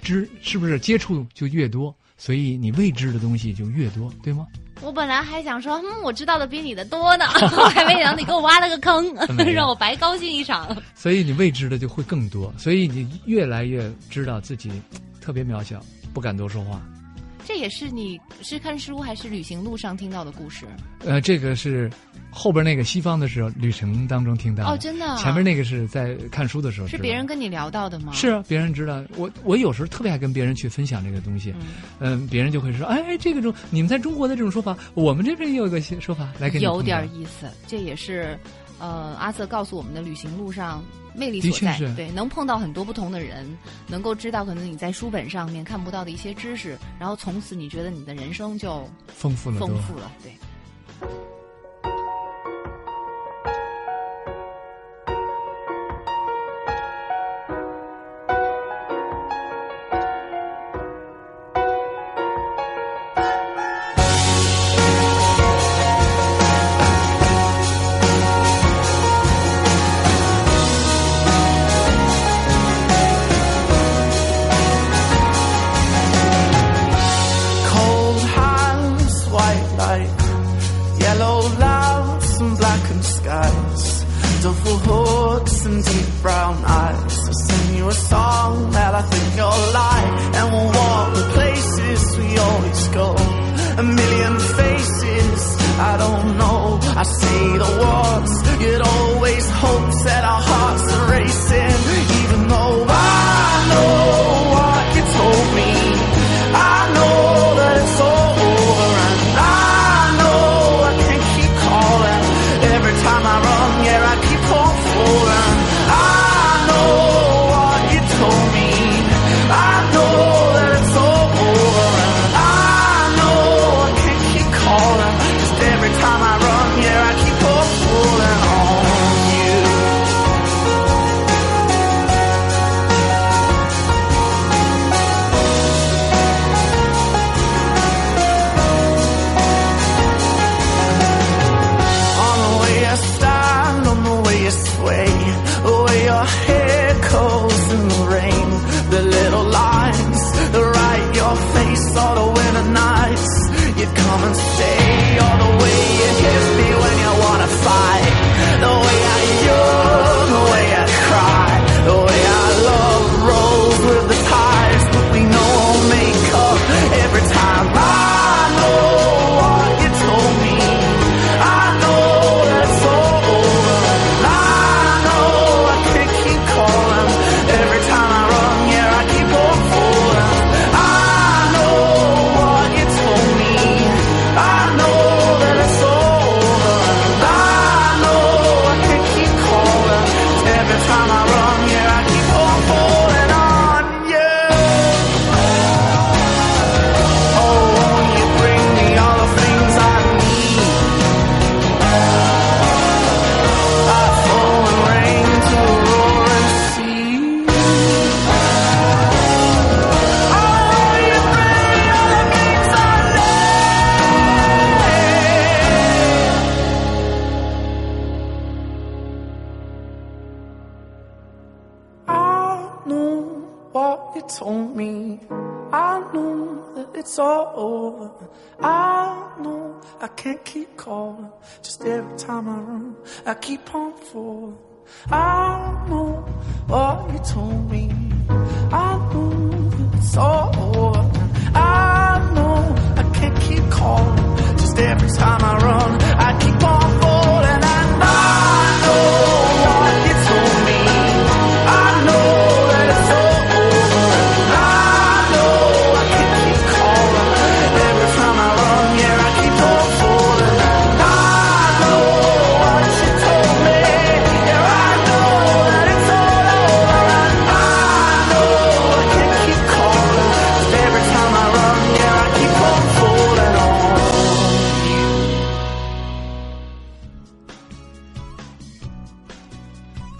[0.00, 1.94] 知，是不是接触就越多？
[2.24, 4.46] 所以你未知的东西就越多，对吗？
[4.80, 7.26] 我本来还想说，嗯，我知道的比你的多呢，
[7.58, 9.14] 我还没想到你给我挖了个坑
[9.52, 10.74] 让我白高兴一场。
[10.94, 14.72] 所以你未知的就会更多，所以你越来越知道自己
[15.20, 15.78] 特别渺小，
[16.14, 16.80] 不敢多说话。
[17.44, 20.64] 这也是你是看书还是旅行路上听到的故事？
[21.04, 21.90] 呃，这个是
[22.34, 28.12] 后边那个西方的时候旅程当中听到的哦，真的啊、前面那个是在看书的时候是别人跟你聊到的吗？
[28.12, 31.54] 是啊，别人知道我，我有时候特别爱跟别人去分享这个东西，
[32.00, 38.36] 嗯，别人就会说，哎，这个中你们在中国的这种说法，我们这边也有一个说法，来给你有点意思，这也是
[38.80, 40.82] 呃阿瑟告诉我们的旅行路上
[41.14, 41.72] 魅力所在。
[41.72, 43.46] 的确是对，能碰到很多不同的人，
[43.86, 50.10] 能够知道可能你在书本上面看不到的一些知识，然后从此你觉得你的人生就丰富了丰富了。
[50.22, 50.32] 对。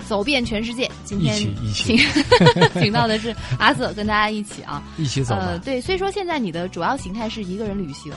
[0.08, 2.08] 走遍全世界，今天一起一请起
[2.80, 4.82] 请到的是阿瑟，跟大家一起啊。
[4.98, 5.34] 一起走。
[5.34, 8.12] 呃，对，所以说现在你的主要形态是一个人旅行，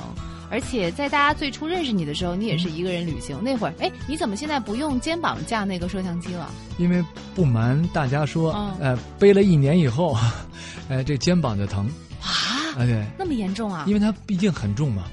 [0.49, 3.37] 而且在大家最初认识你的时候，你也是一个人旅行。
[3.43, 6.49] 那会儿，哎，你怎么现在不用肩膀架那个摄像机了？
[6.77, 7.03] 因为
[7.33, 10.15] 不瞒大家说，嗯呃，背了一年以后，
[10.89, 11.89] 呃，这肩膀就疼
[12.21, 13.85] 啊，啊，对，那么严重啊？
[13.87, 15.11] 因为它毕竟很重嘛，哦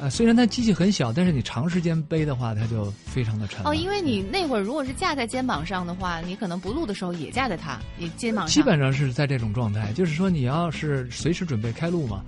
[0.00, 3.64] 啊，虽然它机器很小，但是你长时间背的话，它就非常的沉。
[3.66, 8.54] 哦，因为你那会儿如果是架在肩膀上的话，你可能不录的时候也架在它，也肩膀上。
[8.54, 12.24] 基本上是在这种状态，就是说你要是随时准备开录嘛，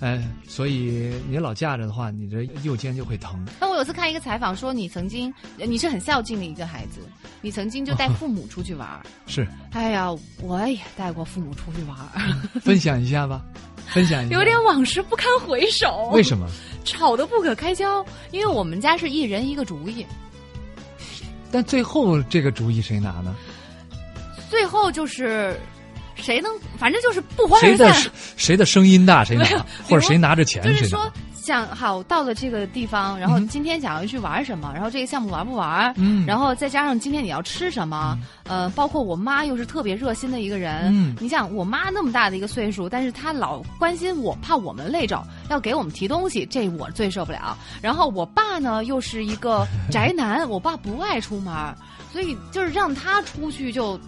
[0.00, 3.46] 哎，所以你老架着的话，你这右肩就会疼。
[3.60, 7.00] 那我有次看一个采访说，你曾经你是很孝敬的一个孩子，
[7.40, 9.00] 你曾经就带 父母出去玩儿。
[9.28, 13.44] 是，哎呀，我也带过父母出去玩儿，分享一下吧，
[13.92, 14.34] 分享一下。
[14.34, 16.10] 有点往事不堪回首。
[16.12, 16.46] 为什么？
[16.84, 18.04] 吵得不可开交？
[18.32, 20.04] 因为我们家是一人一个主意，
[21.52, 23.34] 但最后这个主意谁拿呢？
[24.50, 25.56] 最后就是
[26.16, 28.12] 谁能，反正就是不欢而谁的散。
[28.36, 29.44] 谁的声音大谁拿，
[29.88, 31.12] 或者谁拿着钱谁拿就是说。
[31.42, 45.20] 想好到了这个地方，然后嗯今天想要去玩什么，然后这个项目玩不玩，嗯然后再加上今天你要吃什么，呃，包括我妈又是特别热心的一个人，嗯你想我妈那么大的一个岁数，但是她老关心我，怕我们累着，
[45.50, 47.58] 要给我们提东西，这我最受不了。
[47.80, 51.52] 然后我爸呢又是一个宅男，我爸不爱出门，
[52.12, 53.98] 所以就是让他出去就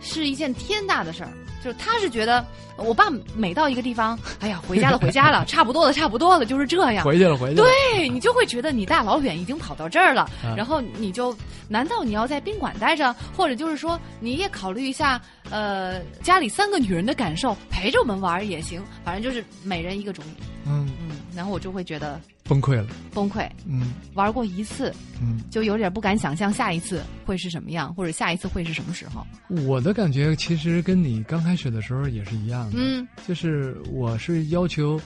[0.00, 1.30] 是一件天大的事儿。
[1.64, 2.44] 就是他是觉得
[2.76, 7.02] 我爸每到一个地方，哎呀，回家了，回家了， 差不多了，差不多了，就是这样。
[7.02, 7.66] 回去了，回去了。
[7.66, 11.34] 对你就会觉得你大老远已经跑到这儿了，啊然后你就
[11.66, 15.18] 难道你要在宾馆待着，或者就是说你也考虑一下，
[15.50, 20.34] 呃，家里三个女人的感受，陪着我们玩儿也行，反正就是每人一个主意，
[20.66, 22.86] 嗯，嗯，然后我就会觉得崩溃了。
[23.12, 23.92] 崩溃，嗯。
[24.14, 29.26] 玩过一次嗯，就有点不敢想象下一次会是什么样，或者下一次会是什么时候，
[29.66, 32.76] 我的感觉其实跟你刚开始的时候也是一样的。
[32.76, 33.06] 嗯。
[33.26, 35.00] 就是我是要求，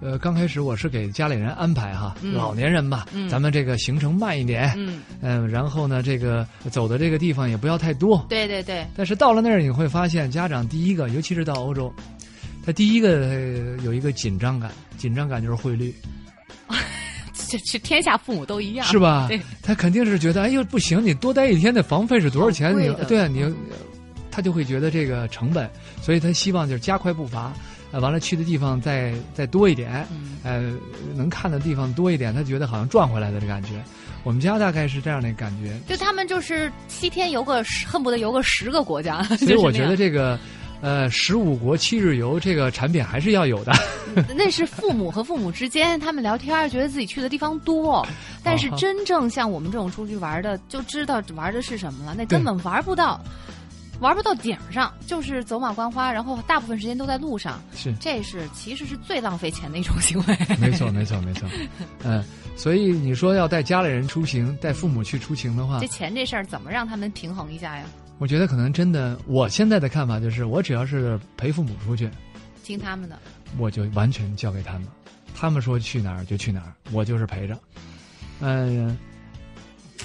[0.00, 2.34] 呃，刚开始我是给家里人安排哈，嗯。
[2.34, 3.28] 老年人嘛，嗯。
[3.28, 8.24] 咱们这个行程慢一点，嗯，嗯、然后呢，这个走的这个地方也不要太多。
[8.28, 11.92] 对对对，但是到了那儿，你会发现，家长第一个，尤其是到欧洲，
[12.64, 15.92] 他第一个、呃有一个紧张感，紧张感就是汇率，
[17.48, 19.40] 这这天下父母都一样，是吧对？
[19.62, 22.72] 他肯定是觉得，哎呦，不行，你多待一天的房费是多少钱？
[22.78, 23.44] 你对啊，你
[24.30, 25.68] 他就会觉得这个成本，
[26.00, 27.52] 所以他希望就是加快步伐，
[27.90, 30.72] 呃，完了去的地方再再多一点，嗯呃，
[31.14, 33.70] 能看的地方多一点，他觉得好像赚回来的这感觉。
[34.22, 40.38] 我们家大概是这样的感觉，就他们就是七天游个，恨不得游个十个国家，所以我 觉得这个。
[40.82, 43.72] 呃，十五国七日游这个产品还是要有的。
[44.36, 48.04] 那是父母和父母之间他们聊天儿，觉得自己去的地方多，
[48.42, 53.18] 但是真正像我们这种出去玩的，就知道玩的是什么了，那根本玩不到，
[54.00, 60.36] 玩不到点儿上，就是走马观花，然后大部分时间都在路上，是，这是其实是最浪费钱的一种行为。
[60.60, 61.48] 没错，没错，没错。
[62.02, 62.22] 嗯，
[62.56, 67.84] 所以你说要带家里人出行，带父母去出行的话这，钱这事儿怎么让他们平衡一下呀？
[68.22, 72.08] 我觉得可能真的，我现在的看法就是，我只要是陪父母出去，
[72.62, 73.18] 听他们的，
[73.58, 74.86] 我就完全交给他们，
[75.34, 77.58] 他们说去哪儿就去哪儿，我就是陪着。
[78.38, 78.96] 嗯、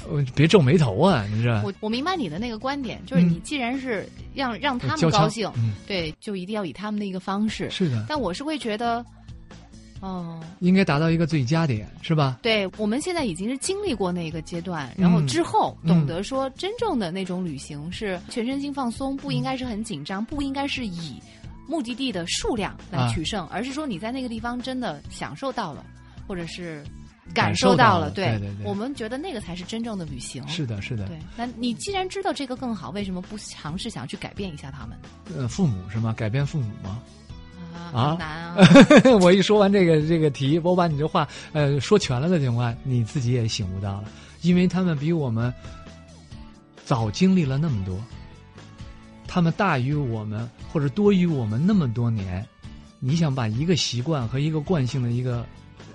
[0.10, 7.70] 呃，别皱眉头啊，你这我我明白你的那个观点，就是嗯你既然是让让他们高兴，嗯，对，就一定要以他们的一个方式。
[7.70, 9.06] 是的，但我是会觉得，
[10.00, 12.40] 哦、应该达到一个最佳点，是吧？
[12.42, 21.22] 对，我们现在已经是经历过那个阶段，然后嗯之后嗯懂得说，真正的那种旅行是全身心放松，不应该是很紧张，不应该是以
[21.68, 25.86] 目的地的数量来啊取胜，而是说你在那个地方真的享受到了，
[26.28, 26.84] 或者是
[27.34, 30.48] 感受了，到了，对对我们觉得那个才是真正的旅行。
[30.48, 34.98] 是的，是的，对，那你既然知道这个更好，为什么不尝试想去改变一下他们？
[35.36, 36.14] 呃，父母是吗？
[36.16, 37.02] 改变父母吗？
[37.94, 38.56] 啊，难啊！
[39.22, 44.06] 我一说完这个这个题，我把你这话呃说全了的情况下，你自己也醒悟到了，
[44.42, 45.54] 因为他们比我们
[46.86, 47.98] 早经历了那么多，
[49.28, 52.46] 他们大于我们或者多于我们那么多年，
[53.00, 55.46] 你想把一个习惯和一个惯性的一个，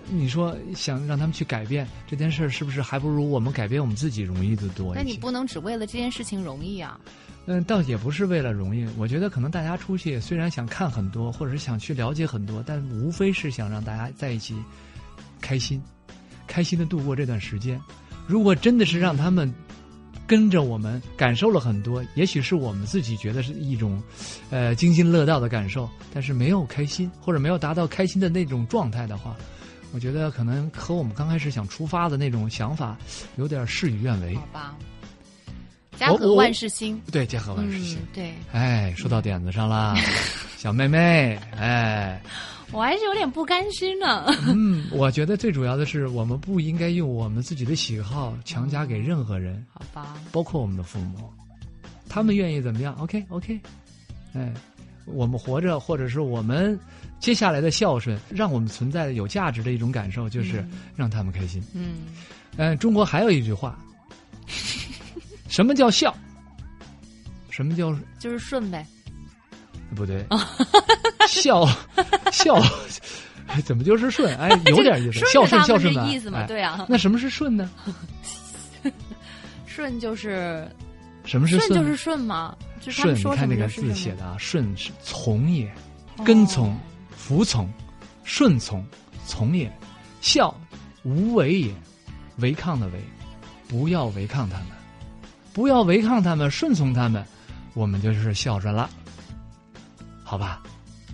[0.09, 4.95] 你说想让他们去改变这件事儿，是不是还不如我们改变我们自己容易的多？
[4.95, 6.99] 那你不能只为了这件事情容易啊！
[7.47, 14.55] 嗯，倒也不是为了容易，我觉得可能大家出去虽然想看很多，或者是想去了解很多，但无非是想让大家在一起
[15.41, 15.83] 开心，
[16.47, 17.81] 开心的度过这段时间。
[18.27, 19.53] 如果真的是让他们
[20.25, 24.01] 跟着我们感受了很多，也许是我们自己觉得是一种，
[24.51, 29.37] 呃，津津乐道的感受，但是没有开心，或者没有达到开心的那种状态的话，
[29.93, 32.97] 我觉得可能和我们刚开始想出发的那种想法
[33.37, 34.47] 有点事与愿违好。
[34.53, 34.75] 吧，
[35.97, 37.01] 家和万事兴。
[37.13, 37.99] 对，家和万事兴。
[37.99, 39.95] 嗯，对哎，说到点子上啦，
[40.57, 42.21] 小妹妹，哎，
[42.73, 44.25] 我还是有点不甘心呢。
[44.49, 51.31] 嗯，我觉得最主要的是，我们不应该用我们自己的喜好强加给任何人，好吧，包括我们的父母，
[52.09, 53.61] 他们愿意怎么样？OK OK，
[54.33, 54.53] 哎，
[55.05, 56.79] 我们活着，或者是我们
[57.23, 60.63] 接下来的孝顺，让我们存在的有价值的一种感受，就是
[60.97, 61.63] 让他们开心。
[61.73, 61.99] 嗯，
[62.57, 63.79] 嗯，中国还有一句话，
[65.49, 66.15] 什么叫孝？
[67.49, 68.85] 什么叫就是顺呗。
[69.95, 70.27] 不对，
[71.29, 71.65] 孝
[72.33, 72.61] 孝
[73.65, 74.35] 怎么就是顺？
[74.39, 76.41] 哎， 有点意思，孝顺孝顺的意思嘛？
[76.41, 77.71] 哎对啊，那什么是顺呢？
[79.67, 80.67] 顺就是
[81.25, 83.15] 什么是顺就是顺嘛，就顺？
[83.15, 83.69] 你看那个。
[83.69, 85.71] 字写的啊，顺是从也，
[86.25, 86.77] 跟从、
[87.23, 87.73] 服从、
[88.25, 88.85] 顺从、
[89.25, 89.73] 从也，
[90.21, 90.53] 孝
[91.05, 91.73] 无为也，
[92.39, 93.01] 违抗的违，
[93.69, 94.67] 不要违抗他们，
[95.53, 97.25] 不要违抗他们，顺从他们，
[97.75, 98.91] 我们就是孝顺了，
[100.25, 100.61] 好吧？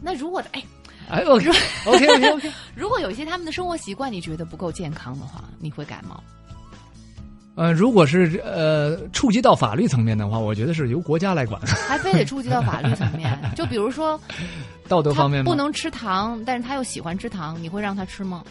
[0.00, 0.64] 那如果哎，
[1.10, 1.52] 哎我说
[1.84, 6.22] OK OK OK， 如果有一些他们的生活习惯你觉得不够健康的话，你会感冒？
[7.54, 13.36] 呃，如果是呃触及到法律层面的话，我觉得是由国家来管，还非得触及到法律层面？
[13.56, 14.18] 就比如说，
[14.88, 18.42] 道德方面不能吃糖，但是他又喜欢吃糖，你会让他吃吗？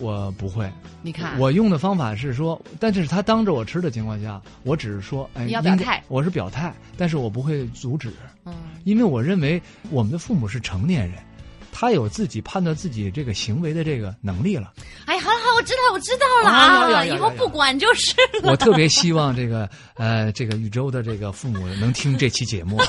[0.00, 0.70] 我不会，
[1.02, 8.12] 你看，我用的方法是说，但是他当着我吃的情况下，我只是说，哎，你要表态我是表态，但是我不会阻止，
[8.44, 8.54] 嗯，
[8.84, 9.60] 因为我认为
[9.90, 11.18] 我们的父母是成年人，
[11.72, 14.72] 他有自己判断自己这个行为的这个能力了。
[15.06, 18.50] 哎，好了好，我知道我知道了啊以后不管就是了。
[18.52, 22.78] 我特别希望这个呃，这个宇宙的这个父母能听这期节目。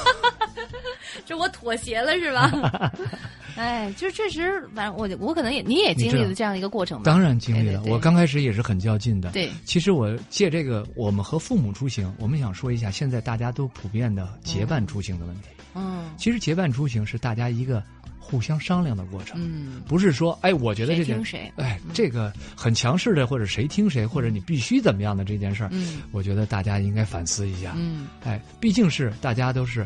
[1.25, 2.91] 这我妥协了是吧？
[3.55, 7.03] 哎，就确实，反正我我可能也你也经历了这样一个过程吧？
[7.03, 9.31] 当然经历了，对对对我刚开始也是很较劲的。
[9.31, 15.49] 对其实我借这个，我们和父母出行，我们想说一下现在大家都普遍的结伴出行的问题。
[15.75, 17.83] 嗯其实结伴出行是大家一个
[18.17, 27.73] 互相商量的过程，嗯，不是说哎，我觉得这件谁听谁哎，这个很强势的，或者谁听谁，或者你必须怎么样的这件事儿，嗯我觉得大家应该反思一下。
[27.75, 29.85] 嗯，哎，毕竟是大家都是，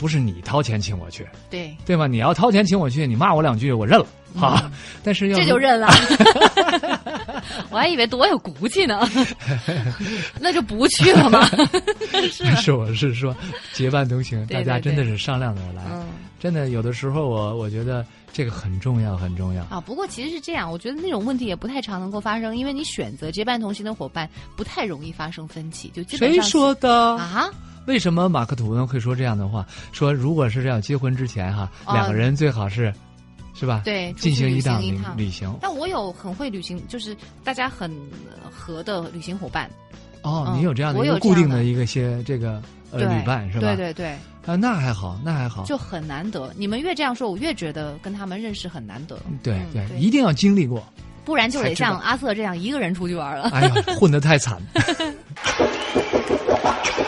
[0.00, 2.06] 不是你掏钱请我去，对，对吗？
[2.06, 4.06] 你要掏钱请我去，你骂我两句，我认了
[4.40, 4.72] 啊。
[5.04, 5.88] 但是这就认了。
[7.70, 9.06] 我还以为多有骨气呢，
[10.40, 11.44] 那就不去了嘛。
[12.32, 13.36] 是吧是我是说，
[13.74, 15.82] 结伴同行，大家真的是商量着来。
[15.90, 16.06] 嗯
[16.40, 18.02] 真的有的时候我我觉得
[18.32, 19.62] 这个很重要，很重要。
[19.64, 27.16] 啊，不过其实是这样，我觉得那种问题也不太常能够发生，因为你选择结伴同行的伙伴，不太容易发生分歧，就基本谁说的？
[27.16, 27.50] 啊？
[27.86, 29.66] 为什么马克吐温会说这样的话？
[29.92, 32.92] 说如果是这样，结婚之前哈，哦两个人最好是，
[33.54, 33.82] 是吧？
[33.84, 35.58] 对，进行一趟旅行旅行。
[35.60, 37.90] 但我有很会旅行，就是大家很
[38.30, 39.68] 呃合的旅行伙伴，
[40.22, 42.62] 哦，嗯你有这样的我一个固定的一个些这个
[42.92, 43.74] 呃旅伴是吧？
[43.74, 44.08] 对对对，
[44.46, 45.64] 啊，那还好，那还好。
[45.64, 46.52] 就很难得。
[46.56, 49.18] 你们越这样说，我越觉得跟他们认识很难得。
[49.42, 50.82] 对嗯对，一定要经历过。
[51.24, 53.50] 不然就得像阿瑟这样一个人出去玩了。
[53.50, 54.60] 哎呀，混得太惨。
[56.62, 57.00] Bye.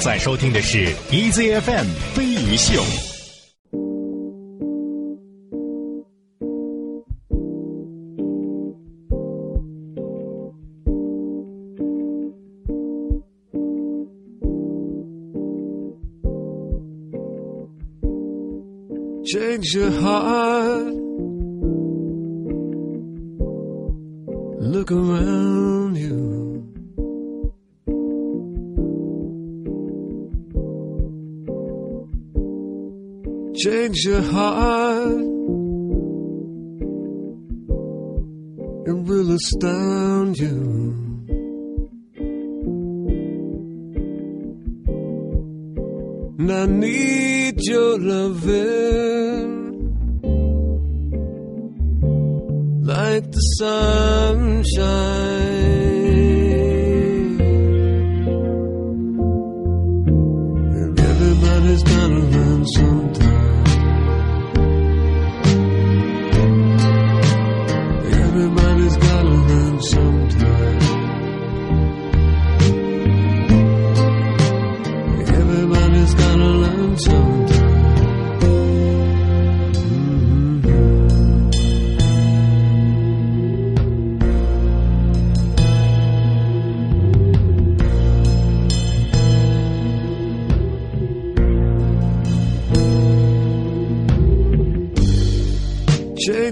[0.00, 2.82] 在收听的是 EZFM 飞鱼秀。
[19.30, 20.94] change your heart.
[24.60, 25.69] Look around
[33.62, 35.20] Change your heart.
[38.86, 40.96] It will astound you.
[46.38, 49.50] And I need your loving
[52.82, 53.40] like the
[54.38, 55.89] sunshine.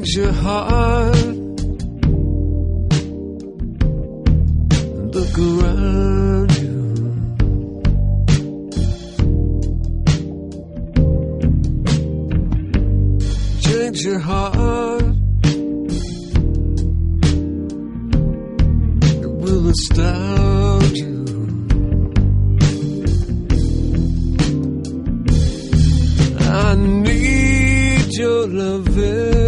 [0.08, 1.16] Change your heart.
[5.14, 6.76] Look around you.
[13.60, 15.02] Change your heart.
[19.12, 21.16] It will astound you.
[26.40, 29.47] I need your loving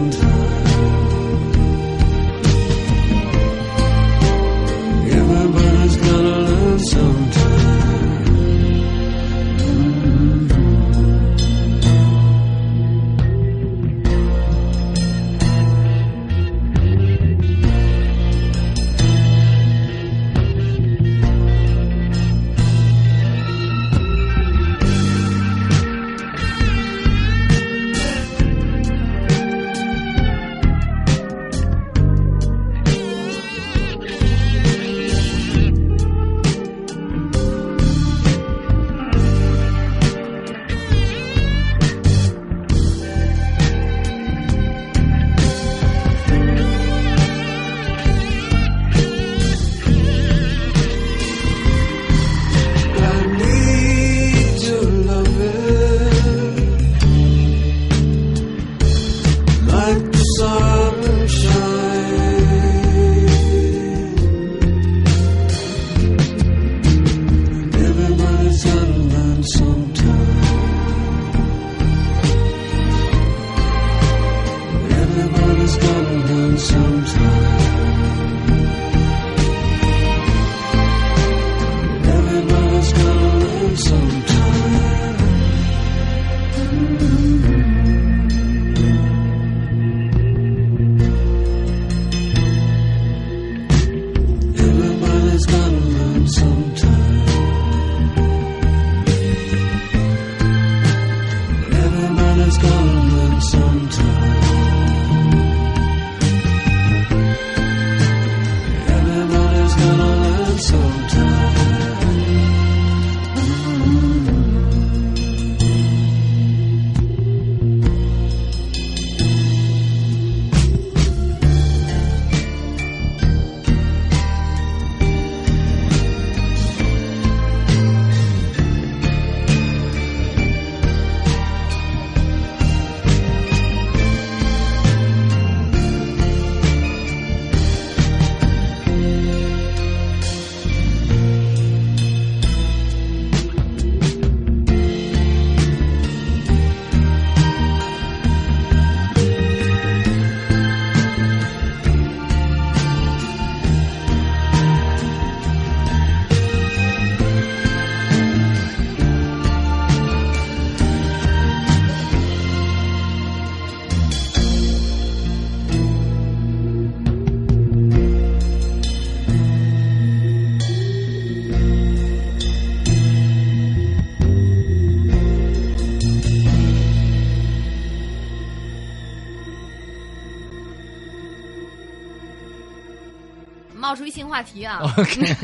[184.41, 185.35] 话题啊！OK，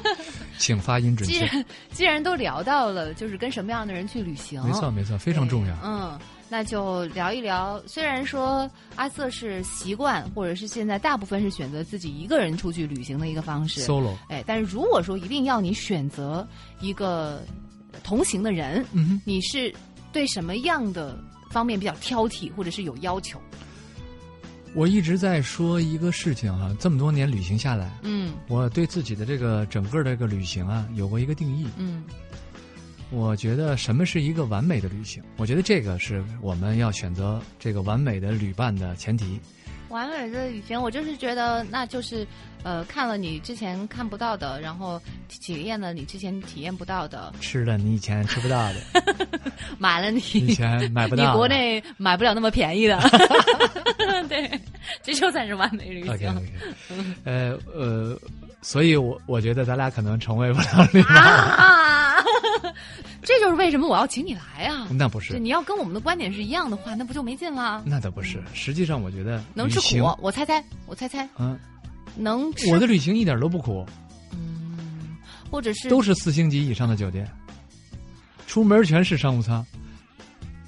[0.56, 1.34] 请发音准确。
[1.34, 5.76] 既然既然都聊到了，就是跟什么样的人去旅行，没错，没错，非常重要。
[5.84, 6.18] 嗯，
[6.48, 7.78] 那就聊一聊。
[7.86, 16.48] 虽然说阿瑟是习惯，或者是现在大部分是选择自己一个人出去旅行的一个方式 Solo，哎，但是如果说一定要你选择
[16.80, 17.42] 一个
[18.02, 19.70] 同行的人，嗯，你是
[20.14, 21.18] 对什么样的
[21.50, 23.38] 方面比较挑剔，或者是有要求？
[24.76, 31.66] 我一直在说一个事情哈、这么多年旅行下来，嗯我对自己的这个整个的这个旅行啊，有过一个定义。
[31.78, 32.04] 嗯
[33.10, 35.22] 我觉得什么是一个完美的旅行？
[35.38, 39.40] 我觉得这个是我们要选择这个完美的旅伴的前提。
[39.88, 42.26] 完美的旅行，我就是觉得那就是
[42.62, 48.76] 呃，看了你之前看不到的，然后体验了你之前体验不到的，吃了你以前吃不到的，
[49.78, 51.36] 买了你以前买不到你。
[51.36, 52.98] 国内买不了那么便宜的，
[54.28, 54.50] 对，
[55.02, 56.36] 这就算是完美旅 OK 行。
[56.36, 56.44] OK，
[57.24, 58.18] 呃呃，
[58.62, 61.16] 所以我我觉得咱俩可能成为不了旅伴。
[61.16, 62.05] 啊，
[63.26, 64.86] 这就是为什么我要请你来啊！
[64.92, 67.82] 那不是，你要跟我们的观点是一样的话，那不就没劲了？
[67.84, 68.40] 那倒不是。
[68.54, 71.58] 实际上，我觉得能吃苦，我猜猜，我猜猜，嗯，
[72.14, 73.84] 能吃我的旅行一点都不苦，
[74.32, 75.16] 嗯，
[75.50, 77.28] 或者是都是四星级以上的酒店，
[78.46, 79.66] 出门全是商务舱，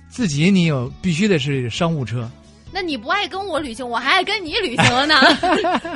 [0.08, 2.28] 自己你有必须得是商务车。
[2.78, 5.16] 那你不爱跟我旅行，我还爱跟你旅行呢，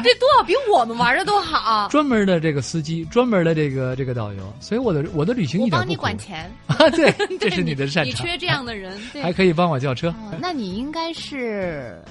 [0.02, 1.86] 这多少比我们玩的都好。
[1.88, 8.10] 专门的这个司机，专门的这个这个导游，所以我的我的旅行我一点不帮你管钱， 啊，对， 这是你的擅长。
[8.10, 9.22] 你缺这样的人，对。
[9.22, 10.08] 还可以帮我叫车。
[10.08, 12.02] 哦那你应该是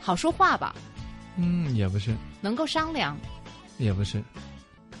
[0.00, 0.74] 好说话吧，
[1.36, 2.10] 嗯，也不是，
[2.40, 3.14] 能够商量。
[3.76, 4.22] 也不是，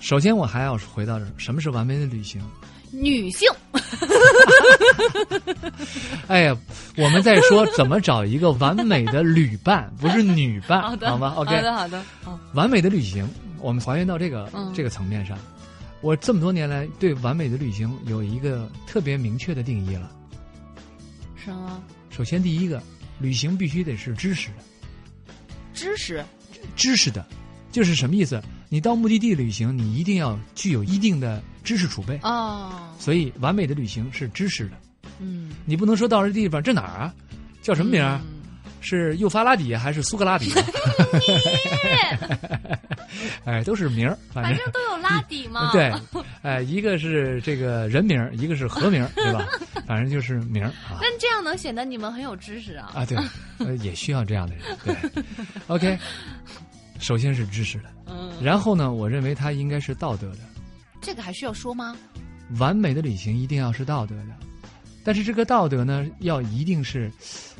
[0.00, 2.42] 首先，我还要回到这儿，什么是完美的旅行？
[2.92, 3.50] 女性
[6.28, 6.56] 哎呀，
[6.96, 13.28] 我们在说怎么找一个完美的旅伴， 不是女伴，好的，吗？OK，好的，好的，好，完美的旅行，
[13.60, 15.38] 我们还原到这个、嗯这个层面上。
[16.00, 20.10] 我这么多年来对完美的旅行有一个特别明确的定义了。
[21.34, 22.82] 什么首先，第一个，
[23.18, 24.56] 旅行必须得是知识的，
[25.72, 26.22] 知识？
[26.76, 27.24] 知识的，
[27.72, 28.42] 就是什么意思？
[28.68, 32.18] 你到目的地旅行，你一定要具有一定的知识储备。
[32.22, 34.76] 哦，所以，完美的旅行是知识的。
[35.20, 37.14] 嗯，你不能说到这地方这哪儿啊？
[37.62, 38.20] 叫什么名儿？
[38.22, 38.30] 嗯
[38.86, 40.52] 是幼发拉底还是苏格拉底？
[43.46, 45.72] 哎，都是名儿，反正都有拉底嘛。
[45.72, 45.90] 对，
[46.42, 49.42] 哎，一个是这个人名儿，一个是河名儿，对吧？
[49.86, 52.92] 反正就是名儿啊但这样能显得你们很有知识啊。
[52.94, 53.16] 啊，对，
[53.58, 54.64] 呃，也需要这样的人。
[54.84, 54.94] 对
[55.68, 55.98] ，OK，
[56.98, 60.40] 首先是知识的，嗯，然后呢，我认为它应该是道德的。
[61.00, 61.96] 这个还需要说吗？
[62.58, 64.34] 完美的旅行一定要是道德的，
[65.04, 67.12] 但是这个道德呢，要一定是，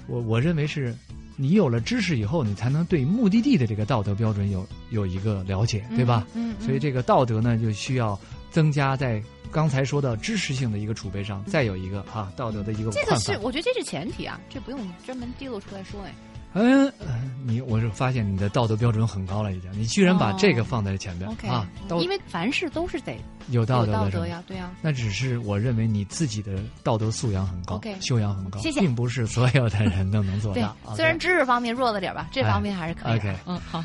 [0.09, 0.97] 我我认为是，
[1.37, 6.27] 你有了知识以后，你才能对目的地的这个道德标准有有一个了解，对吧？
[6.35, 8.19] 嗯，嗯所以这个道德呢，就需要
[8.51, 9.23] 增加在
[9.53, 13.39] 刚才说的知识性的一个储备上，再有一个啊道德的一个这个是。
[13.43, 16.15] 我觉得这是前提啊，这不用专门滴露出来说哎。
[16.55, 23.17] 嗯，呃你我是发现你的道德标准很高了，已经，你居然把哦这个放在前边、啊，都因为凡事都是得
[23.51, 24.71] 有道德的是吧道德呀，对呀。
[24.81, 33.31] 那只是我认为你自己的道德素养很高修养很高，谢谢并不是所有的人都能做对到。，虽然知识方面弱了点吧，这方面还是可以的。
[33.33, 33.85] OK 嗯，好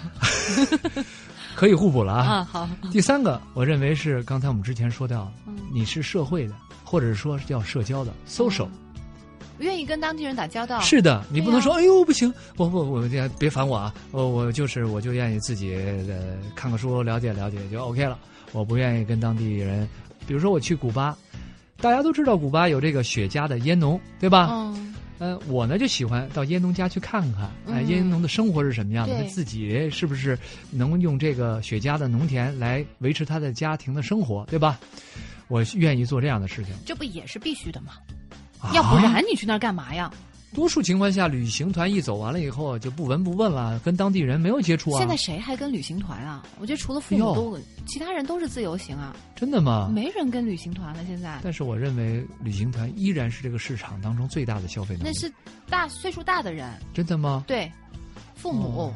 [1.56, 2.26] 可以互补了啊。
[2.26, 6.56] 啊，好，第三个，我认为是刚才我们之前说到，嗯你是社会的，
[6.86, 8.68] 或者说是叫社交的 social。
[9.60, 10.80] 愿意跟当地人打交道。
[10.82, 18.18] 是的，你不能说，对哎呦不行，我我我别别烦我啊，我我就是我就愿意自己呃看个书了解了解就 OK 了，
[18.52, 19.88] 我不愿意跟当地人，
[20.28, 21.18] 比如说我去古巴，
[21.78, 24.50] 大家都知道古巴有这个雪茄的烟农，对吧？
[24.52, 30.38] 嗯，呃，我呢就喜欢到烟农家去看看，哎、嗯烟农的生活是什么样的，对他自己是不是
[30.72, 34.80] 能用这个雪茄的农田来维持他的家庭的生活，对吧？
[35.48, 37.94] 我愿意做这样的事情，这不也是必须的吗？
[38.60, 40.12] 啊要不然你去那儿干嘛呀？
[40.52, 44.98] 多数情况下，旅行团一走完了以后就不闻不问了，跟当地人没有接触啊。
[44.98, 46.44] 现在谁还跟旅行团啊？
[46.60, 49.92] 我觉得除了父母都，其他人都是自由行啊，真的吗？
[49.94, 51.04] 没人跟旅行团了。
[51.06, 55.12] 现在但是我认为旅行团依然是这个市场当中最大的消费能力。
[55.14, 55.32] 那是
[55.70, 57.44] 大岁数大的人，真的吗？
[57.46, 57.72] 对，
[58.34, 58.94] 父母哦。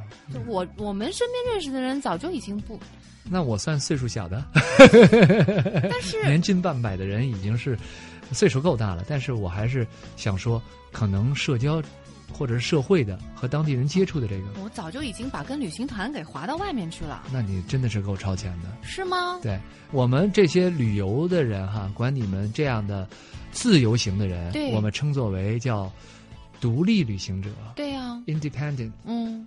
[0.47, 2.79] 我我们身边认识的人早就已经不，
[3.29, 7.77] 那我算岁数小的，但是 年近半百的人已经是
[8.33, 9.85] 岁数够大了，但是我还是
[10.15, 10.61] 想说，
[10.91, 11.81] 可能社交
[12.31, 18.69] 或者是社会的和当地人接触的这个，我早就已经把跟旅行团给划到外面去了，那你真的是够超前的。
[18.81, 19.39] 是吗？
[19.41, 19.59] 对
[19.91, 23.07] 我们这些旅游的人哈，管你们这样的
[23.51, 25.91] 自由行的人，我们称作为叫
[26.59, 28.91] 独立旅行者对呀、（independent）。
[29.05, 29.45] 嗯，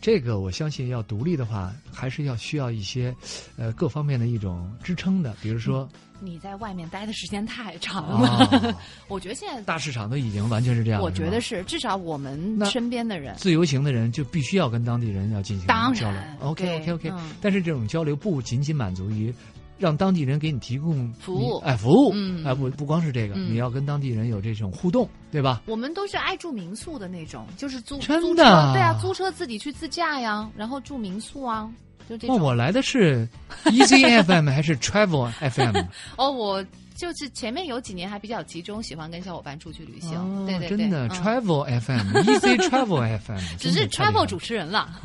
[0.00, 3.14] 这个我相信要独立的话，还是要需要一些
[3.56, 5.88] 呃各方面的一种支撑的，比如说
[6.20, 8.78] 你在外面待的时间太长啊、了，
[9.08, 9.62] 我觉得现在。
[9.62, 11.00] 大市场都已经完全是这样。
[11.02, 16.20] 我觉得是，至少我们身边的人，自由行的人就必须要跟当地人要进行交流。
[16.40, 19.32] OK OK OK，、嗯但是这种交流不仅仅满足于
[19.80, 25.62] 让当地人给你提供服务哎，服务，嗯哎不不光是这个，嗯你要跟当地人有这种互动，对吧？
[25.66, 31.68] 我们都是爱住民宿的那种，就是租真租的对啊，租车自己去自驾呀，然后住民宿啊，
[32.08, 32.36] 就这种。
[32.36, 33.26] 那我来的是
[33.64, 35.76] Easy FM 还是 Travel FM？
[36.16, 36.64] 哦，我
[37.00, 45.00] 就是前面有几年还比较集中，喜欢跟小伙伴出去旅行，哦对对对，真的、嗯 Travel FM，Easy Travel FM， 只是 travel 主持人了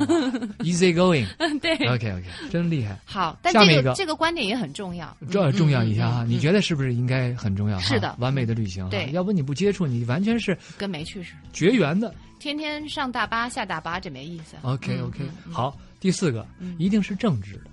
[0.60, 1.26] ，Easy Going。
[1.60, 1.74] 对。
[1.88, 3.00] OK OK，真厉害。
[3.06, 7.80] 好，但下面一个这个这个观点也很重要，这重要一下哈，嗯嗯嗯你觉得是不是应该很重要？
[7.80, 12.14] 是的完美的旅行，对要不你不接触，你完全是跟没去似的，绝缘的。
[12.40, 14.58] 天天上大巴下大巴，这没意思。
[14.64, 15.20] OK 嗯 OK，、
[15.50, 17.72] 好，第四个、嗯一定是政治的，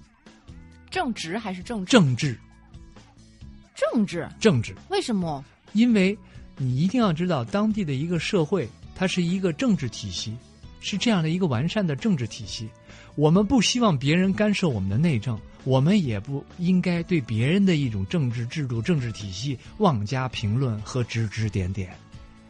[0.90, 1.90] 正直还是正直？
[1.90, 2.38] 政治
[3.90, 5.44] 政治，政治，为什么？
[5.72, 6.16] 因为
[6.56, 10.36] 你一定要知道当地的一个社会，它是一个政治体系，
[10.80, 12.68] 是这样的一个完善的政治体系。
[13.14, 21.94] 我们不希望别人干涉我们的内政，我们也不应该对别人的一种政治制度、政治体系妄加评论和指指点点。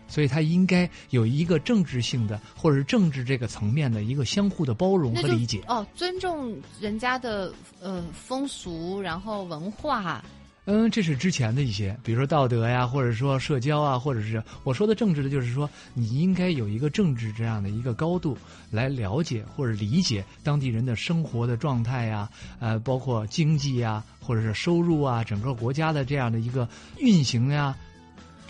[0.06, 5.62] 所以，它应该有一个政治性的，或者是政治这个层面的一个相互的包容和理解。
[5.66, 7.50] 哦，尊重人家的
[7.80, 10.22] 呃风俗，然后文化，
[10.64, 18.38] 嗯，这是之前的一些，比如说道德呀，或者说社交啊，或者是我说的政治的，就是说你应该有一个政治这样的一个高度
[18.70, 22.30] 来了解或者理解当地人的生活的状态呀，
[22.60, 26.68] 呃，包括经济呀，或者是收入啊，整个国家的这样的一个
[26.98, 27.76] 运行呀，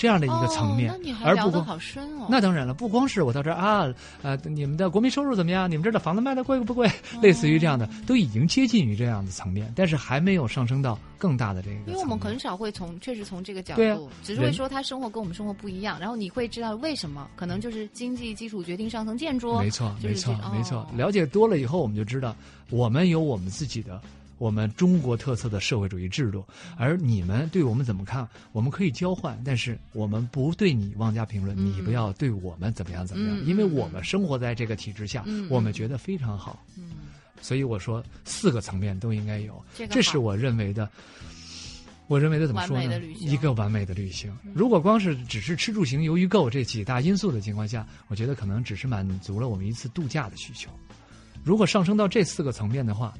[0.02, 2.26] 这样的一个层面，哦、那你还而不光聊得好深哦。
[2.28, 3.86] 那当然了，不光是我到这儿啊，
[4.22, 5.70] 呃，你们的国民收入怎么样？
[5.70, 6.90] 你们这儿的房子卖的贵不贵？
[7.22, 11.76] 类似于这样的，都已经接近于这样的层面，但是还没有上升到更大的这个。
[11.86, 20.86] 因为我们很少会从确实从这个角度，只是会说他生活跟我们生活不一样，然后你会知道为什么，可能就是经济基础决定上层建筑，没错，没错，没错哦。
[20.96, 22.34] 了解多了以后，我们就知道，
[22.70, 24.00] 我们有我们自己的。
[24.42, 26.44] 我们中国特色的社会主义制度，
[26.76, 28.28] 而你们对我们怎么看？
[28.50, 36.60] 我们可以交换，但是我们不对你妄加评论，嗯你不要对我们怎么样怎么样，嗯因为我们生活在这个体制下，嗯我们觉得非常好。
[36.76, 36.90] 嗯，
[37.40, 40.90] 所以我说四个层面都应该有，这这是我认为的。
[42.08, 44.36] 我认为的怎么说呢一个完美的旅行。
[44.52, 50.68] 如果光是只是吃住行游娱购这几大因素的情况下，我觉得可能只是满足了我们一次度假的需求。
[51.44, 53.14] 如果上升到这四个层面的话，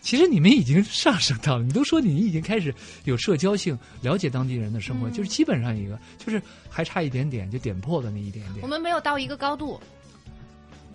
[0.00, 1.64] 其实你们已经上升到了。
[1.64, 2.74] 你都说你已经开始
[3.04, 8.66] 有社交性，了解当地人的生活，嗯就是基本上一个，就是还差一点点，就点破的那一点点我。
[8.68, 9.80] 们没有到一个高度，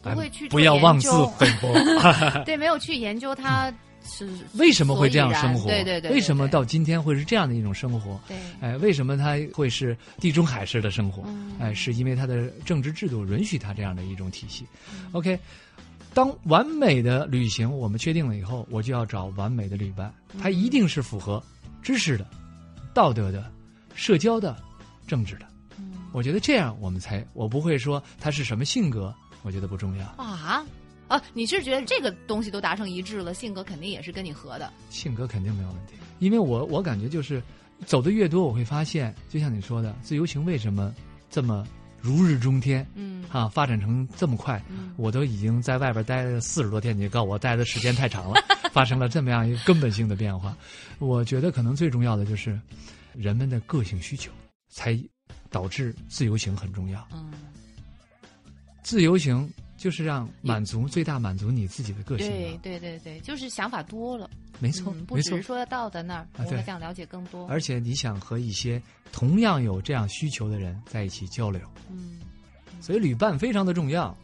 [0.02, 1.74] 不会去哎不要妄自菲薄。
[2.46, 3.74] 对，没有去研究它
[4.08, 5.68] 是为什么会这样生活？
[5.68, 8.20] 对对对，为什么到今天会是这样的一种生活？
[8.28, 11.24] 对哎，为什么它会是地中海式的生活？
[11.26, 14.66] 嗯哎，是因为它的政治制度允许它这样的一种体系。
[15.12, 15.40] OK，嗯
[16.16, 20.12] 当完美的旅行我们确定了以后，我就要找完美的旅伴，
[20.42, 21.44] 他一定是符合
[21.82, 22.26] 知识的、
[22.94, 23.52] 道德的、
[23.96, 24.56] 社交的、
[25.06, 25.46] 政治的。
[25.78, 29.14] 嗯我觉得这样我们才，我不会说他是什么性格，
[29.44, 30.66] 我觉得不重要，啊
[31.10, 31.22] 啊！
[31.34, 34.72] 你是觉得这个东西都达成一致了，性格肯定也是跟你合的。
[34.90, 35.96] 性格肯定没有问题。
[36.20, 37.44] 因为我我感觉就是
[37.86, 40.96] 走的越多，我会发现，就像你说的，自由行为什么
[41.30, 41.68] 这么
[42.06, 42.86] 如日中天？
[42.94, 48.40] 嗯啊，发展成这么快，嗯我都已经在外边待了四十多天，你告诉我待的时间太长了，
[48.72, 50.56] 发生了这么样一个根本性的变化。
[51.00, 52.58] 我觉得可能最重要的就是
[53.14, 54.32] 人们的个性需求，
[54.70, 54.98] 才
[55.50, 57.06] 导致自由行很重要。
[57.12, 57.34] 嗯，
[58.84, 64.30] 自由行就是让满足最大满足你自己的个性对，对对对，就是想法多了，
[64.60, 65.44] 没错嗯，不没错只是。
[65.44, 67.48] 说到的那儿，我想了解更多。
[67.48, 68.82] 而且你想和一些
[69.12, 72.20] 同样有这样需求的人在一起交流，嗯，
[72.82, 74.16] 所以旅伴非常的重要。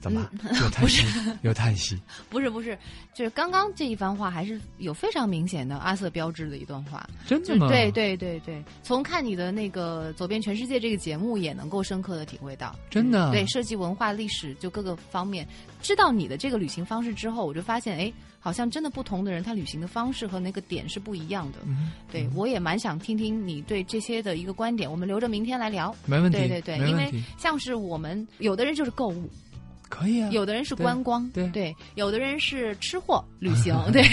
[0.00, 0.28] 怎么
[0.60, 1.06] 有 叹息？
[1.42, 1.98] 有叹息。
[2.28, 2.76] 不是不是，
[3.14, 7.08] 就是刚刚这一番话还是有非常明显的阿瑟标志的一段话。
[7.26, 7.68] 真的吗？
[7.68, 15.46] 对对对对，从看你的那个《走遍全世界》这个节目，也能够深刻的体会到，真的嗯对涉及、文化、历史就各个方面，
[15.82, 21.58] 知道你的这个旅行方式之后，我就发现，哎，好像真的不同的人他旅行的方式和那个点是不一样的。
[21.64, 25.94] 嗯，对我也蛮想听听你对这些的一个观点，我们留着明天来聊。
[26.04, 26.38] 没问题。
[26.38, 29.28] 对对对，因为像是我们有的人就是购物，
[29.88, 30.28] 可以啊。
[30.30, 31.74] 有的人是观光，对对。
[31.94, 34.04] 有的人是吃货 旅行，对，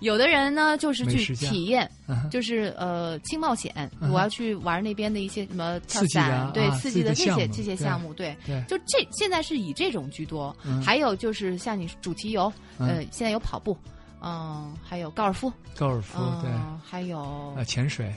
[0.00, 1.90] 有的人呢就是去体验，
[2.30, 8.36] 就是呃轻冒险，我要去玩那边的一些什么跳刺激的伞，对，刺激的这些这些项目，对。
[8.46, 10.80] 对，就这现在是以这种居多，嗯。
[10.82, 13.76] 还有就是像你主题游，呃，嗯现在有跑步，
[14.20, 16.50] 嗯、还有高尔夫，高尔夫嗯、对，
[16.84, 18.12] 还有呃，潜水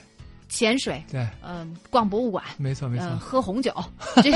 [0.56, 3.20] 潜水，对，嗯、逛博物馆，没错没错嗯，。
[3.20, 3.74] 喝红酒，
[4.24, 4.32] 这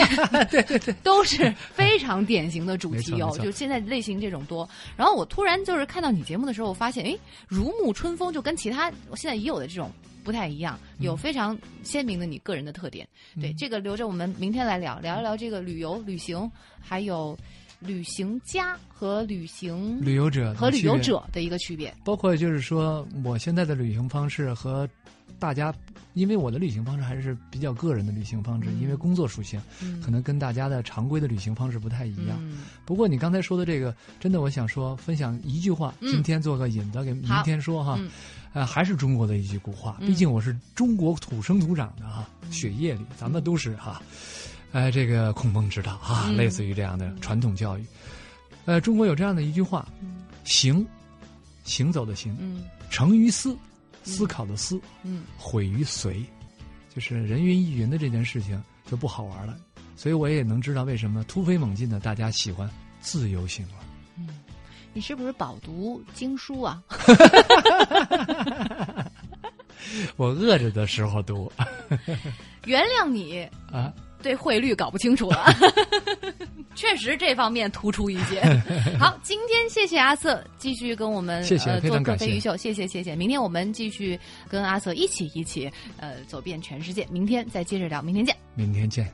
[0.52, 3.16] 对对对， 都是非常典型的主题哦。
[3.16, 4.68] 没错没错就现在类型这种多。
[4.98, 7.18] 然后我突然就是看到你节目的时候，我发现，哎，
[7.48, 9.90] 如沐春风就跟其他现在已有的这种
[10.26, 13.08] 不太一样，有非常鲜明的你个人的特点。
[13.40, 16.52] 对，嗯这个留着我们明天来聊，聊一聊这个旅游、旅行，
[16.82, 17.38] 还有
[17.80, 21.94] 旅行家和旅行旅游者和旅游者的一个区别。
[22.04, 24.88] 包括就是说，我现在的旅行方式和
[25.40, 25.74] 大家，
[26.14, 28.82] 因为我的旅行方式还是比较个人的旅行方式，嗯。
[28.82, 30.02] 因为工作属性，嗯。
[30.02, 32.38] 可能跟大家的常规的旅行方式不太一样。
[32.42, 32.60] 嗯。
[32.86, 36.10] 不过你刚才说的这个，真的我想说，分享一句话，嗯。
[36.10, 37.96] 今天做个引子给明天说哈。
[38.00, 38.10] 嗯。
[38.52, 40.08] 呃，还是中国的一句古话，嗯。
[40.08, 44.02] 毕竟我是中国土生土长的哈，血液里咱们都是哈，
[44.72, 46.36] 呃，这个孔孟之道啊，嗯。
[46.36, 47.86] 类似于这样的传统教育。
[48.66, 49.88] 呃，中国有这样的一句话：
[50.44, 50.84] 行，
[51.64, 52.64] 行走的行，嗯。
[52.90, 53.56] 成于思，
[54.04, 56.24] 思考的思，嗯毁于随，
[56.94, 59.58] 就是人云亦云的这件事情就不好玩了。
[59.96, 62.70] 所以我也能知道为什么突飞猛进的大家喜欢
[63.02, 63.74] 自由行了。
[64.18, 64.28] 嗯，
[64.94, 66.82] 你是不是饱读经书啊？
[70.18, 71.52] 我饿着的时候读
[72.66, 75.46] 原谅你啊，对汇率搞不清楚了，
[76.80, 78.42] 确实这方面突出一些。
[78.98, 83.18] 好，今天谢谢阿瑟继续跟我们谢谢呃做客飞鱼秀，谢谢谢谢。
[83.18, 88.34] 明天我们继续跟阿瑟一起一起呃走遍全世界，明天再接着聊，明天见。
[88.56, 89.06] 明天见。